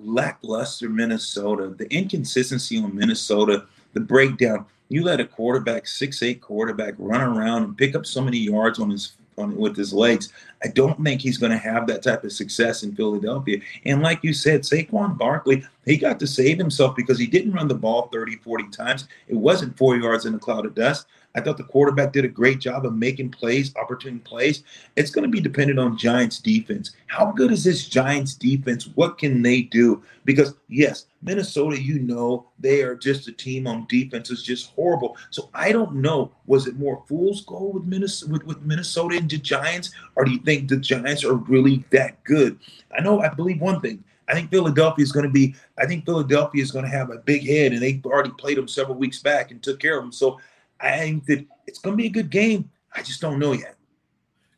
lackluster 0.00 0.88
Minnesota. 0.88 1.68
The 1.68 1.86
inconsistency 1.92 2.78
on 2.78 2.96
Minnesota, 2.96 3.66
the 3.92 4.00
breakdown. 4.00 4.64
You 4.88 5.04
let 5.04 5.20
a 5.20 5.24
quarterback, 5.24 5.86
six 5.86 6.22
eight 6.22 6.40
quarterback, 6.40 6.94
run 6.98 7.20
around 7.20 7.64
and 7.64 7.76
pick 7.76 7.94
up 7.94 8.06
so 8.06 8.22
many 8.22 8.38
yards 8.38 8.78
on 8.78 8.90
his 8.90 9.12
on, 9.38 9.56
with 9.56 9.76
his 9.76 9.92
legs. 9.92 10.32
I 10.64 10.68
don't 10.68 11.02
think 11.02 11.20
he's 11.20 11.38
going 11.38 11.52
to 11.52 11.58
have 11.58 11.86
that 11.86 12.02
type 12.02 12.24
of 12.24 12.32
success 12.32 12.82
in 12.82 12.94
Philadelphia. 12.94 13.60
And 13.84 14.02
like 14.02 14.22
you 14.22 14.32
said, 14.32 14.62
Saquon 14.62 15.16
Barkley, 15.16 15.64
he 15.84 15.96
got 15.96 16.18
to 16.20 16.26
save 16.26 16.58
himself 16.58 16.96
because 16.96 17.18
he 17.18 17.26
didn't 17.26 17.52
run 17.52 17.68
the 17.68 17.74
ball 17.74 18.08
30, 18.12 18.36
40 18.36 18.68
times. 18.68 19.08
It 19.28 19.36
wasn't 19.36 19.78
four 19.78 19.96
yards 19.96 20.26
in 20.26 20.34
a 20.34 20.38
cloud 20.38 20.66
of 20.66 20.74
dust. 20.74 21.06
I 21.38 21.40
thought 21.40 21.56
the 21.56 21.62
quarterback 21.62 22.12
did 22.12 22.24
a 22.24 22.28
great 22.28 22.58
job 22.58 22.84
of 22.84 22.96
making 22.96 23.30
plays, 23.30 23.72
opportune 23.76 24.18
plays. 24.18 24.64
It's 24.96 25.12
going 25.12 25.22
to 25.22 25.30
be 25.30 25.40
dependent 25.40 25.78
on 25.78 25.96
Giants 25.96 26.40
defense. 26.40 26.96
How 27.06 27.30
good 27.30 27.52
is 27.52 27.62
this 27.62 27.88
Giants 27.88 28.34
defense? 28.34 28.88
What 28.96 29.18
can 29.18 29.40
they 29.40 29.62
do? 29.62 30.02
Because 30.24 30.54
yes, 30.68 31.06
Minnesota, 31.22 31.80
you 31.80 32.00
know, 32.00 32.48
they 32.58 32.82
are 32.82 32.96
just 32.96 33.28
a 33.28 33.32
team 33.32 33.68
on 33.68 33.86
defense 33.88 34.30
is 34.30 34.42
just 34.42 34.72
horrible. 34.72 35.16
So 35.30 35.48
I 35.54 35.70
don't 35.70 35.96
know. 35.96 36.32
Was 36.46 36.66
it 36.66 36.76
more 36.76 37.04
fool's 37.06 37.44
gold 37.44 37.74
with 37.74 37.84
Minnesota 37.84 38.32
with, 38.32 38.44
with 38.44 38.62
Minnesota 38.62 39.16
and 39.16 39.30
the 39.30 39.38
Giants, 39.38 39.92
or 40.16 40.24
do 40.24 40.32
you 40.32 40.38
think 40.38 40.68
the 40.68 40.76
Giants 40.76 41.24
are 41.24 41.34
really 41.34 41.84
that 41.90 42.22
good? 42.24 42.58
I 42.96 43.00
know 43.00 43.20
I 43.20 43.28
believe 43.28 43.60
one 43.60 43.80
thing. 43.80 44.02
I 44.28 44.34
think 44.34 44.50
Philadelphia 44.50 45.02
is 45.02 45.12
going 45.12 45.24
to 45.24 45.32
be. 45.32 45.54
I 45.78 45.86
think 45.86 46.04
Philadelphia 46.04 46.62
is 46.62 46.72
going 46.72 46.84
to 46.84 46.90
have 46.90 47.10
a 47.10 47.18
big 47.18 47.46
head, 47.46 47.72
and 47.72 47.80
they 47.80 48.00
already 48.04 48.30
played 48.30 48.58
them 48.58 48.68
several 48.68 48.98
weeks 48.98 49.20
back 49.20 49.52
and 49.52 49.62
took 49.62 49.78
care 49.78 49.96
of 49.96 50.02
them. 50.02 50.12
So 50.12 50.38
I 50.80 50.98
think 50.98 51.26
that 51.26 51.46
it's 51.66 51.78
going 51.78 51.96
to 51.96 52.00
be 52.00 52.06
a 52.06 52.10
good 52.10 52.30
game. 52.30 52.70
I 52.94 53.02
just 53.02 53.20
don't 53.20 53.38
know 53.38 53.52
yet. 53.52 53.76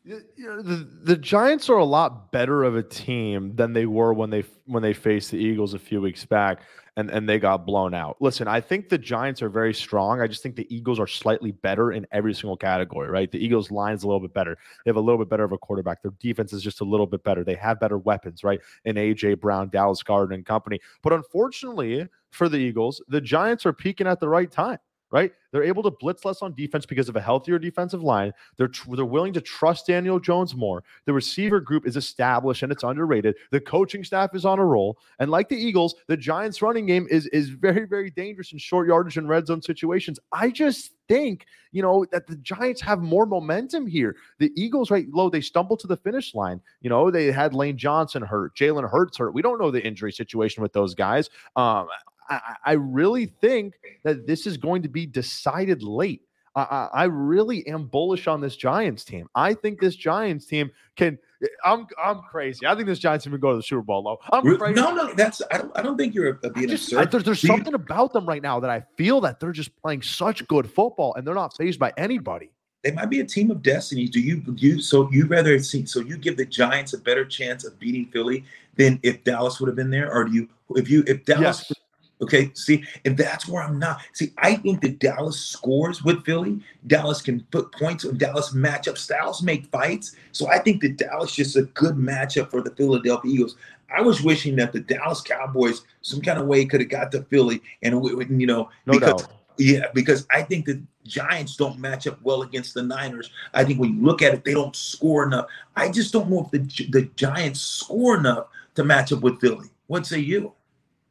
You 0.03 0.23
know, 0.37 0.61
the, 0.63 0.87
the 1.03 1.15
Giants 1.15 1.69
are 1.69 1.77
a 1.77 1.85
lot 1.85 2.31
better 2.31 2.63
of 2.63 2.75
a 2.75 2.81
team 2.81 3.55
than 3.55 3.73
they 3.73 3.85
were 3.85 4.13
when 4.13 4.31
they 4.31 4.43
when 4.65 4.81
they 4.81 4.93
faced 4.93 5.29
the 5.29 5.37
Eagles 5.37 5.75
a 5.75 5.79
few 5.79 6.01
weeks 6.01 6.25
back 6.25 6.61
and, 6.97 7.11
and 7.11 7.29
they 7.29 7.37
got 7.37 7.65
blown 7.65 7.93
out. 7.93 8.17
Listen, 8.19 8.47
I 8.47 8.61
think 8.61 8.89
the 8.89 8.97
Giants 8.97 9.41
are 9.41 9.49
very 9.49 9.73
strong. 9.73 10.19
I 10.19 10.25
just 10.25 10.41
think 10.41 10.55
the 10.55 10.67
Eagles 10.75 10.99
are 10.99 11.07
slightly 11.07 11.51
better 11.51 11.91
in 11.91 12.07
every 12.11 12.33
single 12.33 12.57
category, 12.57 13.09
right? 13.09 13.31
The 13.31 13.43
Eagles 13.43 13.69
line 13.69 13.93
is 13.93 14.03
a 14.03 14.07
little 14.07 14.19
bit 14.19 14.33
better. 14.33 14.57
They 14.83 14.89
have 14.89 14.97
a 14.97 15.01
little 15.01 15.19
bit 15.19 15.29
better 15.29 15.43
of 15.43 15.51
a 15.51 15.57
quarterback. 15.57 16.01
Their 16.01 16.13
defense 16.19 16.51
is 16.51 16.63
just 16.63 16.81
a 16.81 16.85
little 16.85 17.07
bit 17.07 17.23
better. 17.23 17.43
They 17.43 17.55
have 17.55 17.79
better 17.79 17.99
weapons, 17.99 18.43
right? 18.43 18.59
In 18.85 18.95
AJ 18.95 19.39
Brown, 19.39 19.69
Dallas 19.69 20.01
Goedert 20.03 20.33
and 20.33 20.45
company. 20.45 20.79
But 21.03 21.13
unfortunately 21.13 22.07
for 22.31 22.49
the 22.49 22.57
Eagles, 22.57 23.03
the 23.07 23.21
Giants 23.21 23.65
are 23.65 23.73
peaking 23.73 24.07
at 24.07 24.19
the 24.19 24.29
right 24.29 24.51
time 24.51 24.79
right? 25.11 25.31
They're 25.51 25.63
able 25.63 25.83
to 25.83 25.91
blitz 25.91 26.23
less 26.23 26.41
on 26.41 26.53
defense 26.55 26.85
because 26.85 27.09
of 27.09 27.15
a 27.15 27.21
healthier 27.21 27.59
defensive 27.59 28.01
line. 28.01 28.31
They're 28.57 28.69
tr- 28.69 28.95
they're 28.95 29.05
willing 29.05 29.33
to 29.33 29.41
trust 29.41 29.87
Daniel 29.87 30.19
Jones 30.19 30.55
more. 30.55 30.83
The 31.05 31.13
receiver 31.13 31.59
group 31.59 31.85
is 31.85 31.97
established 31.97 32.63
and 32.63 32.71
it's 32.71 32.83
underrated. 32.83 33.35
The 33.51 33.59
coaching 33.59 34.03
staff 34.03 34.33
is 34.33 34.45
on 34.45 34.59
a 34.59 34.65
roll, 34.65 34.97
and 35.19 35.29
like 35.29 35.49
the 35.49 35.57
Eagles, 35.57 35.95
the 36.07 36.17
Giants' 36.17 36.61
running 36.61 36.85
game 36.85 37.07
is 37.09 37.27
is 37.27 37.49
very 37.49 37.85
very 37.85 38.09
dangerous 38.09 38.53
in 38.53 38.57
short 38.57 38.87
yardage 38.87 39.17
and 39.17 39.27
red 39.27 39.47
zone 39.47 39.61
situations. 39.61 40.19
I 40.31 40.49
just 40.49 40.91
think 41.07 41.45
you 41.73 41.81
know 41.81 42.05
that 42.11 42.27
the 42.27 42.37
Giants 42.37 42.81
have 42.81 43.01
more 43.01 43.25
momentum 43.25 43.87
here. 43.87 44.15
The 44.39 44.51
Eagles, 44.55 44.91
right 44.91 45.07
low, 45.11 45.29
they 45.29 45.41
stumbled 45.41 45.79
to 45.81 45.87
the 45.87 45.97
finish 45.97 46.33
line. 46.33 46.61
You 46.81 46.89
know 46.89 47.11
they 47.11 47.31
had 47.31 47.53
Lane 47.53 47.77
Johnson 47.77 48.21
hurt, 48.21 48.55
Jalen 48.55 48.89
Hurts 48.89 49.17
hurt. 49.17 49.33
We 49.33 49.41
don't 49.41 49.59
know 49.59 49.71
the 49.71 49.85
injury 49.85 50.13
situation 50.13 50.63
with 50.63 50.71
those 50.71 50.95
guys. 50.95 51.29
Um, 51.57 51.87
I, 52.31 52.55
I 52.65 52.71
really 52.73 53.25
think 53.25 53.75
that 54.03 54.27
this 54.27 54.47
is 54.47 54.57
going 54.57 54.83
to 54.83 54.89
be 54.89 55.05
decided 55.05 55.83
late. 55.83 56.21
I, 56.53 56.89
I, 56.93 57.03
really 57.05 57.65
am 57.67 57.85
bullish 57.85 58.27
on 58.27 58.41
this 58.41 58.57
Giants 58.57 59.05
team. 59.05 59.29
I 59.33 59.53
think 59.53 59.79
this 59.79 59.95
Giants 59.95 60.45
team 60.45 60.69
can. 60.97 61.17
I'm 61.63 61.87
I'm 61.97 62.21
crazy. 62.23 62.67
I 62.67 62.75
think 62.75 62.87
this 62.87 62.99
Giants 62.99 63.23
team 63.23 63.31
can 63.31 63.39
go 63.39 63.51
to 63.51 63.55
the 63.55 63.63
Super 63.63 63.81
Bowl. 63.81 64.19
I'm 64.31 64.57
crazy. 64.57 64.73
No, 64.73 64.93
no, 64.93 65.13
that's 65.13 65.41
I 65.49 65.59
don't 65.59 65.71
I 65.77 65.81
don't 65.81 65.97
think 65.97 66.13
you're 66.13 66.33
uh, 66.43 66.47
a, 66.47 66.49
being 66.49 66.67
just, 66.67 66.93
I, 66.93 67.05
there's, 67.05 67.23
there's 67.23 67.39
something 67.39 67.73
about 67.73 68.11
them 68.11 68.25
right 68.25 68.41
now 68.41 68.59
that 68.59 68.69
I 68.69 68.83
feel 68.97 69.21
that 69.21 69.39
they're 69.39 69.53
just 69.53 69.75
playing 69.81 70.01
such 70.01 70.45
good 70.47 70.69
football 70.69 71.13
and 71.15 71.25
they're 71.25 71.33
not 71.33 71.55
phased 71.55 71.79
by 71.79 71.93
anybody. 71.95 72.51
They 72.83 72.91
might 72.91 73.09
be 73.09 73.21
a 73.21 73.25
team 73.25 73.49
of 73.49 73.63
destiny. 73.63 74.07
Do 74.07 74.19
you 74.19 74.43
you 74.57 74.81
so 74.81 75.09
you 75.09 75.27
rather 75.27 75.57
see 75.59 75.85
so 75.85 76.01
you 76.01 76.17
give 76.17 76.35
the 76.35 76.45
Giants 76.45 76.93
a 76.93 76.97
better 76.97 77.23
chance 77.23 77.63
of 77.63 77.79
beating 77.79 78.07
Philly 78.07 78.43
than 78.75 78.99
if 79.03 79.23
Dallas 79.23 79.61
would 79.61 79.67
have 79.67 79.77
been 79.77 79.89
there, 79.89 80.11
or 80.11 80.25
do 80.25 80.33
you 80.33 80.49
if 80.75 80.89
you 80.89 81.05
if 81.07 81.23
Dallas 81.23 81.65
yes. 81.69 81.77
Okay, 82.21 82.51
see, 82.53 82.83
and 83.03 83.17
that's 83.17 83.47
where 83.47 83.63
I'm 83.63 83.79
not. 83.79 84.01
See, 84.13 84.31
I 84.37 84.55
think 84.55 84.81
that 84.81 84.99
Dallas 84.99 85.39
scores 85.39 86.03
with 86.03 86.23
Philly. 86.23 86.59
Dallas 86.85 87.19
can 87.19 87.41
put 87.51 87.71
points 87.71 88.05
on 88.05 88.17
Dallas 88.17 88.53
matchup 88.53 88.97
styles, 88.97 89.41
make 89.41 89.65
fights. 89.71 90.15
So 90.31 90.47
I 90.47 90.59
think 90.59 90.81
that 90.81 90.97
Dallas 90.97 91.33
just 91.33 91.55
a 91.55 91.63
good 91.63 91.95
matchup 91.95 92.51
for 92.51 92.61
the 92.61 92.75
Philadelphia 92.75 93.31
Eagles. 93.31 93.55
I 93.93 94.01
was 94.01 94.21
wishing 94.21 94.55
that 94.57 94.71
the 94.71 94.81
Dallas 94.81 95.21
Cowboys 95.21 95.81
some 96.01 96.21
kind 96.21 96.39
of 96.39 96.45
way 96.45 96.63
could 96.65 96.79
have 96.79 96.89
got 96.89 97.11
to 97.13 97.23
Philly, 97.23 97.61
and 97.81 97.93
you 98.39 98.47
know, 98.47 98.69
no 98.85 98.93
because 98.93 99.23
doubt. 99.23 99.31
yeah, 99.57 99.87
because 99.93 100.27
I 100.29 100.43
think 100.43 100.65
the 100.65 100.81
Giants 101.05 101.55
don't 101.55 101.79
match 101.79 102.05
up 102.05 102.21
well 102.21 102.43
against 102.43 102.75
the 102.75 102.83
Niners. 102.83 103.31
I 103.55 103.63
think 103.63 103.79
when 103.79 103.95
you 103.95 104.05
look 104.05 104.21
at 104.21 104.35
it, 104.35 104.45
they 104.45 104.53
don't 104.53 104.75
score 104.75 105.23
enough. 105.23 105.47
I 105.75 105.89
just 105.89 106.13
don't 106.13 106.29
know 106.29 106.45
if 106.45 106.51
the 106.51 106.87
the 106.91 107.09
Giants 107.15 107.61
score 107.61 108.17
enough 108.17 108.47
to 108.75 108.83
match 108.83 109.11
up 109.11 109.21
with 109.21 109.41
Philly. 109.41 109.69
What 109.87 110.05
say 110.05 110.19
you? 110.19 110.53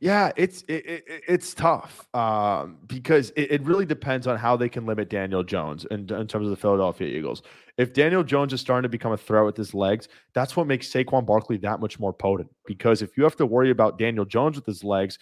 Yeah, 0.00 0.32
it's 0.36 0.62
it, 0.62 0.86
it, 0.86 1.04
it's 1.28 1.52
tough 1.52 2.06
um, 2.14 2.78
because 2.86 3.30
it, 3.36 3.52
it, 3.52 3.62
really 3.64 3.84
depends 3.84 4.26
on 4.26 4.38
how 4.38 4.56
they 4.56 4.70
can 4.70 4.86
limit 4.86 5.10
Daniel 5.10 5.42
Jones 5.42 5.84
in, 5.90 6.10
in 6.10 6.26
terms 6.26 6.46
of 6.46 6.50
the 6.50 6.56
Philadelphia 6.56 7.06
Eagles. 7.06 7.42
If 7.76 7.92
Daniel 7.92 8.24
Jones 8.24 8.54
is 8.54 8.62
starting 8.62 8.84
to 8.84 8.88
become 8.88 9.12
a 9.12 9.18
threat 9.18 9.44
with 9.44 9.58
his 9.58 9.74
legs, 9.74 10.08
that's 10.32 10.56
what 10.56 10.66
makes 10.66 10.88
Saquon 10.90 11.26
Barkley 11.26 11.58
that 11.58 11.80
much 11.80 12.00
more 12.00 12.14
potent. 12.14 12.48
Because 12.66 13.02
if 13.02 13.18
you 13.18 13.24
have 13.24 13.36
to 13.36 13.46
worry 13.46 13.70
about 13.70 13.98
Daniel 13.98 14.24
Jones 14.24 14.56
with 14.56 14.64
his 14.64 14.82
legs, 14.82 15.18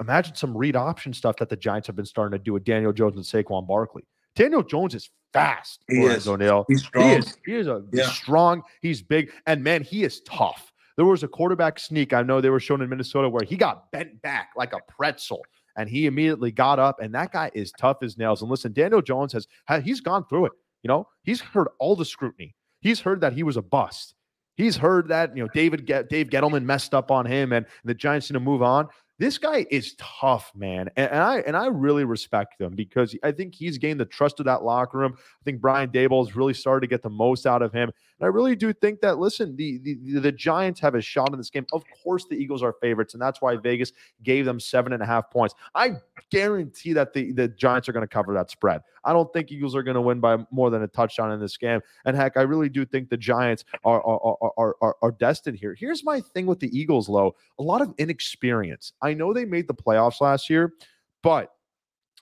imagine 0.00 0.34
some 0.34 0.56
read 0.56 0.76
option 0.76 1.12
stuff 1.12 1.36
that 1.36 1.50
the 1.50 1.56
Giants 1.56 1.86
have 1.86 1.96
been 1.96 2.06
starting 2.06 2.38
to 2.38 2.42
do 2.42 2.54
with 2.54 2.64
Daniel 2.64 2.94
Jones 2.94 3.16
and 3.16 3.24
Saquon 3.24 3.68
Barkley. 3.68 4.04
Daniel 4.34 4.62
Jones 4.62 4.94
is 4.94 5.10
fast. 5.34 5.84
He 5.88 6.04
is. 6.04 6.26
O'Neal. 6.26 6.64
He's 6.68 6.84
strong. 6.84 7.08
He 7.08 7.14
is. 7.16 7.38
He 7.44 7.54
is 7.54 7.66
a 7.66 7.82
yeah. 7.92 8.08
strong. 8.08 8.62
He's 8.80 9.02
big, 9.02 9.30
and 9.46 9.62
man, 9.62 9.82
he 9.82 10.04
is 10.04 10.22
tough. 10.22 10.69
There 11.00 11.06
was 11.06 11.22
a 11.22 11.28
quarterback 11.28 11.78
sneak 11.78 12.12
I 12.12 12.22
know 12.22 12.42
they 12.42 12.50
were 12.50 12.60
shown 12.60 12.82
in 12.82 12.90
Minnesota 12.90 13.26
where 13.26 13.42
he 13.42 13.56
got 13.56 13.90
bent 13.90 14.20
back 14.20 14.50
like 14.54 14.74
a 14.74 14.80
pretzel 14.86 15.40
and 15.78 15.88
he 15.88 16.04
immediately 16.04 16.52
got 16.52 16.78
up 16.78 17.00
and 17.00 17.14
that 17.14 17.32
guy 17.32 17.50
is 17.54 17.72
tough 17.72 18.02
as 18.02 18.18
nails. 18.18 18.42
And 18.42 18.50
listen, 18.50 18.74
Daniel 18.74 19.00
Jones 19.00 19.32
has 19.32 19.46
he's 19.82 20.02
gone 20.02 20.26
through 20.28 20.44
it. 20.44 20.52
You 20.82 20.88
know, 20.88 21.08
he's 21.22 21.40
heard 21.40 21.68
all 21.78 21.96
the 21.96 22.04
scrutiny. 22.04 22.54
He's 22.82 23.00
heard 23.00 23.22
that 23.22 23.32
he 23.32 23.42
was 23.42 23.56
a 23.56 23.62
bust. 23.62 24.14
He's 24.58 24.76
heard 24.76 25.08
that 25.08 25.34
you 25.34 25.42
know 25.42 25.48
David 25.54 25.86
Dave 25.86 26.28
Gettleman 26.28 26.64
messed 26.64 26.92
up 26.92 27.10
on 27.10 27.24
him 27.24 27.54
and 27.54 27.64
the 27.82 27.94
Giants 27.94 28.30
need 28.30 28.34
to 28.34 28.40
move 28.40 28.60
on. 28.60 28.86
This 29.20 29.36
guy 29.36 29.66
is 29.70 29.96
tough, 29.98 30.50
man, 30.56 30.88
and, 30.96 31.10
and, 31.10 31.20
I 31.20 31.40
and 31.40 31.54
I 31.54 31.66
really 31.66 32.04
respect 32.04 32.58
him 32.58 32.74
because 32.74 33.14
I 33.22 33.32
think 33.32 33.54
he's 33.54 33.76
gained 33.76 34.00
the 34.00 34.06
trust 34.06 34.40
of 34.40 34.46
that 34.46 34.62
locker 34.62 34.96
room. 34.96 35.14
I 35.18 35.44
think 35.44 35.60
Brian 35.60 35.90
Daboll 35.90 36.26
has 36.26 36.34
really 36.34 36.54
started 36.54 36.80
to 36.80 36.86
get 36.86 37.02
the 37.02 37.10
most 37.10 37.46
out 37.46 37.60
of 37.60 37.70
him, 37.70 37.90
and 38.18 38.24
I 38.24 38.28
really 38.28 38.56
do 38.56 38.72
think 38.72 39.02
that. 39.02 39.18
Listen, 39.18 39.54
the, 39.56 39.76
the 39.78 40.20
the 40.20 40.32
Giants 40.32 40.80
have 40.80 40.94
a 40.94 41.02
shot 41.02 41.32
in 41.32 41.38
this 41.38 41.50
game. 41.50 41.66
Of 41.70 41.84
course, 42.02 42.24
the 42.24 42.34
Eagles 42.34 42.62
are 42.62 42.72
favorites, 42.80 43.12
and 43.12 43.20
that's 43.20 43.42
why 43.42 43.56
Vegas 43.56 43.92
gave 44.22 44.46
them 44.46 44.58
seven 44.58 44.94
and 44.94 45.02
a 45.02 45.06
half 45.06 45.30
points. 45.30 45.54
I 45.74 45.96
guarantee 46.30 46.94
that 46.94 47.12
the 47.12 47.32
the 47.32 47.48
Giants 47.48 47.90
are 47.90 47.92
going 47.92 48.06
to 48.06 48.08
cover 48.08 48.32
that 48.32 48.50
spread. 48.50 48.80
I 49.04 49.12
don't 49.12 49.30
think 49.34 49.52
Eagles 49.52 49.76
are 49.76 49.82
going 49.82 49.96
to 49.96 50.00
win 50.00 50.20
by 50.20 50.38
more 50.50 50.70
than 50.70 50.82
a 50.82 50.88
touchdown 50.88 51.30
in 51.32 51.40
this 51.40 51.58
game. 51.58 51.80
And 52.06 52.16
heck, 52.16 52.38
I 52.38 52.42
really 52.42 52.70
do 52.70 52.86
think 52.86 53.10
the 53.10 53.18
Giants 53.18 53.66
are 53.84 54.02
are 54.02 54.36
are 54.56 54.76
are, 54.80 54.96
are 55.02 55.12
destined 55.12 55.58
here. 55.58 55.76
Here's 55.78 56.04
my 56.04 56.20
thing 56.20 56.46
with 56.46 56.60
the 56.60 56.74
Eagles, 56.74 57.06
low 57.06 57.34
a 57.58 57.62
lot 57.62 57.82
of 57.82 57.92
inexperience. 57.98 58.94
Know 59.14 59.32
they 59.32 59.44
made 59.44 59.68
the 59.68 59.74
playoffs 59.74 60.20
last 60.20 60.50
year, 60.50 60.74
but 61.22 61.52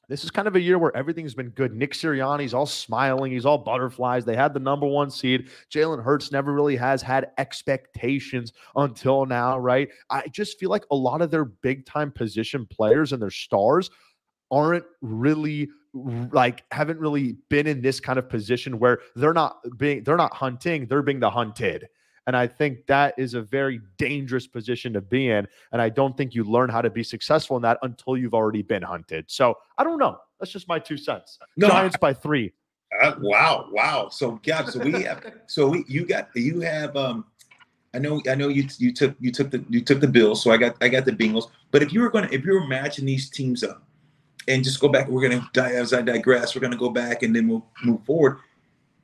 this 0.09 0.25
is 0.25 0.31
kind 0.31 0.49
of 0.49 0.57
a 0.57 0.61
year 0.61 0.79
where 0.79 0.97
everything's 0.97 1.35
been 1.35 1.51
good. 1.51 1.75
Nick 1.75 1.93
Sirianni's 1.93 2.55
all 2.55 2.65
smiling. 2.65 3.31
He's 3.31 3.45
all 3.45 3.59
butterflies. 3.59 4.25
They 4.25 4.37
had 4.37 4.55
the 4.55 4.61
number 4.61 4.87
one 4.87 5.11
seed. 5.11 5.51
Jalen 5.71 6.03
Hurts 6.03 6.33
never 6.33 6.53
really 6.53 6.77
has 6.77 7.03
had 7.03 7.31
expectations 7.37 8.55
until 8.77 9.27
now, 9.27 9.59
right? 9.59 9.91
I 10.09 10.27
just 10.29 10.59
feel 10.59 10.71
like 10.71 10.85
a 10.91 10.97
lot 10.97 11.21
of 11.21 11.31
their 11.31 11.45
big 11.45 11.85
time 11.85 12.11
position 12.11 12.65
players 12.65 13.13
and 13.13 13.21
their 13.21 13.31
stars 13.31 13.91
aren't 14.51 14.85
really 15.03 15.69
like 16.33 16.65
haven't 16.71 16.99
really 16.99 17.37
been 17.51 17.67
in 17.67 17.83
this 17.83 18.01
kind 18.01 18.19
of 18.19 18.29
position 18.29 18.79
where 18.79 19.01
they're 19.17 19.33
not 19.33 19.59
being 19.77 20.03
they're 20.05 20.17
not 20.17 20.35
hunting 20.35 20.87
they're 20.87 21.03
being 21.03 21.19
the 21.21 21.31
hunted 21.31 21.89
and 22.29 22.37
i 22.37 22.47
think 22.47 22.87
that 22.87 23.15
is 23.19 23.35
a 23.35 23.43
very 23.43 23.81
dangerous 23.97 24.47
position 24.47 24.93
to 24.93 25.01
be 25.01 25.31
in 25.31 25.49
and 25.73 25.83
i 25.83 25.89
don't 25.89 26.17
think 26.17 26.35
you 26.35 26.45
learn 26.45 26.69
how 26.69 26.81
to 26.81 26.91
be 26.91 27.03
successful 27.03 27.57
in 27.57 27.63
that 27.63 27.79
until 27.83 28.17
you've 28.17 28.35
already 28.35 28.63
been 28.63 28.83
hunted 28.83 29.25
so 29.27 29.59
i 29.79 29.83
don't 29.83 29.99
know 29.99 30.17
that's 30.39 30.53
just 30.53 30.69
my 30.69 30.79
two 30.79 30.97
cents 30.97 31.39
no, 31.57 31.67
giants 31.67 31.97
I, 31.97 31.99
by 31.99 32.15
three 32.15 32.53
uh, 33.03 33.15
wow 33.21 33.69
wow 33.73 34.09
so 34.09 34.39
Gab, 34.43 34.69
so 34.69 34.79
we 34.79 35.03
have 35.03 35.25
so 35.47 35.67
we 35.69 35.85
you 35.89 36.07
got 36.07 36.29
you 36.37 36.61
have 36.61 36.97
um 36.97 37.25
I 37.95 37.99
know, 38.01 38.21
I 38.31 38.35
know 38.35 38.49
you 38.49 38.69
you 38.77 38.93
took 38.93 39.17
you 39.19 39.33
took 39.33 39.51
the 39.51 39.65
you 39.71 39.81
took 39.81 40.01
the 40.01 40.07
Bills, 40.07 40.43
so 40.43 40.51
I 40.51 40.59
got 40.59 40.77
I 40.83 40.89
got 40.89 41.07
the 41.07 41.11
Bengals. 41.11 41.51
But 41.71 41.83
if 41.83 41.91
you 41.91 42.03
were 42.03 42.11
gonna 42.11 42.29
if 42.31 42.45
you 42.45 42.53
were 42.53 42.67
matching 42.67 43.07
these 43.07 43.31
teams 43.31 43.65
up, 43.65 43.83
and 44.47 44.63
just 44.65 44.81
go 44.81 44.89
back, 44.89 45.09
we're 45.09 45.27
gonna 45.27 45.49
die 45.53 45.73
as 45.73 45.93
I 45.93 46.03
digress. 46.03 46.55
We're 46.55 46.61
gonna 46.61 46.77
go 46.77 46.91
back 46.91 47.23
and 47.23 47.35
then 47.35 47.49
we'll 47.49 47.67
move 47.85 48.05
forward. 48.05 48.39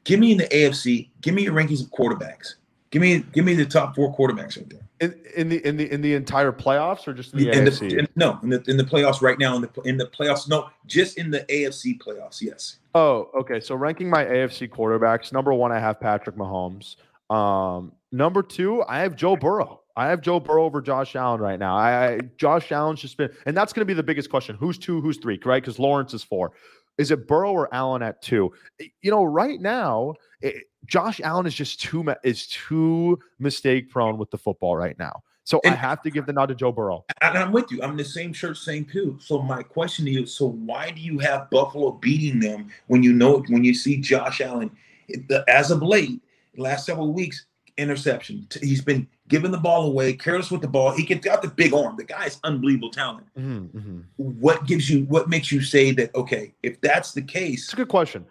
Give 0.04 0.20
me 0.20 0.32
in 0.32 0.38
the 0.38 0.48
AFC. 0.48 1.10
Give 1.22 1.34
me 1.34 1.44
your 1.44 1.54
rankings 1.54 1.82
of 1.82 1.90
quarterbacks. 1.90 2.54
Give 2.94 3.02
me 3.02 3.24
give 3.33 3.44
me 3.44 3.54
the 3.54 3.66
top 3.66 3.96
four 3.96 4.14
quarterbacks 4.14 4.57
right 4.57 4.70
there. 4.70 4.88
In, 5.00 5.20
in 5.35 5.48
the 5.48 5.66
in 5.66 5.76
the 5.76 5.92
in 5.92 6.00
the 6.00 6.14
entire 6.14 6.52
playoffs 6.52 7.09
or 7.09 7.12
just 7.12 7.33
in 7.33 7.40
the 7.40 7.50
in 7.50 7.64
AFC? 7.64 7.90
The, 7.90 7.98
in, 7.98 8.09
no, 8.14 8.38
in 8.44 8.50
the 8.50 8.62
in 8.68 8.76
the 8.76 8.85
playoffs 8.85 9.20
right 9.20 9.37
now. 9.37 9.57
In 9.57 9.62
the 9.62 9.80
in 9.85 9.96
the 9.96 10.07
playoffs, 10.07 10.48
no, 10.48 10.70
just 10.87 11.18
in 11.18 11.33
the 11.33 11.40
AFC 11.40 11.98
playoffs. 12.00 12.40
Yes. 12.40 12.76
Oh, 12.94 13.30
okay. 13.35 13.59
So 13.59 13.74
ranking 13.74 14.09
my 14.09 14.24
AFC 14.24 14.68
quarterbacks, 14.68 15.33
number 15.33 15.52
one, 15.52 15.72
I 15.72 15.80
have 15.80 15.98
Patrick 15.98 16.37
Mahomes. 16.37 16.94
Um, 17.35 17.90
number 18.12 18.44
two, 18.44 18.85
I 18.85 19.00
have 19.00 19.16
Joe 19.16 19.35
Burrow. 19.35 19.80
I 19.96 20.07
have 20.07 20.20
Joe 20.20 20.38
Burrow 20.38 20.64
over 20.64 20.80
Josh 20.80 21.16
Allen 21.16 21.40
right 21.40 21.59
now. 21.59 21.76
I, 21.76 22.12
I 22.12 22.20
Josh 22.37 22.70
Allen's 22.70 23.00
just 23.00 23.16
been, 23.16 23.33
and 23.44 23.57
that's 23.57 23.72
going 23.72 23.80
to 23.80 23.87
be 23.87 23.94
the 23.94 24.04
biggest 24.04 24.30
question: 24.30 24.54
who's 24.54 24.78
two, 24.78 25.00
who's 25.00 25.16
three, 25.16 25.40
right? 25.44 25.61
Because 25.61 25.80
Lawrence 25.80 26.14
is 26.14 26.22
four. 26.22 26.52
Is 26.98 27.11
it 27.11 27.26
Burrow 27.26 27.52
or 27.52 27.74
Allen 27.74 28.02
at 28.02 28.22
two? 28.22 28.52
You 28.78 29.11
know, 29.11 29.24
right 29.24 29.61
now, 29.61 30.14
it, 30.40 30.64
Josh 30.87 31.20
Allen 31.20 31.46
is 31.46 31.54
just 31.54 31.80
too 31.80 32.04
is 32.22 32.46
too 32.46 33.18
mistake 33.38 33.90
prone 33.90 34.18
with 34.18 34.30
the 34.30 34.38
football 34.38 34.76
right 34.76 34.98
now. 34.98 35.22
So 35.44 35.61
and, 35.64 35.74
I 35.74 35.76
have 35.76 36.02
to 36.02 36.11
give 36.11 36.24
the 36.24 36.33
nod 36.33 36.46
to 36.46 36.54
Joe 36.54 36.72
Burrow. 36.72 37.04
And 37.20 37.37
I'm 37.37 37.52
with 37.52 37.70
you. 37.70 37.83
I'm 37.83 37.92
in 37.92 37.96
the 37.98 38.04
same 38.04 38.33
shirt, 38.33 38.57
same 38.57 38.85
pew. 38.85 39.18
So 39.20 39.42
my 39.42 39.62
question 39.62 40.07
to 40.07 40.11
you: 40.11 40.26
So 40.26 40.46
why 40.46 40.90
do 40.90 41.00
you 41.00 41.18
have 41.18 41.50
Buffalo 41.50 41.92
beating 41.92 42.40
them 42.40 42.70
when 42.87 43.02
you 43.02 43.12
know 43.12 43.44
when 43.48 43.64
you 43.64 43.74
see 43.74 44.00
Josh 44.00 44.40
Allen 44.40 44.70
eh, 45.12 45.40
as 45.48 45.70
of 45.70 45.83
late, 45.83 46.22
last 46.57 46.87
several 46.87 47.12
weeks, 47.12 47.46
interception. 47.76 48.46
He's 48.60 48.82
been 48.82 49.08
giving 49.28 49.50
the 49.50 49.58
ball 49.58 49.87
away, 49.87 50.12
careless 50.14 50.50
with 50.50 50.60
the 50.60 50.68
ball. 50.68 50.92
He 50.92 51.04
can 51.04 51.18
got 51.18 51.42
the 51.42 51.48
big 51.48 51.72
arm. 51.72 51.96
The 51.96 52.04
guy's 52.04 52.38
unbelievable 52.44 52.90
talent. 52.90 53.26
Mm-hmm, 53.38 53.78
mm-hmm. 53.78 54.00
What 54.16 54.66
gives 54.66 54.88
you? 54.88 55.04
What 55.04 55.28
makes 55.28 55.50
you 55.50 55.60
say 55.62 55.92
that? 55.92 56.14
Okay, 56.14 56.54
if 56.62 56.80
that's 56.80 57.12
the 57.12 57.22
case, 57.22 57.64
it's 57.64 57.72
a 57.72 57.76
good 57.76 57.88
question. 57.88 58.24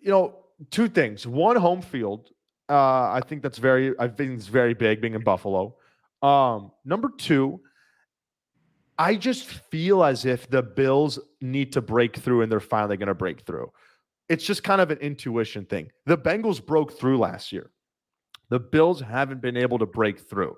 You 0.00 0.10
know, 0.10 0.38
two 0.70 0.88
things. 0.88 1.26
One, 1.26 1.56
home 1.56 1.82
field. 1.82 2.30
Uh, 2.68 3.10
I 3.12 3.20
think 3.26 3.42
that's 3.42 3.58
very. 3.58 3.94
I 3.98 4.08
think 4.08 4.32
it's 4.32 4.46
very 4.46 4.74
big 4.74 5.00
being 5.00 5.14
in 5.14 5.22
Buffalo. 5.22 5.76
Um, 6.22 6.72
number 6.84 7.10
two, 7.18 7.60
I 8.98 9.16
just 9.16 9.44
feel 9.44 10.04
as 10.04 10.24
if 10.24 10.48
the 10.48 10.62
Bills 10.62 11.18
need 11.40 11.72
to 11.72 11.82
break 11.82 12.16
through, 12.16 12.42
and 12.42 12.50
they're 12.50 12.60
finally 12.60 12.96
going 12.96 13.08
to 13.08 13.14
break 13.14 13.42
through. 13.42 13.70
It's 14.28 14.44
just 14.44 14.62
kind 14.64 14.80
of 14.80 14.90
an 14.90 14.98
intuition 14.98 15.66
thing. 15.66 15.90
The 16.06 16.16
Bengals 16.16 16.64
broke 16.64 16.98
through 16.98 17.18
last 17.18 17.52
year. 17.52 17.70
The 18.54 18.60
Bills 18.60 19.00
haven't 19.00 19.42
been 19.42 19.56
able 19.56 19.80
to 19.80 19.86
break 19.86 20.16
through. 20.16 20.54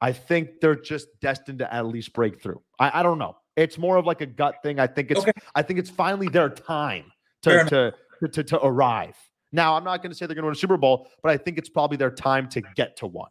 I 0.00 0.12
think 0.12 0.60
they're 0.60 0.76
just 0.76 1.08
destined 1.18 1.58
to 1.58 1.74
at 1.74 1.86
least 1.86 2.12
break 2.12 2.40
through. 2.40 2.62
I, 2.78 3.00
I 3.00 3.02
don't 3.02 3.18
know. 3.18 3.36
It's 3.56 3.76
more 3.76 3.96
of 3.96 4.06
like 4.06 4.20
a 4.20 4.26
gut 4.26 4.62
thing. 4.62 4.78
I 4.78 4.86
think 4.86 5.10
it's 5.10 5.18
okay. 5.18 5.32
I 5.56 5.62
think 5.62 5.80
it's 5.80 5.90
finally 5.90 6.28
their 6.28 6.48
time 6.48 7.10
to 7.42 7.64
to, 7.64 7.94
to, 8.20 8.28
to 8.28 8.44
to 8.44 8.64
arrive. 8.64 9.16
Now, 9.50 9.74
I'm 9.74 9.82
not 9.82 10.02
going 10.02 10.12
to 10.12 10.16
say 10.16 10.26
they're 10.26 10.36
going 10.36 10.44
to 10.44 10.50
win 10.50 10.52
a 10.52 10.56
Super 10.56 10.76
Bowl, 10.76 11.08
but 11.20 11.32
I 11.32 11.36
think 11.36 11.58
it's 11.58 11.68
probably 11.68 11.96
their 11.96 12.12
time 12.12 12.48
to 12.50 12.60
get 12.76 12.96
to 12.98 13.08
one. 13.08 13.30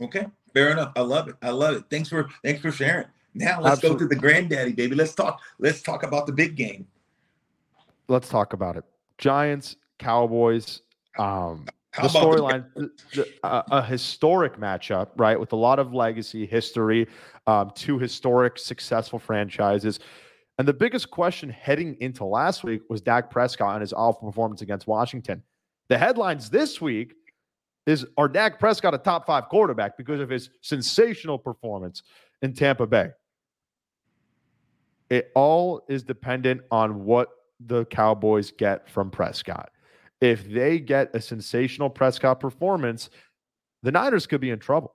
Okay, 0.00 0.28
fair 0.54 0.70
enough. 0.70 0.92
I 0.96 1.02
love 1.02 1.28
it. 1.28 1.36
I 1.42 1.50
love 1.50 1.76
it. 1.76 1.84
Thanks 1.90 2.08
for 2.08 2.30
thanks 2.42 2.62
for 2.62 2.72
sharing. 2.72 3.08
Now 3.34 3.60
let's 3.60 3.74
Absolutely. 3.74 4.06
go 4.06 4.08
to 4.08 4.14
the 4.14 4.18
granddaddy, 4.18 4.72
baby. 4.72 4.94
Let's 4.94 5.14
talk. 5.14 5.42
Let's 5.58 5.82
talk 5.82 6.04
about 6.04 6.24
the 6.24 6.32
big 6.32 6.56
game. 6.56 6.86
Let's 8.08 8.30
talk 8.30 8.54
about 8.54 8.78
it. 8.78 8.84
Giants, 9.18 9.76
Cowboys. 9.98 10.80
Um, 11.18 11.66
the 12.00 12.08
storyline, 12.08 12.64
a, 13.42 13.64
a, 13.70 13.82
historic 13.82 14.56
matchup, 14.58 15.08
right, 15.16 15.38
with 15.38 15.52
a 15.52 15.56
lot 15.56 15.78
of 15.78 15.92
legacy, 15.92 16.46
history, 16.46 17.06
um, 17.46 17.70
two 17.74 17.98
historic, 17.98 18.58
successful 18.58 19.18
franchises. 19.18 20.00
And 20.58 20.66
the 20.66 20.72
biggest 20.72 21.10
question 21.10 21.50
heading 21.50 21.96
into 22.00 22.24
last 22.24 22.64
week 22.64 22.82
was 22.88 23.02
Dak 23.02 23.30
Prescott 23.30 23.74
and 23.74 23.80
his 23.82 23.92
awful 23.92 24.28
performance 24.28 24.62
against 24.62 24.86
Washington. 24.86 25.42
The 25.88 25.98
headlines 25.98 26.48
this 26.48 26.80
week 26.80 27.14
is 27.86 28.06
Are 28.16 28.28
Dak 28.28 28.58
Prescott 28.58 28.94
a 28.94 28.98
top 28.98 29.26
five 29.26 29.48
quarterback 29.48 29.98
because 29.98 30.20
of 30.20 30.30
his 30.30 30.48
sensational 30.62 31.38
performance 31.38 32.02
in 32.40 32.54
Tampa 32.54 32.86
Bay? 32.86 33.10
It 35.10 35.30
all 35.34 35.84
is 35.90 36.02
dependent 36.02 36.62
on 36.70 37.04
what 37.04 37.28
the 37.60 37.84
Cowboys 37.84 38.50
get 38.50 38.88
from 38.88 39.10
Prescott 39.10 39.71
if 40.22 40.48
they 40.48 40.78
get 40.78 41.14
a 41.14 41.20
sensational 41.20 41.90
Prescott 41.90 42.38
performance, 42.38 43.10
the 43.82 43.90
Niners 43.90 44.26
could 44.26 44.40
be 44.40 44.50
in 44.50 44.60
trouble. 44.60 44.94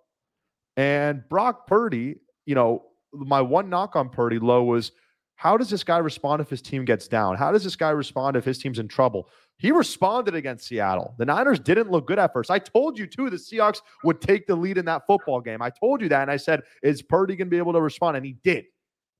And 0.77 1.27
Brock 1.27 1.67
Purdy, 1.67 2.15
you 2.45 2.55
know, 2.55 2.85
my 3.11 3.41
one 3.41 3.69
knock 3.69 3.97
on 3.97 4.09
Purdy 4.09 4.39
low 4.39 4.63
was 4.63 4.93
how 5.35 5.57
does 5.57 5.69
this 5.69 5.83
guy 5.83 5.97
respond 5.97 6.41
if 6.41 6.49
his 6.49 6.61
team 6.61 6.85
gets 6.85 7.09
down? 7.09 7.35
How 7.35 7.51
does 7.51 7.63
this 7.63 7.75
guy 7.75 7.89
respond 7.89 8.37
if 8.37 8.45
his 8.45 8.57
team's 8.57 8.79
in 8.79 8.87
trouble? 8.87 9.27
He 9.57 9.71
responded 9.71 10.33
against 10.33 10.65
Seattle. 10.65 11.13
The 11.17 11.25
Niners 11.25 11.59
didn't 11.59 11.91
look 11.91 12.07
good 12.07 12.19
at 12.19 12.31
first. 12.31 12.49
I 12.49 12.59
told 12.59 12.97
you 12.97 13.05
too, 13.05 13.29
the 13.29 13.35
Seahawks 13.35 13.81
would 14.05 14.21
take 14.21 14.47
the 14.47 14.55
lead 14.55 14.77
in 14.77 14.85
that 14.85 15.05
football 15.05 15.41
game. 15.41 15.61
I 15.61 15.71
told 15.71 16.01
you 16.01 16.07
that. 16.09 16.21
And 16.21 16.31
I 16.31 16.37
said, 16.37 16.61
is 16.81 17.01
Purdy 17.01 17.35
going 17.35 17.47
to 17.47 17.51
be 17.51 17.57
able 17.57 17.73
to 17.73 17.81
respond? 17.81 18.15
And 18.15 18.25
he 18.25 18.37
did. 18.43 18.65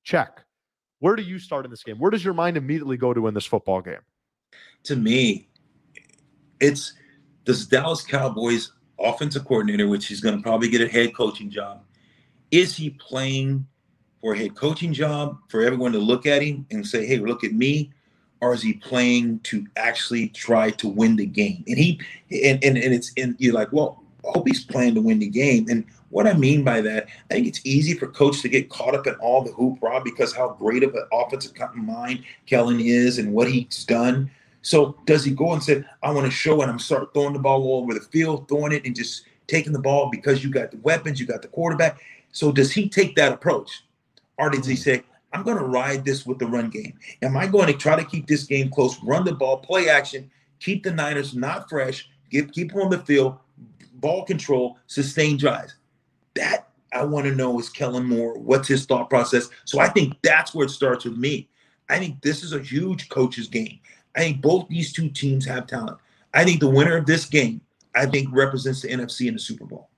Check. 0.04 0.42
Where 1.00 1.16
do 1.16 1.22
you 1.22 1.38
start 1.38 1.66
in 1.66 1.70
this 1.70 1.84
game? 1.84 1.98
Where 1.98 2.10
does 2.10 2.24
your 2.24 2.34
mind 2.34 2.56
immediately 2.56 2.96
go 2.96 3.12
to 3.12 3.26
in 3.26 3.34
this 3.34 3.46
football 3.46 3.82
game? 3.82 4.00
To 4.84 4.96
me, 4.96 5.47
it's 6.60 6.94
this 7.44 7.66
Dallas 7.66 8.02
Cowboys 8.02 8.72
offensive 8.98 9.44
coordinator, 9.44 9.88
which 9.88 10.06
he's 10.06 10.20
going 10.20 10.36
to 10.36 10.42
probably 10.42 10.68
get 10.68 10.80
a 10.80 10.88
head 10.88 11.14
coaching 11.14 11.50
job. 11.50 11.82
Is 12.50 12.76
he 12.76 12.90
playing 12.90 13.66
for 14.20 14.34
a 14.34 14.38
head 14.38 14.54
coaching 14.54 14.92
job 14.92 15.38
for 15.48 15.62
everyone 15.62 15.92
to 15.92 15.98
look 15.98 16.26
at 16.26 16.42
him 16.42 16.66
and 16.70 16.86
say, 16.86 17.06
"Hey, 17.06 17.18
look 17.18 17.44
at 17.44 17.52
me," 17.52 17.92
or 18.40 18.54
is 18.54 18.62
he 18.62 18.74
playing 18.74 19.40
to 19.40 19.66
actually 19.76 20.28
try 20.28 20.70
to 20.70 20.88
win 20.88 21.16
the 21.16 21.26
game? 21.26 21.64
And 21.66 21.78
he 21.78 22.00
and 22.30 22.62
and, 22.64 22.76
and 22.76 22.94
it's 22.94 23.12
and 23.16 23.36
you're 23.38 23.54
like, 23.54 23.72
well, 23.72 24.02
I 24.24 24.30
hope 24.32 24.48
he's 24.48 24.64
playing 24.64 24.94
to 24.94 25.00
win 25.00 25.18
the 25.18 25.28
game. 25.28 25.66
And 25.68 25.84
what 26.10 26.26
I 26.26 26.32
mean 26.32 26.64
by 26.64 26.80
that, 26.80 27.08
I 27.30 27.34
think 27.34 27.46
it's 27.46 27.60
easy 27.64 27.94
for 27.94 28.06
coach 28.08 28.40
to 28.42 28.48
get 28.48 28.70
caught 28.70 28.94
up 28.94 29.06
in 29.06 29.14
all 29.16 29.42
the 29.42 29.50
hoopla 29.50 30.04
because 30.04 30.34
how 30.34 30.50
great 30.50 30.82
of 30.82 30.94
an 30.94 31.06
offensive 31.12 31.52
mind 31.74 32.24
Kellen 32.46 32.80
is 32.80 33.18
and 33.18 33.32
what 33.32 33.50
he's 33.50 33.84
done. 33.84 34.30
So 34.68 34.98
does 35.06 35.24
he 35.24 35.30
go 35.30 35.54
and 35.54 35.62
say, 35.62 35.82
I 36.02 36.10
want 36.10 36.26
to 36.26 36.30
show 36.30 36.60
and 36.60 36.70
I'm 36.70 36.78
start 36.78 37.14
throwing 37.14 37.32
the 37.32 37.38
ball 37.38 37.62
all 37.62 37.82
over 37.82 37.94
the 37.94 38.00
field, 38.00 38.48
throwing 38.48 38.72
it 38.72 38.84
and 38.84 38.94
just 38.94 39.24
taking 39.46 39.72
the 39.72 39.78
ball 39.78 40.10
because 40.10 40.44
you 40.44 40.50
got 40.50 40.70
the 40.70 40.76
weapons, 40.78 41.18
you 41.18 41.24
got 41.24 41.40
the 41.40 41.48
quarterback. 41.48 42.02
So 42.32 42.52
does 42.52 42.70
he 42.70 42.86
take 42.86 43.16
that 43.16 43.32
approach? 43.32 43.82
Or 44.36 44.50
does 44.50 44.66
he 44.66 44.74
mm. 44.74 44.78
say, 44.78 45.04
I'm 45.32 45.42
going 45.42 45.56
to 45.56 45.64
ride 45.64 46.04
this 46.04 46.26
with 46.26 46.38
the 46.38 46.46
run 46.46 46.68
game? 46.68 46.98
Am 47.22 47.34
I 47.34 47.46
going 47.46 47.68
to 47.68 47.72
try 47.72 47.96
to 47.96 48.04
keep 48.04 48.26
this 48.26 48.44
game 48.44 48.68
close, 48.68 49.02
run 49.02 49.24
the 49.24 49.32
ball, 49.32 49.56
play 49.56 49.88
action, 49.88 50.30
keep 50.60 50.82
the 50.82 50.92
Niners 50.92 51.34
not 51.34 51.70
fresh, 51.70 52.06
keep, 52.30 52.52
keep 52.52 52.70
them 52.70 52.82
on 52.82 52.90
the 52.90 52.98
field, 52.98 53.38
ball 53.94 54.26
control, 54.26 54.76
sustain 54.86 55.38
drives? 55.38 55.76
That 56.34 56.68
I 56.92 57.04
want 57.04 57.24
to 57.24 57.34
know 57.34 57.58
is 57.58 57.70
Kellen 57.70 58.04
Moore. 58.04 58.38
What's 58.38 58.68
his 58.68 58.84
thought 58.84 59.08
process? 59.08 59.48
So 59.64 59.80
I 59.80 59.88
think 59.88 60.14
that's 60.20 60.54
where 60.54 60.66
it 60.66 60.70
starts 60.70 61.06
with 61.06 61.16
me. 61.16 61.48
I 61.88 61.98
think 61.98 62.20
this 62.20 62.42
is 62.42 62.52
a 62.52 62.60
huge 62.60 63.08
coach's 63.08 63.48
game. 63.48 63.78
I 64.18 64.22
think 64.22 64.42
both 64.42 64.66
these 64.68 64.92
two 64.92 65.08
teams 65.10 65.46
have 65.46 65.68
talent. 65.68 65.96
I 66.34 66.44
think 66.44 66.58
the 66.58 66.68
winner 66.68 66.96
of 66.96 67.06
this 67.06 67.24
game, 67.24 67.60
I 67.94 68.04
think, 68.04 68.28
represents 68.32 68.82
the 68.82 68.88
NFC 68.88 69.28
in 69.28 69.34
the 69.34 69.40
Super 69.40 69.64
Bowl. 69.64 69.90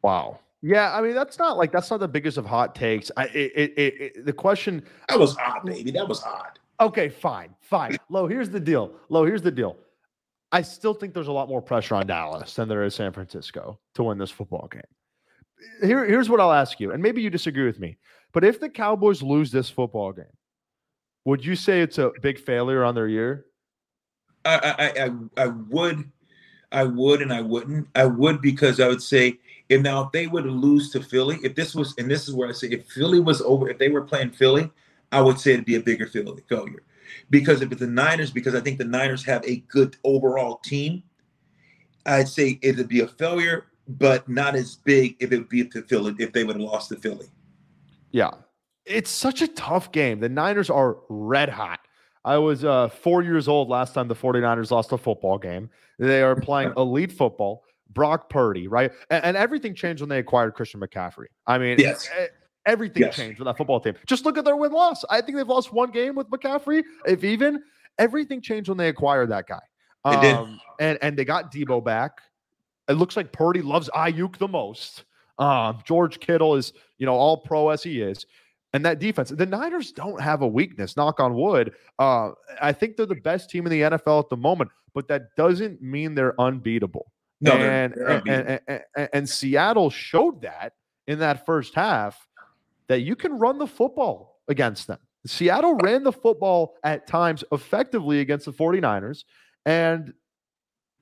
Wow. 0.00 0.40
Yeah, 0.62 0.96
I 0.96 1.02
mean 1.02 1.14
that's 1.14 1.38
not 1.38 1.58
like 1.58 1.72
that's 1.72 1.90
not 1.90 2.00
the 2.00 2.08
biggest 2.08 2.38
of 2.38 2.46
hot 2.46 2.74
takes. 2.74 3.10
I 3.18 3.24
it, 3.26 3.52
it, 3.54 4.00
it 4.00 4.24
the 4.24 4.32
question 4.32 4.82
that 5.10 5.18
was 5.18 5.36
odd, 5.36 5.66
baby. 5.66 5.90
That 5.90 6.08
was 6.08 6.22
odd. 6.22 6.58
Okay, 6.80 7.10
fine, 7.10 7.54
fine. 7.60 7.98
Low, 8.08 8.26
here's 8.26 8.48
the 8.48 8.60
deal. 8.60 8.92
Low, 9.10 9.26
here's 9.26 9.42
the 9.42 9.50
deal. 9.50 9.76
I 10.52 10.62
still 10.62 10.94
think 10.94 11.12
there's 11.12 11.28
a 11.28 11.32
lot 11.32 11.50
more 11.50 11.60
pressure 11.60 11.96
on 11.96 12.06
Dallas 12.06 12.54
than 12.54 12.66
there 12.66 12.82
is 12.82 12.94
San 12.94 13.12
Francisco 13.12 13.78
to 13.94 14.04
win 14.04 14.16
this 14.16 14.30
football 14.30 14.66
game. 14.72 14.82
Here, 15.82 16.06
here's 16.06 16.30
what 16.30 16.40
I'll 16.40 16.52
ask 16.52 16.80
you, 16.80 16.92
and 16.92 17.02
maybe 17.02 17.20
you 17.20 17.28
disagree 17.28 17.66
with 17.66 17.78
me, 17.78 17.98
but 18.32 18.42
if 18.42 18.58
the 18.58 18.70
Cowboys 18.70 19.22
lose 19.22 19.50
this 19.52 19.68
football 19.68 20.12
game, 20.12 20.24
would 21.24 21.44
you 21.44 21.56
say 21.56 21.80
it's 21.80 21.98
a 21.98 22.12
big 22.20 22.38
failure 22.38 22.84
on 22.84 22.94
their 22.94 23.08
year? 23.08 23.46
I, 24.44 24.56
I, 24.78 25.04
I, 25.04 25.44
I 25.44 25.46
would, 25.46 26.10
I 26.70 26.84
would, 26.84 27.22
and 27.22 27.32
I 27.32 27.40
wouldn't. 27.40 27.88
I 27.94 28.04
would 28.04 28.42
because 28.42 28.78
I 28.80 28.88
would 28.88 29.02
say 29.02 29.38
if 29.68 29.80
now 29.80 30.04
if 30.04 30.12
they 30.12 30.26
were 30.26 30.42
to 30.42 30.50
lose 30.50 30.90
to 30.90 31.02
Philly, 31.02 31.38
if 31.42 31.54
this 31.54 31.74
was, 31.74 31.94
and 31.98 32.10
this 32.10 32.28
is 32.28 32.34
where 32.34 32.48
I 32.48 32.52
say 32.52 32.68
if 32.68 32.86
Philly 32.88 33.20
was 33.20 33.40
over, 33.40 33.70
if 33.70 33.78
they 33.78 33.88
were 33.88 34.02
playing 34.02 34.30
Philly, 34.30 34.70
I 35.12 35.20
would 35.20 35.40
say 35.40 35.52
it'd 35.52 35.64
be 35.64 35.76
a 35.76 35.80
bigger 35.80 36.06
Philly 36.06 36.42
failure. 36.48 36.82
Because 37.30 37.62
if 37.62 37.70
it's 37.70 37.80
the 37.80 37.86
Niners, 37.86 38.30
because 38.30 38.54
I 38.54 38.60
think 38.60 38.78
the 38.78 38.84
Niners 38.84 39.24
have 39.24 39.44
a 39.46 39.56
good 39.68 39.96
overall 40.04 40.56
team, 40.58 41.02
I'd 42.04 42.28
say 42.28 42.58
it'd 42.60 42.88
be 42.88 43.00
a 43.00 43.08
failure, 43.08 43.66
but 43.88 44.28
not 44.28 44.54
as 44.54 44.76
big 44.76 45.16
if 45.20 45.32
it 45.32 45.38
would 45.38 45.48
be 45.48 45.64
to 45.64 45.82
Philly 45.82 46.14
if 46.18 46.32
they 46.32 46.44
would 46.44 46.56
have 46.56 46.64
lost 46.64 46.90
to 46.90 46.96
Philly. 46.96 47.26
Yeah, 48.10 48.30
it's 48.86 49.10
such 49.10 49.42
a 49.42 49.48
tough 49.48 49.92
game. 49.92 50.20
The 50.20 50.28
Niners 50.28 50.70
are 50.70 50.98
red 51.08 51.48
hot. 51.48 51.80
I 52.24 52.38
was 52.38 52.64
uh, 52.64 52.88
four 52.88 53.22
years 53.22 53.48
old 53.48 53.68
last 53.68 53.94
time 53.94 54.08
the 54.08 54.14
49ers 54.14 54.70
lost 54.70 54.92
a 54.92 54.98
football 54.98 55.38
game. 55.38 55.68
They 55.98 56.22
are 56.22 56.36
playing 56.36 56.72
elite 56.76 57.12
football. 57.12 57.64
Brock 57.90 58.28
Purdy, 58.28 58.66
right? 58.66 58.90
And, 59.10 59.24
and, 59.24 59.36
everything 59.36 59.74
changed 59.74 60.02
when 60.02 60.08
they 60.08 60.18
acquired 60.18 60.54
Christian 60.54 60.80
McCaffrey. 60.80 61.26
I 61.46 61.58
mean, 61.58 61.78
yes. 61.78 62.08
everything 62.66 63.04
yes. 63.04 63.14
changed 63.14 63.38
with 63.38 63.46
that 63.46 63.56
football 63.56 63.78
team. 63.78 63.94
Just 64.06 64.24
look 64.24 64.36
at 64.36 64.44
their 64.44 64.56
win 64.56 64.72
loss. 64.72 65.04
I 65.10 65.20
think 65.20 65.36
they've 65.36 65.46
lost 65.46 65.72
one 65.72 65.90
game 65.90 66.16
with 66.16 66.28
McCaffrey, 66.28 66.82
if 67.06 67.22
even. 67.22 67.62
Everything 67.98 68.40
changed 68.40 68.68
when 68.68 68.78
they 68.78 68.88
acquired 68.88 69.30
that 69.30 69.46
guy. 69.46 69.60
Um, 70.04 70.20
did. 70.20 70.58
And, 70.80 70.98
and 71.02 71.16
they 71.16 71.24
got 71.24 71.52
Deebo 71.52 71.84
back. 71.84 72.20
It 72.88 72.94
looks 72.94 73.16
like 73.16 73.32
Purdy 73.32 73.62
loves 73.62 73.88
Aiyuk 73.94 74.38
the 74.38 74.48
most. 74.48 75.04
Um, 75.38 75.78
George 75.84 76.18
Kittle 76.20 76.56
is, 76.56 76.72
you 76.98 77.06
know, 77.06 77.14
all 77.14 77.38
pro 77.38 77.68
as 77.68 77.82
he 77.82 78.00
is. 78.00 78.26
And 78.74 78.84
that 78.84 78.98
defense, 78.98 79.30
the 79.30 79.46
Niners 79.46 79.92
don't 79.92 80.20
have 80.20 80.42
a 80.42 80.48
weakness, 80.48 80.96
knock 80.96 81.20
on 81.20 81.34
wood. 81.34 81.74
Uh, 81.98 82.32
I 82.60 82.72
think 82.72 82.96
they're 82.96 83.06
the 83.06 83.14
best 83.14 83.48
team 83.48 83.66
in 83.66 83.70
the 83.70 83.80
NFL 83.82 84.24
at 84.24 84.28
the 84.28 84.36
moment, 84.36 84.70
but 84.92 85.06
that 85.08 85.34
doesn't 85.36 85.80
mean 85.80 86.14
they're 86.14 86.38
unbeatable. 86.40 87.12
No, 87.40 87.52
and, 87.52 87.94
they're, 87.94 88.20
they're 88.24 88.40
and, 88.40 88.60
and, 88.66 88.82
and, 88.96 89.08
and 89.12 89.28
Seattle 89.28 89.90
showed 89.90 90.42
that 90.42 90.72
in 91.06 91.20
that 91.20 91.46
first 91.46 91.74
half 91.74 92.26
that 92.88 93.00
you 93.02 93.14
can 93.14 93.38
run 93.38 93.58
the 93.58 93.66
football 93.66 94.40
against 94.48 94.88
them. 94.88 94.98
Seattle 95.24 95.74
ran 95.76 96.02
the 96.02 96.12
football 96.12 96.74
at 96.82 97.06
times 97.06 97.44
effectively 97.52 98.20
against 98.20 98.44
the 98.44 98.52
49ers. 98.52 99.24
And 99.64 100.12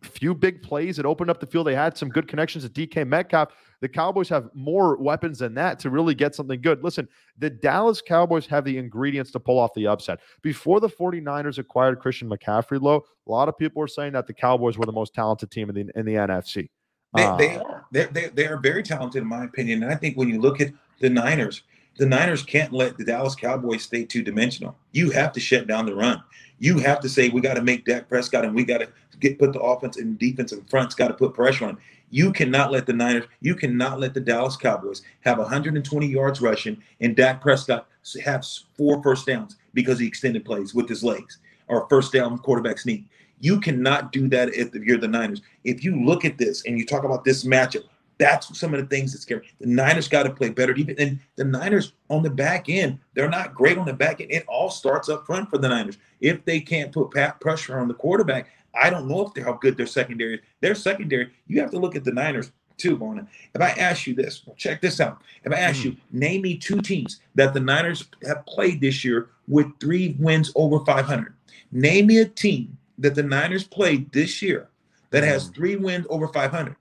few 0.02 0.35
big 0.35 0.62
plays 0.62 0.96
that 0.96 1.06
opened 1.06 1.30
up 1.30 1.40
the 1.40 1.46
field. 1.46 1.66
They 1.66 1.74
had 1.74 1.96
some 1.96 2.08
good 2.08 2.28
connections 2.28 2.64
at 2.64 2.72
DK 2.72 3.06
Metcalf. 3.06 3.48
The 3.83 3.88
Cowboys 3.88 4.29
have 4.29 4.49
more 4.55 4.97
weapons 4.97 5.40
than 5.40 5.55
that 5.55 5.81
to 5.81 5.90
really 5.90 6.14
get 6.14 6.37
something 6.37 6.61
good. 6.61 6.85
Listen, 6.85 7.09
the 7.37 7.51
Dallas 7.51 8.01
Cowboys 8.01 8.47
have 8.47 8.64
the 8.64 8.79
ingredients 8.79 9.33
to 9.33 9.40
pull 9.40 9.59
off 9.59 9.75
the 9.75 9.88
upset. 9.88 10.21
Before 10.40 10.79
the 10.79 10.88
49ers 10.88 11.59
acquired 11.59 11.99
Christian 11.99 12.31
McCaffrey, 12.31 12.81
low, 12.81 13.05
a 13.27 13.31
lot 13.31 13.49
of 13.49 13.59
people 13.59 13.81
were 13.81 13.88
saying 13.88 14.12
that 14.12 14.29
the 14.29 14.35
Cowboys 14.35 14.79
were 14.79 14.87
the 14.87 14.92
most 14.92 15.14
talented 15.14 15.51
team 15.51 15.68
in 15.68 15.75
the 15.75 15.99
in 15.99 16.07
the 16.07 16.14
NFC. 16.14 16.68
They, 17.14 17.25
uh, 17.25 17.37
they 17.37 17.57
are. 17.57 17.87
They, 17.90 18.05
they, 18.05 18.29
they 18.29 18.47
are 18.47 18.57
very 18.57 18.85
talented, 18.85 19.23
in 19.23 19.29
my 19.29 19.45
opinion. 19.45 19.83
And 19.83 19.92
I 19.92 19.97
think 19.97 20.16
when 20.16 20.29
you 20.29 20.40
look 20.40 20.61
at 20.61 20.73
the 21.01 21.11
Niners, 21.11 21.62
the 21.99 22.07
Niners 22.07 22.45
can't 22.45 22.73
let 22.73 22.97
the 22.97 23.05
Dallas 23.05 23.35
Cowboys 23.35 23.83
stay 23.83 24.05
two 24.05 24.23
dimensional. 24.23 24.79
You 24.92 25.11
have 25.11 25.33
to 25.33 25.40
shut 25.40 25.66
down 25.66 25.87
the 25.87 25.95
run. 25.95 26.23
You 26.59 26.79
have 26.79 27.01
to 27.01 27.09
say 27.09 27.29
we 27.29 27.40
got 27.40 27.55
to 27.55 27.62
make 27.62 27.85
Dak 27.85 28.09
Prescott 28.09 28.45
and 28.45 28.55
we 28.55 28.64
got 28.64 28.79
to 28.79 28.88
get 29.18 29.38
put 29.38 29.53
the 29.53 29.61
offense 29.61 29.97
and 29.97 30.18
defense 30.18 30.53
in 30.53 30.64
front's 30.64 30.95
got 30.95 31.09
to 31.09 31.14
put 31.14 31.35
pressure 31.35 31.66
on. 31.66 31.79
You 32.12 32.31
cannot 32.31 32.70
let 32.70 32.85
the 32.85 32.92
Niners, 32.92 33.25
you 33.40 33.55
cannot 33.55 33.98
let 33.98 34.12
the 34.12 34.20
Dallas 34.20 34.55
Cowboys 34.55 35.01
have 35.22 35.38
120 35.38 36.07
yards 36.07 36.42
rushing 36.42 36.83
and 37.01 37.16
Dak 37.16 37.40
Prescott 37.40 37.88
have 38.22 38.46
four 38.77 39.03
first 39.03 39.27
downs 39.27 39.57
because 39.72 39.98
he 39.98 40.07
extended 40.07 40.44
plays 40.44 40.75
with 40.75 40.90
his 40.90 41.03
legs 41.03 41.38
or 41.68 41.88
first 41.88 42.12
down 42.12 42.38
quarterback 42.38 42.79
sneak. 42.79 43.07
You 43.40 43.59
cannot 43.61 44.12
do 44.12 44.29
that 44.29 44.55
if 44.55 44.75
you're 44.75 44.98
the 44.98 45.09
Niners. 45.09 45.40
If 45.64 45.83
you 45.83 46.05
look 46.05 46.27
at 46.27 46.37
this 46.37 46.66
and 46.66 46.79
you 46.79 46.85
talk 46.85 47.05
about 47.05 47.25
this 47.25 47.44
matchup, 47.44 47.85
that's 48.18 48.57
some 48.59 48.75
of 48.75 48.81
the 48.81 48.87
things 48.87 49.12
that 49.12 49.22
scare 49.22 49.42
The 49.59 49.66
Niners 49.66 50.07
got 50.07 50.25
to 50.25 50.31
play 50.31 50.51
better. 50.51 50.75
Even 50.75 50.94
and 50.98 51.18
the 51.37 51.44
Niners 51.44 51.94
on 52.11 52.22
the 52.22 52.31
back 52.31 52.68
end, 52.68 52.98
they're 53.14 53.31
not 53.31 53.55
great 53.55 53.79
on 53.79 53.87
the 53.87 53.94
back 53.94 54.20
end. 54.20 54.31
It 54.31 54.44
all 54.46 54.70
starts 54.70 55.09
up 55.09 55.27
front 55.27 55.48
for 55.48 55.57
the 55.57 55.68
Niners. 55.68 55.96
If 56.20 56.44
they 56.44 56.61
can't 56.61 56.92
put 56.92 57.11
pressure 57.40 57.81
on 57.81 57.88
the 57.88 57.94
quarterback, 57.94 58.51
I 58.74 58.90
don't 58.90 59.08
know 59.08 59.26
if 59.26 59.35
they're 59.35 59.44
how 59.44 59.54
good 59.54 59.76
their 59.76 59.87
secondary 59.87 60.35
is. 60.35 60.40
Their 60.61 60.74
secondary, 60.74 61.30
you 61.46 61.61
have 61.61 61.70
to 61.72 61.78
look 61.78 61.96
at 61.96 62.04
the 62.04 62.12
Niners 62.12 62.52
too, 62.78 62.96
Borna. 62.96 63.26
If 63.54 63.61
I 63.61 63.70
ask 63.70 64.06
you 64.06 64.14
this, 64.14 64.42
check 64.56 64.80
this 64.80 65.00
out. 65.00 65.22
If 65.44 65.52
I 65.52 65.56
ask 65.56 65.80
mm. 65.80 65.85
you, 65.85 65.96
name 66.11 66.42
me 66.42 66.56
two 66.56 66.80
teams 66.80 67.20
that 67.35 67.54
the 67.54 67.61
Niners 67.61 68.08
have 68.26 68.44
played 68.46 68.80
this 68.80 69.04
year 69.04 69.28
with 69.46 69.66
three 69.78 70.16
wins 70.18 70.52
over 70.54 70.85
500. 70.85 71.35
Name 71.70 72.06
me 72.06 72.18
a 72.18 72.24
team 72.26 72.76
that 72.98 73.14
the 73.14 73.22
Niners 73.22 73.64
played 73.64 74.12
this 74.12 74.42
year 74.42 74.68
that 75.11 75.24
has 75.24 75.46
hmm. 75.46 75.52
three 75.52 75.76
wins 75.76 76.06
over 76.11 76.28
500. 76.28 76.76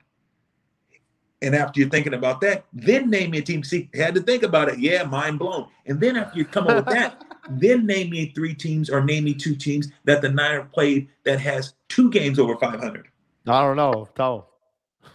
And 1.42 1.56
after 1.56 1.80
you're 1.80 1.90
thinking 1.90 2.14
about 2.14 2.40
that, 2.42 2.66
then 2.72 3.10
name 3.10 3.32
me 3.32 3.40
a 3.40 3.42
team. 3.42 3.64
See, 3.64 3.90
had 3.96 4.14
to 4.16 4.22
think 4.22 4.44
about 4.44 4.70
it. 4.70 4.80
Yeah, 4.80 5.04
mind 5.04 5.40
blown. 5.40 5.68
And 5.88 6.00
then 6.00 6.16
after 6.16 6.38
you 6.38 6.46
come 6.46 6.68
up 6.68 6.86
with 6.86 6.94
that, 6.94 7.24
then 7.50 7.86
name 7.86 8.12
me 8.12 8.32
three 8.36 8.54
teams 8.54 8.90
or 8.90 9.04
name 9.04 9.24
me 9.24 9.34
two 9.34 9.56
teams 9.56 9.88
that 10.06 10.22
the 10.22 10.30
Niners 10.30 10.68
played 10.72 11.08
that 11.24 11.40
has 11.40 11.74
two 11.90 12.12
games 12.12 12.38
over 12.38 12.56
500. 12.58 13.08
I 13.48 13.62
don't 13.62 13.76
know. 13.76 14.08
Tell. 14.16 14.50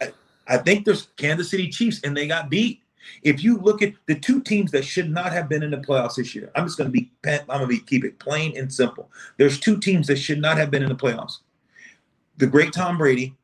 I, 0.00 0.12
I 0.48 0.56
think 0.58 0.84
there's 0.84 1.08
Kansas 1.16 1.50
City 1.50 1.68
Chiefs, 1.68 2.00
and 2.02 2.16
they 2.16 2.26
got 2.26 2.50
beat. 2.50 2.82
If 3.22 3.44
you 3.44 3.58
look 3.58 3.82
at 3.82 3.92
the 4.06 4.16
two 4.16 4.40
teams 4.40 4.72
that 4.72 4.84
should 4.84 5.08
not 5.08 5.32
have 5.32 5.48
been 5.48 5.62
in 5.62 5.70
the 5.70 5.76
playoffs 5.76 6.16
this 6.16 6.34
year, 6.34 6.50
I'm 6.56 6.66
just 6.66 6.76
going 6.76 6.88
to 6.88 6.92
be 6.92 7.12
I'm 7.24 7.46
going 7.46 7.60
to 7.60 7.66
be 7.68 7.78
keep 7.78 8.04
it 8.04 8.18
plain 8.18 8.56
and 8.56 8.72
simple. 8.72 9.10
There's 9.36 9.60
two 9.60 9.78
teams 9.78 10.08
that 10.08 10.16
should 10.16 10.40
not 10.40 10.56
have 10.56 10.72
been 10.72 10.82
in 10.82 10.88
the 10.88 10.96
playoffs. 10.96 11.38
The 12.36 12.48
great 12.48 12.72
Tom 12.72 12.98
Brady. 12.98 13.34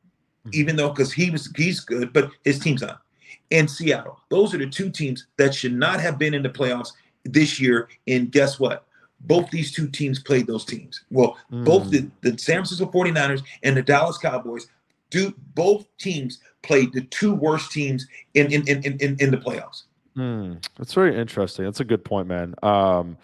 Even 0.53 0.77
though 0.77 0.91
because 0.91 1.13
he 1.13 1.31
was 1.31 1.51
he's 1.57 1.81
good, 1.81 2.13
but 2.13 2.31
his 2.45 2.59
team's 2.59 2.83
not. 2.83 3.03
And 3.51 3.71
Seattle. 3.71 4.19
Those 4.31 4.55
are 4.55 4.59
the 4.59 4.67
two 4.67 4.91
teams 4.91 5.27
that 5.37 5.55
should 5.55 5.75
not 5.75 6.01
have 6.01 6.19
been 6.19 6.35
in 6.35 6.43
the 6.43 6.49
playoffs 6.49 6.93
this 7.25 7.61
year. 7.61 7.89
And 8.09 8.33
guess 8.33 8.59
what? 8.59 8.87
Both 9.21 9.51
these 9.51 9.73
two 9.73 9.89
teams 9.89 10.19
played 10.19 10.47
those 10.47 10.65
teams. 10.65 11.05
Well, 11.11 11.37
mm. 11.53 11.65
both 11.65 11.91
the, 11.91 12.09
the 12.23 12.37
San 12.39 12.57
Francisco 12.57 12.87
49ers 12.87 13.43
and 13.63 13.77
the 13.77 13.83
Dallas 13.83 14.19
Cowboys 14.19 14.67
do 15.11 15.35
both 15.55 15.87
teams 15.99 16.41
played 16.63 16.93
the 16.93 17.03
two 17.03 17.35
worst 17.35 17.71
teams 17.71 18.07
in 18.35 18.51
in 18.53 18.67
in 18.67 18.83
in, 18.83 19.17
in 19.21 19.31
the 19.31 19.37
playoffs. 19.37 19.85
Mm. 20.17 20.65
That's 20.77 20.95
very 20.95 21.17
interesting. 21.17 21.65
That's 21.65 21.81
a 21.81 21.85
good 21.85 22.05
point, 22.05 22.27
man. 22.27 22.55
Um, 22.63 23.17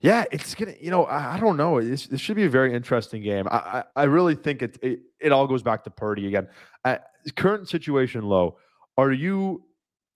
yeah, 0.00 0.24
it's 0.30 0.54
gonna. 0.54 0.74
You 0.80 0.90
know, 0.90 1.04
I, 1.04 1.34
I 1.34 1.40
don't 1.40 1.56
know. 1.56 1.80
This, 1.80 2.06
this, 2.06 2.20
should 2.20 2.36
be 2.36 2.44
a 2.44 2.50
very 2.50 2.74
interesting 2.74 3.22
game. 3.22 3.46
I 3.50 3.56
I, 3.56 3.84
I 3.96 4.02
really 4.04 4.34
think 4.34 4.62
it, 4.62 4.78
it, 4.82 5.00
it 5.20 5.32
all 5.32 5.46
goes 5.46 5.62
back 5.62 5.84
to 5.84 5.90
Purdy 5.90 6.26
again. 6.26 6.48
Uh, 6.84 6.96
current 7.36 7.68
situation, 7.68 8.22
low. 8.22 8.56
Are 8.96 9.12
you 9.12 9.64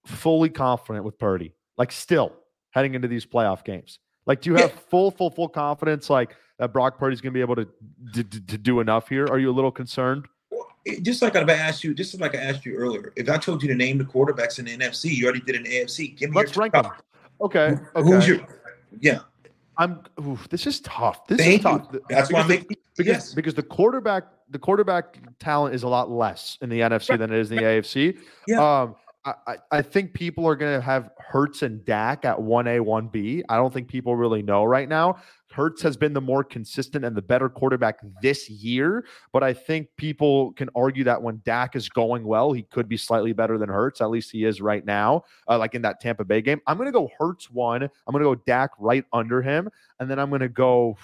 fully 0.06 0.48
confident 0.48 1.04
with 1.04 1.18
Purdy? 1.18 1.54
Like, 1.76 1.92
still 1.92 2.32
heading 2.70 2.94
into 2.94 3.08
these 3.08 3.26
playoff 3.26 3.64
games? 3.64 3.98
Like, 4.26 4.40
do 4.40 4.50
you 4.50 4.56
have 4.56 4.72
full, 4.72 5.10
full, 5.10 5.30
full 5.30 5.48
confidence? 5.48 6.08
Like 6.08 6.36
that 6.58 6.72
Brock 6.72 6.98
Purdy's 6.98 7.20
gonna 7.20 7.32
be 7.32 7.40
able 7.40 7.56
to, 7.56 7.68
to 8.14 8.24
to 8.24 8.58
do 8.58 8.80
enough 8.80 9.08
here? 9.08 9.26
Are 9.26 9.38
you 9.38 9.50
a 9.50 9.52
little 9.52 9.72
concerned? 9.72 10.26
just 11.02 11.22
like 11.22 11.36
I've 11.36 11.48
asked 11.48 11.82
you, 11.82 11.94
just 11.94 12.18
like 12.20 12.34
I 12.34 12.38
asked 12.38 12.66
you 12.66 12.74
earlier, 12.76 13.12
if 13.16 13.28
I 13.28 13.38
told 13.38 13.62
you 13.62 13.68
to 13.68 13.74
name 13.74 13.98
the 13.98 14.04
quarterbacks 14.04 14.58
in 14.58 14.66
the 14.66 14.76
NFC, 14.76 15.14
you 15.14 15.24
already 15.24 15.40
did 15.40 15.56
an 15.56 15.64
AFC. 15.64 16.16
Give 16.16 16.30
me 16.30 16.36
Let's 16.36 16.56
rank 16.56 16.74
them. 16.74 16.86
Okay. 17.40 17.76
Okay. 17.96 18.10
Who's 18.10 18.28
your? 18.28 18.40
Yeah. 19.00 19.20
I'm. 19.76 20.00
Oof, 20.20 20.48
this 20.50 20.66
is 20.66 20.80
tough. 20.80 21.26
This 21.26 21.38
Thank 21.38 21.60
is 21.60 21.62
tough. 21.62 21.88
You. 21.92 22.02
That's 22.08 22.28
because 22.28 22.32
why 22.32 22.40
I'm 22.40 22.48
the, 22.48 22.76
because 22.96 23.06
yes. 23.06 23.34
because 23.34 23.54
the 23.54 23.62
quarterback 23.62 24.24
the 24.50 24.58
quarterback 24.58 25.18
talent 25.38 25.74
is 25.74 25.82
a 25.82 25.88
lot 25.88 26.10
less 26.10 26.58
in 26.60 26.68
the 26.68 26.80
NFC 26.80 27.10
right. 27.10 27.18
than 27.18 27.32
it 27.32 27.38
is 27.38 27.50
in 27.50 27.58
the 27.58 27.64
right. 27.64 27.82
AFC. 27.82 28.18
Yeah. 28.46 28.82
Um, 28.82 28.96
I, 29.24 29.56
I 29.70 29.80
think 29.80 30.12
people 30.12 30.46
are 30.46 30.54
going 30.54 30.78
to 30.78 30.84
have 30.84 31.10
Hurts 31.18 31.62
and 31.62 31.82
Dak 31.86 32.26
at 32.26 32.36
1A, 32.36 32.80
1B. 32.80 33.42
I 33.48 33.56
don't 33.56 33.72
think 33.72 33.88
people 33.88 34.16
really 34.16 34.42
know 34.42 34.64
right 34.64 34.88
now. 34.88 35.16
Hurts 35.50 35.80
has 35.82 35.96
been 35.96 36.12
the 36.12 36.20
more 36.20 36.44
consistent 36.44 37.04
and 37.04 37.16
the 37.16 37.22
better 37.22 37.48
quarterback 37.48 38.00
this 38.20 38.50
year, 38.50 39.06
but 39.32 39.42
I 39.42 39.54
think 39.54 39.88
people 39.96 40.52
can 40.54 40.68
argue 40.74 41.04
that 41.04 41.22
when 41.22 41.40
Dak 41.44 41.76
is 41.76 41.88
going 41.88 42.24
well, 42.24 42.52
he 42.52 42.64
could 42.64 42.88
be 42.88 42.96
slightly 42.96 43.32
better 43.32 43.56
than 43.56 43.68
Hurts. 43.68 44.00
At 44.00 44.10
least 44.10 44.30
he 44.30 44.44
is 44.44 44.60
right 44.60 44.84
now, 44.84 45.22
uh, 45.48 45.56
like 45.56 45.74
in 45.74 45.82
that 45.82 46.00
Tampa 46.00 46.24
Bay 46.24 46.42
game. 46.42 46.60
I'm 46.66 46.76
going 46.76 46.88
to 46.88 46.92
go 46.92 47.08
Hurts 47.18 47.50
one. 47.50 47.82
I'm 47.82 48.12
going 48.12 48.24
to 48.24 48.36
go 48.36 48.42
Dak 48.46 48.70
right 48.78 49.04
under 49.12 49.40
him, 49.40 49.70
and 50.00 50.10
then 50.10 50.18
I'm 50.18 50.28
going 50.28 50.40
to 50.40 50.48
go. 50.48 50.98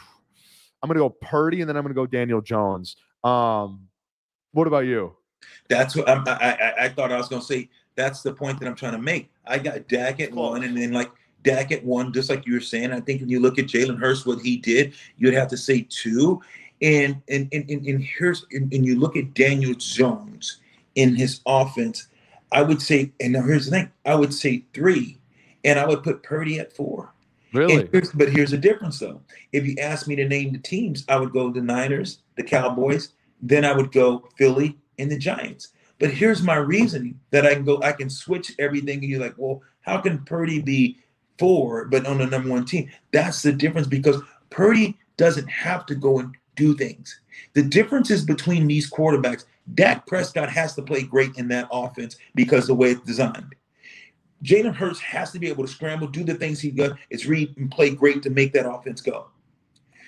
I'm 0.83 0.88
going 0.88 0.96
to 0.96 1.05
go 1.05 1.11
Purdy, 1.11 1.61
and 1.61 1.68
then 1.68 1.76
I'm 1.76 1.83
going 1.83 1.94
to 1.94 2.00
go 2.00 2.07
Daniel 2.07 2.40
Jones. 2.40 2.96
Um, 3.24 3.88
what 4.52 4.66
about 4.66 4.87
you? 4.87 5.16
That's 5.68 5.94
what 5.94 6.09
I'm, 6.09 6.24
I, 6.26 6.33
I, 6.33 6.85
I 6.85 6.88
thought 6.88 7.12
I 7.12 7.16
was 7.16 7.28
going 7.28 7.42
to 7.42 7.46
say. 7.46 7.68
That's 7.96 8.22
the 8.22 8.33
point 8.33 8.59
that 8.61 8.66
I'm 8.66 8.74
trying 8.74 8.92
to 8.92 8.98
make. 8.98 9.30
I 9.46 9.59
got 9.59 9.88
Dak 9.88 10.20
at 10.20 10.33
one, 10.33 10.62
and 10.62 10.76
then 10.76 10.92
like 10.92 11.11
Dak 11.42 11.72
at 11.72 11.85
one, 11.85 12.12
just 12.12 12.30
like 12.30 12.46
you 12.46 12.54
were 12.54 12.61
saying. 12.61 12.92
I 12.92 13.00
think 13.00 13.20
when 13.20 13.28
you 13.28 13.40
look 13.40 13.59
at 13.59 13.66
Jalen 13.66 13.98
Hurts, 13.98 14.24
what 14.24 14.40
he 14.40 14.56
did, 14.56 14.94
you'd 15.18 15.35
have 15.35 15.48
to 15.48 15.56
say 15.56 15.87
two. 15.88 16.40
And 16.83 17.20
and 17.28 17.48
and, 17.52 17.68
and, 17.68 17.85
and 17.87 18.02
here's 18.02 18.46
and, 18.52 18.72
and 18.72 18.87
you 18.87 18.98
look 18.98 19.16
at 19.16 19.35
Daniel 19.35 19.74
Jones 19.74 20.59
in 20.94 21.14
his 21.14 21.40
offense, 21.46 22.06
I 22.52 22.62
would 22.62 22.80
say, 22.80 23.12
and 23.20 23.33
now 23.35 23.42
here's 23.42 23.66
the 23.66 23.72
thing, 23.72 23.92
I 24.06 24.14
would 24.14 24.33
say 24.33 24.64
three, 24.72 25.18
and 25.64 25.78
I 25.78 25.87
would 25.87 26.02
put 26.02 26.22
Purdy 26.22 26.59
at 26.59 26.72
four. 26.72 27.12
Really? 27.52 27.88
Here's, 27.92 28.12
but 28.12 28.30
here's 28.30 28.52
the 28.52 28.59
difference, 28.59 29.00
though. 29.00 29.20
If 29.52 29.66
you 29.66 29.74
ask 29.80 30.06
me 30.06 30.14
to 30.16 30.28
name 30.28 30.52
the 30.52 30.59
teams, 30.59 31.04
I 31.09 31.18
would 31.18 31.33
go 31.33 31.50
the 31.50 31.61
Niners, 31.61 32.20
the 32.40 32.48
Cowboys, 32.48 33.11
then 33.40 33.64
I 33.64 33.72
would 33.72 33.92
go 33.92 34.29
Philly 34.37 34.79
and 34.98 35.11
the 35.11 35.18
Giants. 35.18 35.68
But 35.98 36.11
here's 36.11 36.42
my 36.42 36.57
reasoning 36.57 37.20
that 37.31 37.46
I 37.46 37.55
can 37.55 37.64
go, 37.64 37.83
I 37.83 37.92
can 37.92 38.09
switch 38.09 38.53
everything. 38.59 39.00
And 39.00 39.05
you're 39.05 39.20
like, 39.20 39.35
well, 39.37 39.62
how 39.83 39.98
can 39.98 40.24
Purdy 40.24 40.61
be 40.61 40.98
four, 41.40 41.87
but 41.87 42.07
on 42.07 42.18
the 42.18 42.26
number 42.26 42.50
one 42.50 42.66
team. 42.66 42.90
That's 43.12 43.42
the 43.42 43.53
difference 43.53 43.88
because 43.88 44.20
Purdy 44.50 44.96
doesn't 45.16 45.48
have 45.48 45.87
to 45.87 45.94
go 45.94 46.18
and 46.18 46.37
do 46.55 46.76
things. 46.76 47.18
The 47.55 47.62
difference 47.62 48.11
is 48.11 48.24
between 48.24 48.66
these 48.66 48.90
quarterbacks. 48.90 49.46
Dak 49.74 50.07
Prescott 50.07 50.50
has 50.50 50.74
to 50.74 50.83
play 50.83 51.03
great 51.03 51.37
in 51.37 51.48
that 51.48 51.68
offense 51.72 52.16
because 52.35 52.66
the 52.66 52.74
way 52.74 52.90
it's 52.90 53.07
designed. 53.07 53.55
Jalen 54.44 54.74
Hurts 54.74 55.00
has 55.00 55.33
to 55.33 55.38
be 55.38 55.48
able 55.48 55.64
to 55.64 55.72
scramble, 55.72 56.09
do 56.09 56.24
the 56.24 56.35
things 56.35 56.61
he 56.61 56.70
does. 56.70 56.92
It's 57.09 57.26
read 57.26 57.57
and 57.57 57.70
play 57.70 57.90
great 57.90 58.22
to 58.22 58.31
make 58.31 58.53
that 58.53 58.70
offense 58.70 59.00
go. 59.00 59.29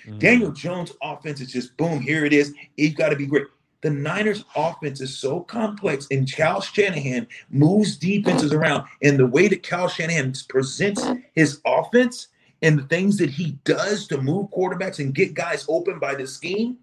Mm-hmm. 0.05 0.19
Daniel 0.19 0.51
Jones' 0.51 0.91
offense 1.01 1.41
is 1.41 1.51
just 1.51 1.75
boom, 1.77 2.01
here 2.01 2.25
it 2.25 2.33
is. 2.33 2.53
He's 2.77 2.93
got 2.93 3.09
to 3.09 3.15
be 3.15 3.25
great. 3.25 3.47
the 3.81 3.89
Niners 3.89 4.45
offense 4.55 5.01
is 5.01 5.17
so 5.17 5.41
complex 5.41 6.07
and 6.09 6.31
Cal 6.31 6.61
Shanahan 6.61 7.27
moves 7.49 7.97
defenses 7.97 8.53
around 8.53 8.87
and 9.01 9.19
the 9.19 9.27
way 9.27 9.47
that 9.49 9.61
Cal 9.63 9.87
Shanahan 9.87 10.33
presents 10.49 11.05
his 11.33 11.59
offense 11.65 12.29
and 12.61 12.79
the 12.79 12.83
things 12.83 13.17
that 13.17 13.29
he 13.29 13.57
does 13.65 14.07
to 14.07 14.21
move 14.21 14.49
quarterbacks 14.51 14.99
and 14.99 15.13
get 15.13 15.33
guys 15.33 15.65
open 15.67 15.99
by 15.99 16.15
the 16.15 16.25
scheme, 16.25 16.77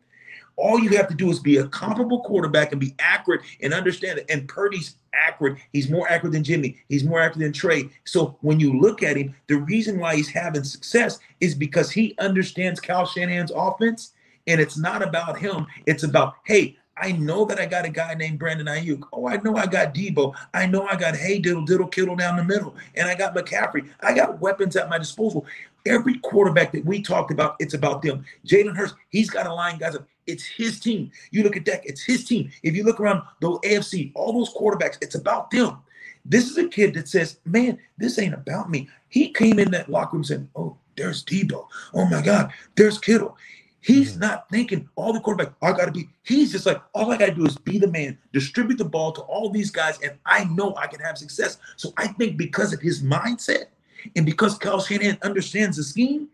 all 0.57 0.79
you 0.79 0.91
have 0.91 1.09
to 1.09 1.15
do 1.15 1.31
is 1.31 1.39
be 1.39 1.57
a 1.57 1.67
comparable 1.69 2.21
quarterback 2.21 2.73
and 2.73 2.81
be 2.81 2.95
accurate 2.99 3.41
and 3.63 3.73
understand 3.73 4.19
it. 4.19 4.27
And 4.29 4.47
Purdy's 4.47 4.97
accurate. 5.14 5.59
He's 5.73 5.90
more 5.90 6.09
accurate 6.09 6.33
than 6.33 6.44
Jimmy. 6.44 6.77
He's 6.88 7.05
more 7.05 7.20
accurate 7.20 7.44
than 7.44 7.53
Trey. 7.53 7.90
So 8.05 8.37
when 8.40 8.61
you 8.61 8.79
look 8.81 9.03
at 9.03 9.16
him, 9.16 9.35
the 9.49 9.57
reason 9.57 9.99
why 9.99 10.16
he's 10.16 10.29
having 10.29 10.64
success 10.64 11.18
is 11.40 11.55
because 11.55 11.90
he 11.90 12.14
understands 12.18 12.81
Cal 12.81 13.07
Shanahan's 13.07 13.53
offense. 13.55 14.12
And 14.46 14.61
it's 14.61 14.79
not 14.79 15.03
about 15.03 15.38
him. 15.38 15.66
It's 15.87 16.03
about, 16.03 16.35
hey, 16.44 16.77
I 16.96 17.12
know 17.12 17.44
that 17.46 17.59
I 17.59 17.66
got 17.66 17.87
a 17.87 17.88
guy 17.88 18.14
named 18.14 18.38
Brandon 18.38 18.66
Aiyuk. 18.66 19.05
Oh, 19.12 19.27
I 19.27 19.37
know 19.38 19.57
I 19.57 19.66
got 19.66 19.94
Deebo. 19.94 20.35
I 20.53 20.66
know 20.66 20.87
I 20.87 20.96
got 20.96 21.16
Hey 21.16 21.38
Diddle 21.38 21.64
Diddle 21.64 21.88
Kittle 21.88 22.16
down 22.16 22.37
the 22.37 22.44
middle. 22.44 22.75
And 22.94 23.09
I 23.09 23.14
got 23.14 23.35
McCaffrey. 23.35 23.88
I 24.01 24.14
got 24.14 24.40
weapons 24.40 24.77
at 24.77 24.90
my 24.90 24.99
disposal. 24.99 25.46
Every 25.87 26.18
quarterback 26.18 26.73
that 26.73 26.85
we 26.85 27.01
talked 27.01 27.31
about, 27.31 27.57
it's 27.59 27.73
about 27.73 28.03
them. 28.03 28.25
Jalen 28.46 28.77
Hurts, 28.77 28.94
he's 29.09 29.31
got 29.31 29.46
a 29.46 29.55
line 29.55 29.79
guys 29.79 29.96
up. 29.96 30.07
It's 30.27 30.45
his 30.45 30.81
team. 30.81 31.11
You 31.31 31.43
look 31.43 31.57
at 31.57 31.65
that, 31.67 31.81
it's 31.85 32.03
his 32.03 32.25
team. 32.25 32.51
If 32.63 32.75
you 32.75 32.85
look 32.85 33.01
around 33.01 33.23
the 33.41 33.51
AFC, 33.51 34.13
all 34.15 34.33
those 34.33 34.55
quarterbacks, 34.55 34.99
it's 35.01 35.15
about 35.15 35.51
them. 35.51 35.79
This 36.25 36.51
is 36.51 36.59
a 36.59 36.69
kid 36.69 36.95
that 36.95 37.09
says, 37.09 37.39
man, 37.45 37.79
this 37.99 38.19
ain't 38.19 38.35
about 38.35 38.71
me. 38.71 38.89
He 39.09 39.33
came 39.33 39.59
in 39.59 39.71
that 39.71 39.89
locker 39.89 40.17
room 40.17 40.25
saying, 40.25 40.49
oh, 40.55 40.77
there's 40.97 41.25
Deebo. 41.25 41.67
Oh 41.95 42.05
my 42.07 42.21
God, 42.21 42.53
there's 42.77 42.99
Kittle. 42.99 43.37
He's 43.81 44.13
mm-hmm. 44.13 44.21
not 44.21 44.49
thinking 44.51 44.89
all 44.95 45.13
the 45.13 45.21
quarterback, 45.21 45.55
I 45.63 45.73
gotta 45.73 45.91
be. 45.91 46.09
He's 46.23 46.53
just 46.53 46.67
like, 46.67 46.83
all 46.95 47.11
I 47.11 47.17
gotta 47.17 47.35
do 47.35 47.47
is 47.47 47.57
be 47.57 47.79
the 47.79 47.89
man, 47.89 48.19
distribute 48.33 48.77
the 48.77 48.85
ball 48.85 49.13
to 49.13 49.23
all 49.23 49.51
these 49.51 49.71
guys, 49.71 49.99
and 50.03 50.13
I 50.27 50.45
know 50.45 50.75
I 50.77 50.87
can 50.87 51.01
have 51.01 51.17
success. 51.17 51.59
So 51.77 51.93
I 51.97 52.09
think 52.09 52.37
because 52.37 52.73
of 52.73 52.81
his 52.81 53.03
mindset 53.03 53.67
and 54.17 54.27
because 54.27 54.59
Kyle 54.59 54.81
Shanahan 54.81 55.19
understands 55.23 55.79
the 55.79 55.83
scheme, 55.85 56.29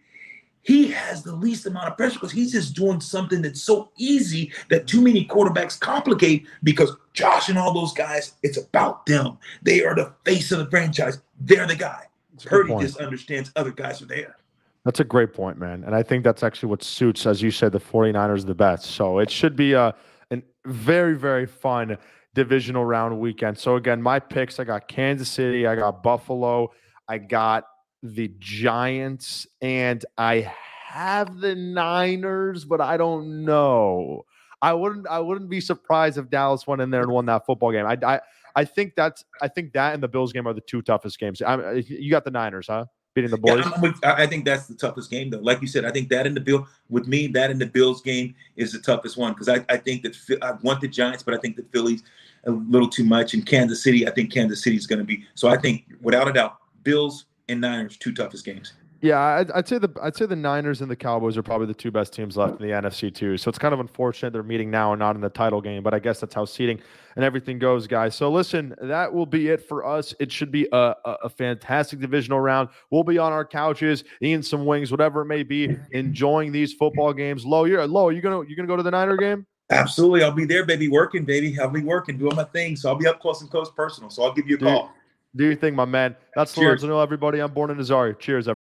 he 0.66 0.88
has 0.88 1.22
the 1.22 1.32
least 1.32 1.64
amount 1.66 1.88
of 1.88 1.96
pressure 1.96 2.14
because 2.14 2.32
he's 2.32 2.50
just 2.50 2.74
doing 2.74 3.00
something 3.00 3.40
that's 3.40 3.62
so 3.62 3.88
easy 3.96 4.52
that 4.68 4.88
too 4.88 5.00
many 5.00 5.24
quarterbacks 5.24 5.78
complicate 5.78 6.44
because 6.64 6.96
Josh 7.12 7.48
and 7.48 7.56
all 7.56 7.72
those 7.72 7.92
guys, 7.92 8.32
it's 8.42 8.58
about 8.58 9.06
them. 9.06 9.38
They 9.62 9.84
are 9.84 9.94
the 9.94 10.12
face 10.24 10.50
of 10.50 10.58
the 10.58 10.66
franchise. 10.66 11.22
They're 11.38 11.68
the 11.68 11.76
guy. 11.76 12.06
Purdy 12.44 12.74
just 12.80 12.98
understands 12.98 13.52
other 13.54 13.70
guys 13.70 14.02
are 14.02 14.06
there. 14.06 14.36
That's 14.84 14.98
a 14.98 15.04
great 15.04 15.32
point, 15.32 15.56
man. 15.56 15.84
And 15.84 15.94
I 15.94 16.02
think 16.02 16.24
that's 16.24 16.42
actually 16.42 16.70
what 16.70 16.82
suits, 16.82 17.26
as 17.26 17.40
you 17.40 17.52
said, 17.52 17.70
the 17.70 17.80
49ers 17.80 18.44
the 18.44 18.54
best. 18.54 18.86
So 18.86 19.20
it 19.20 19.30
should 19.30 19.54
be 19.54 19.72
uh, 19.74 19.92
a, 20.32 20.36
a 20.36 20.42
very, 20.64 21.16
very 21.16 21.46
fun 21.46 21.96
divisional 22.34 22.84
round 22.84 23.18
weekend. 23.20 23.56
So 23.56 23.76
again, 23.76 24.02
my 24.02 24.18
picks 24.18 24.58
I 24.58 24.64
got 24.64 24.88
Kansas 24.88 25.28
City, 25.28 25.64
I 25.64 25.76
got 25.76 26.02
Buffalo, 26.02 26.72
I 27.08 27.18
got 27.18 27.68
the 28.14 28.32
Giants, 28.38 29.46
and 29.60 30.04
I 30.16 30.52
have 30.86 31.40
the 31.40 31.54
Niners, 31.54 32.64
but 32.64 32.80
I 32.80 32.96
don't 32.96 33.44
know. 33.44 34.24
I 34.62 34.72
wouldn't 34.72 35.06
I 35.08 35.20
wouldn't 35.20 35.50
be 35.50 35.60
surprised 35.60 36.18
if 36.18 36.30
Dallas 36.30 36.66
went 36.66 36.80
in 36.80 36.90
there 36.90 37.02
and 37.02 37.10
won 37.10 37.26
that 37.26 37.44
football 37.44 37.72
game. 37.72 37.86
I 37.86 37.98
I, 38.02 38.20
I 38.54 38.64
think 38.64 38.94
that's 38.96 39.24
I 39.42 39.48
think 39.48 39.72
that 39.74 39.94
and 39.94 40.02
the 40.02 40.08
Bills 40.08 40.32
game 40.32 40.46
are 40.46 40.54
the 40.54 40.62
two 40.62 40.82
toughest 40.82 41.18
games. 41.18 41.42
I, 41.42 41.54
uh, 41.54 41.70
you 41.72 42.10
got 42.10 42.24
the 42.24 42.30
Niners, 42.30 42.66
huh? 42.68 42.86
beating 43.16 43.30
the 43.30 43.38
boys. 43.38 43.64
Yeah, 43.64 43.80
with, 43.80 44.04
I 44.04 44.26
think 44.28 44.44
that's 44.44 44.66
the 44.68 44.74
toughest 44.74 45.10
game, 45.10 45.30
though. 45.30 45.40
Like 45.40 45.60
you 45.60 45.66
said, 45.66 45.84
I 45.84 45.90
think 45.90 46.08
that 46.10 46.26
in 46.26 46.34
the 46.34 46.40
Bill 46.40 46.68
with 46.88 47.08
me, 47.08 47.26
that 47.28 47.50
in 47.50 47.58
the 47.58 47.66
Bills 47.66 48.02
game 48.02 48.36
is 48.54 48.72
the 48.72 48.78
toughest 48.78 49.16
one 49.16 49.32
because 49.32 49.48
I, 49.48 49.64
I 49.68 49.78
think 49.78 50.02
that 50.02 50.38
I 50.42 50.52
want 50.62 50.82
the 50.82 50.88
Giants, 50.88 51.24
but 51.24 51.34
I 51.34 51.38
think 51.38 51.56
the 51.56 51.64
Phillies 51.72 52.04
a 52.44 52.52
little 52.52 52.88
too 52.88 53.04
much. 53.04 53.34
In 53.34 53.42
Kansas 53.42 53.82
City, 53.82 54.06
I 54.06 54.12
think 54.12 54.32
Kansas 54.32 54.62
City 54.62 54.76
is 54.76 54.86
going 54.86 55.00
to 55.00 55.04
be. 55.04 55.24
So 55.34 55.48
I 55.48 55.56
think 55.56 55.86
without 56.00 56.28
a 56.28 56.32
doubt, 56.32 56.58
Bills 56.84 57.24
and 57.48 57.60
Niners 57.60 57.96
two 57.96 58.12
toughest 58.12 58.44
games. 58.44 58.72
Yeah, 59.02 59.20
I'd, 59.20 59.50
I'd, 59.50 59.68
say 59.68 59.78
the 59.78 59.90
I'd 60.02 60.16
say 60.16 60.24
the 60.26 60.36
Niners 60.36 60.80
and 60.80 60.90
the 60.90 60.96
Cowboys 60.96 61.36
are 61.36 61.42
probably 61.42 61.66
the 61.66 61.74
two 61.74 61.90
best 61.90 62.14
teams 62.14 62.36
left 62.36 62.60
in 62.60 62.66
the 62.66 62.72
NFC 62.72 63.14
too. 63.14 63.36
So 63.36 63.48
it's 63.50 63.58
kind 63.58 63.74
of 63.74 63.80
unfortunate 63.80 64.32
they're 64.32 64.42
meeting 64.42 64.70
now 64.70 64.92
and 64.92 64.98
not 64.98 65.14
in 65.14 65.20
the 65.20 65.28
title 65.28 65.60
game, 65.60 65.82
but 65.82 65.92
I 65.92 65.98
guess 65.98 66.20
that's 66.20 66.34
how 66.34 66.46
seeding 66.46 66.80
and 67.14 67.24
everything 67.24 67.58
goes, 67.58 67.86
guys. 67.86 68.14
So 68.14 68.30
listen, 68.30 68.74
that 68.80 69.12
will 69.12 69.26
be 69.26 69.48
it 69.48 69.68
for 69.68 69.84
us. 69.84 70.14
It 70.18 70.32
should 70.32 70.50
be 70.50 70.66
a, 70.72 70.94
a, 71.04 71.16
a 71.24 71.28
fantastic 71.28 72.00
divisional 72.00 72.40
round. 72.40 72.70
We'll 72.90 73.04
be 73.04 73.18
on 73.18 73.32
our 73.32 73.44
couches, 73.44 74.02
eating 74.20 74.42
some 74.42 74.64
wings, 74.64 74.90
whatever 74.90 75.22
it 75.22 75.26
may 75.26 75.42
be, 75.42 75.76
enjoying 75.92 76.50
these 76.50 76.72
football 76.72 77.12
games. 77.12 77.44
Low, 77.44 77.64
you're 77.64 77.86
low. 77.86 78.08
You 78.08 78.22
gonna 78.22 78.48
you 78.48 78.56
gonna 78.56 78.66
go 78.66 78.76
to 78.76 78.82
the 78.82 78.90
Niner 78.90 79.16
game? 79.18 79.46
Absolutely, 79.70 80.22
I'll 80.22 80.32
be 80.32 80.46
there, 80.46 80.64
baby, 80.64 80.88
working, 80.88 81.24
baby. 81.24 81.58
I'll 81.60 81.68
be 81.68 81.82
working, 81.82 82.16
doing 82.16 82.36
my 82.36 82.44
thing. 82.44 82.76
So 82.76 82.88
I'll 82.88 82.94
be 82.94 83.06
up 83.06 83.20
close 83.20 83.40
and 83.42 83.50
close, 83.50 83.70
personal. 83.70 84.10
So 84.10 84.22
I'll 84.22 84.32
give 84.32 84.48
you 84.48 84.56
a 84.56 84.60
call. 84.60 84.94
Do 85.36 85.44
your 85.44 85.56
thing, 85.56 85.74
my 85.74 85.84
man. 85.84 86.16
That's 86.34 86.54
Cheers. 86.54 86.82
Lorenzo. 86.82 87.00
Everybody, 87.00 87.40
I'm 87.40 87.50
Borna 87.50 87.76
Azari. 87.76 88.18
Cheers, 88.18 88.48
everybody. 88.48 88.56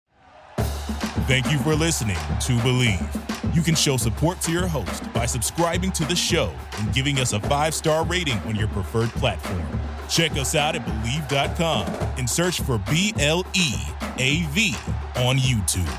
Thank 1.28 1.52
you 1.52 1.58
for 1.60 1.74
listening 1.74 2.18
to 2.18 2.54
Bleav. 2.58 3.56
You 3.56 3.62
can 3.62 3.74
show 3.74 3.96
support 3.96 4.42
to 4.42 4.52
your 4.52 4.68
host 4.68 5.12
by 5.14 5.26
subscribing 5.26 5.92
to 5.94 6.06
the 6.06 6.16
show 6.16 6.52
and 6.78 6.94
giving 6.94 7.20
us 7.20 7.32
a 7.34 7.40
five 7.40 7.74
star 7.74 8.04
rating 8.06 8.38
on 8.40 8.56
your 8.56 8.68
preferred 8.68 9.10
platform. 9.12 9.64
Check 10.10 10.34
us 10.34 10.54
out 10.54 10.76
at 10.76 10.86
Bleav.com 10.86 11.88
and 12.18 12.30
search 12.30 12.60
for 12.62 12.78
B 12.90 13.14
L 13.20 13.46
E 13.54 13.74
A 14.20 14.44
V 14.50 14.76
on 15.16 15.38
YouTube. 15.38 15.90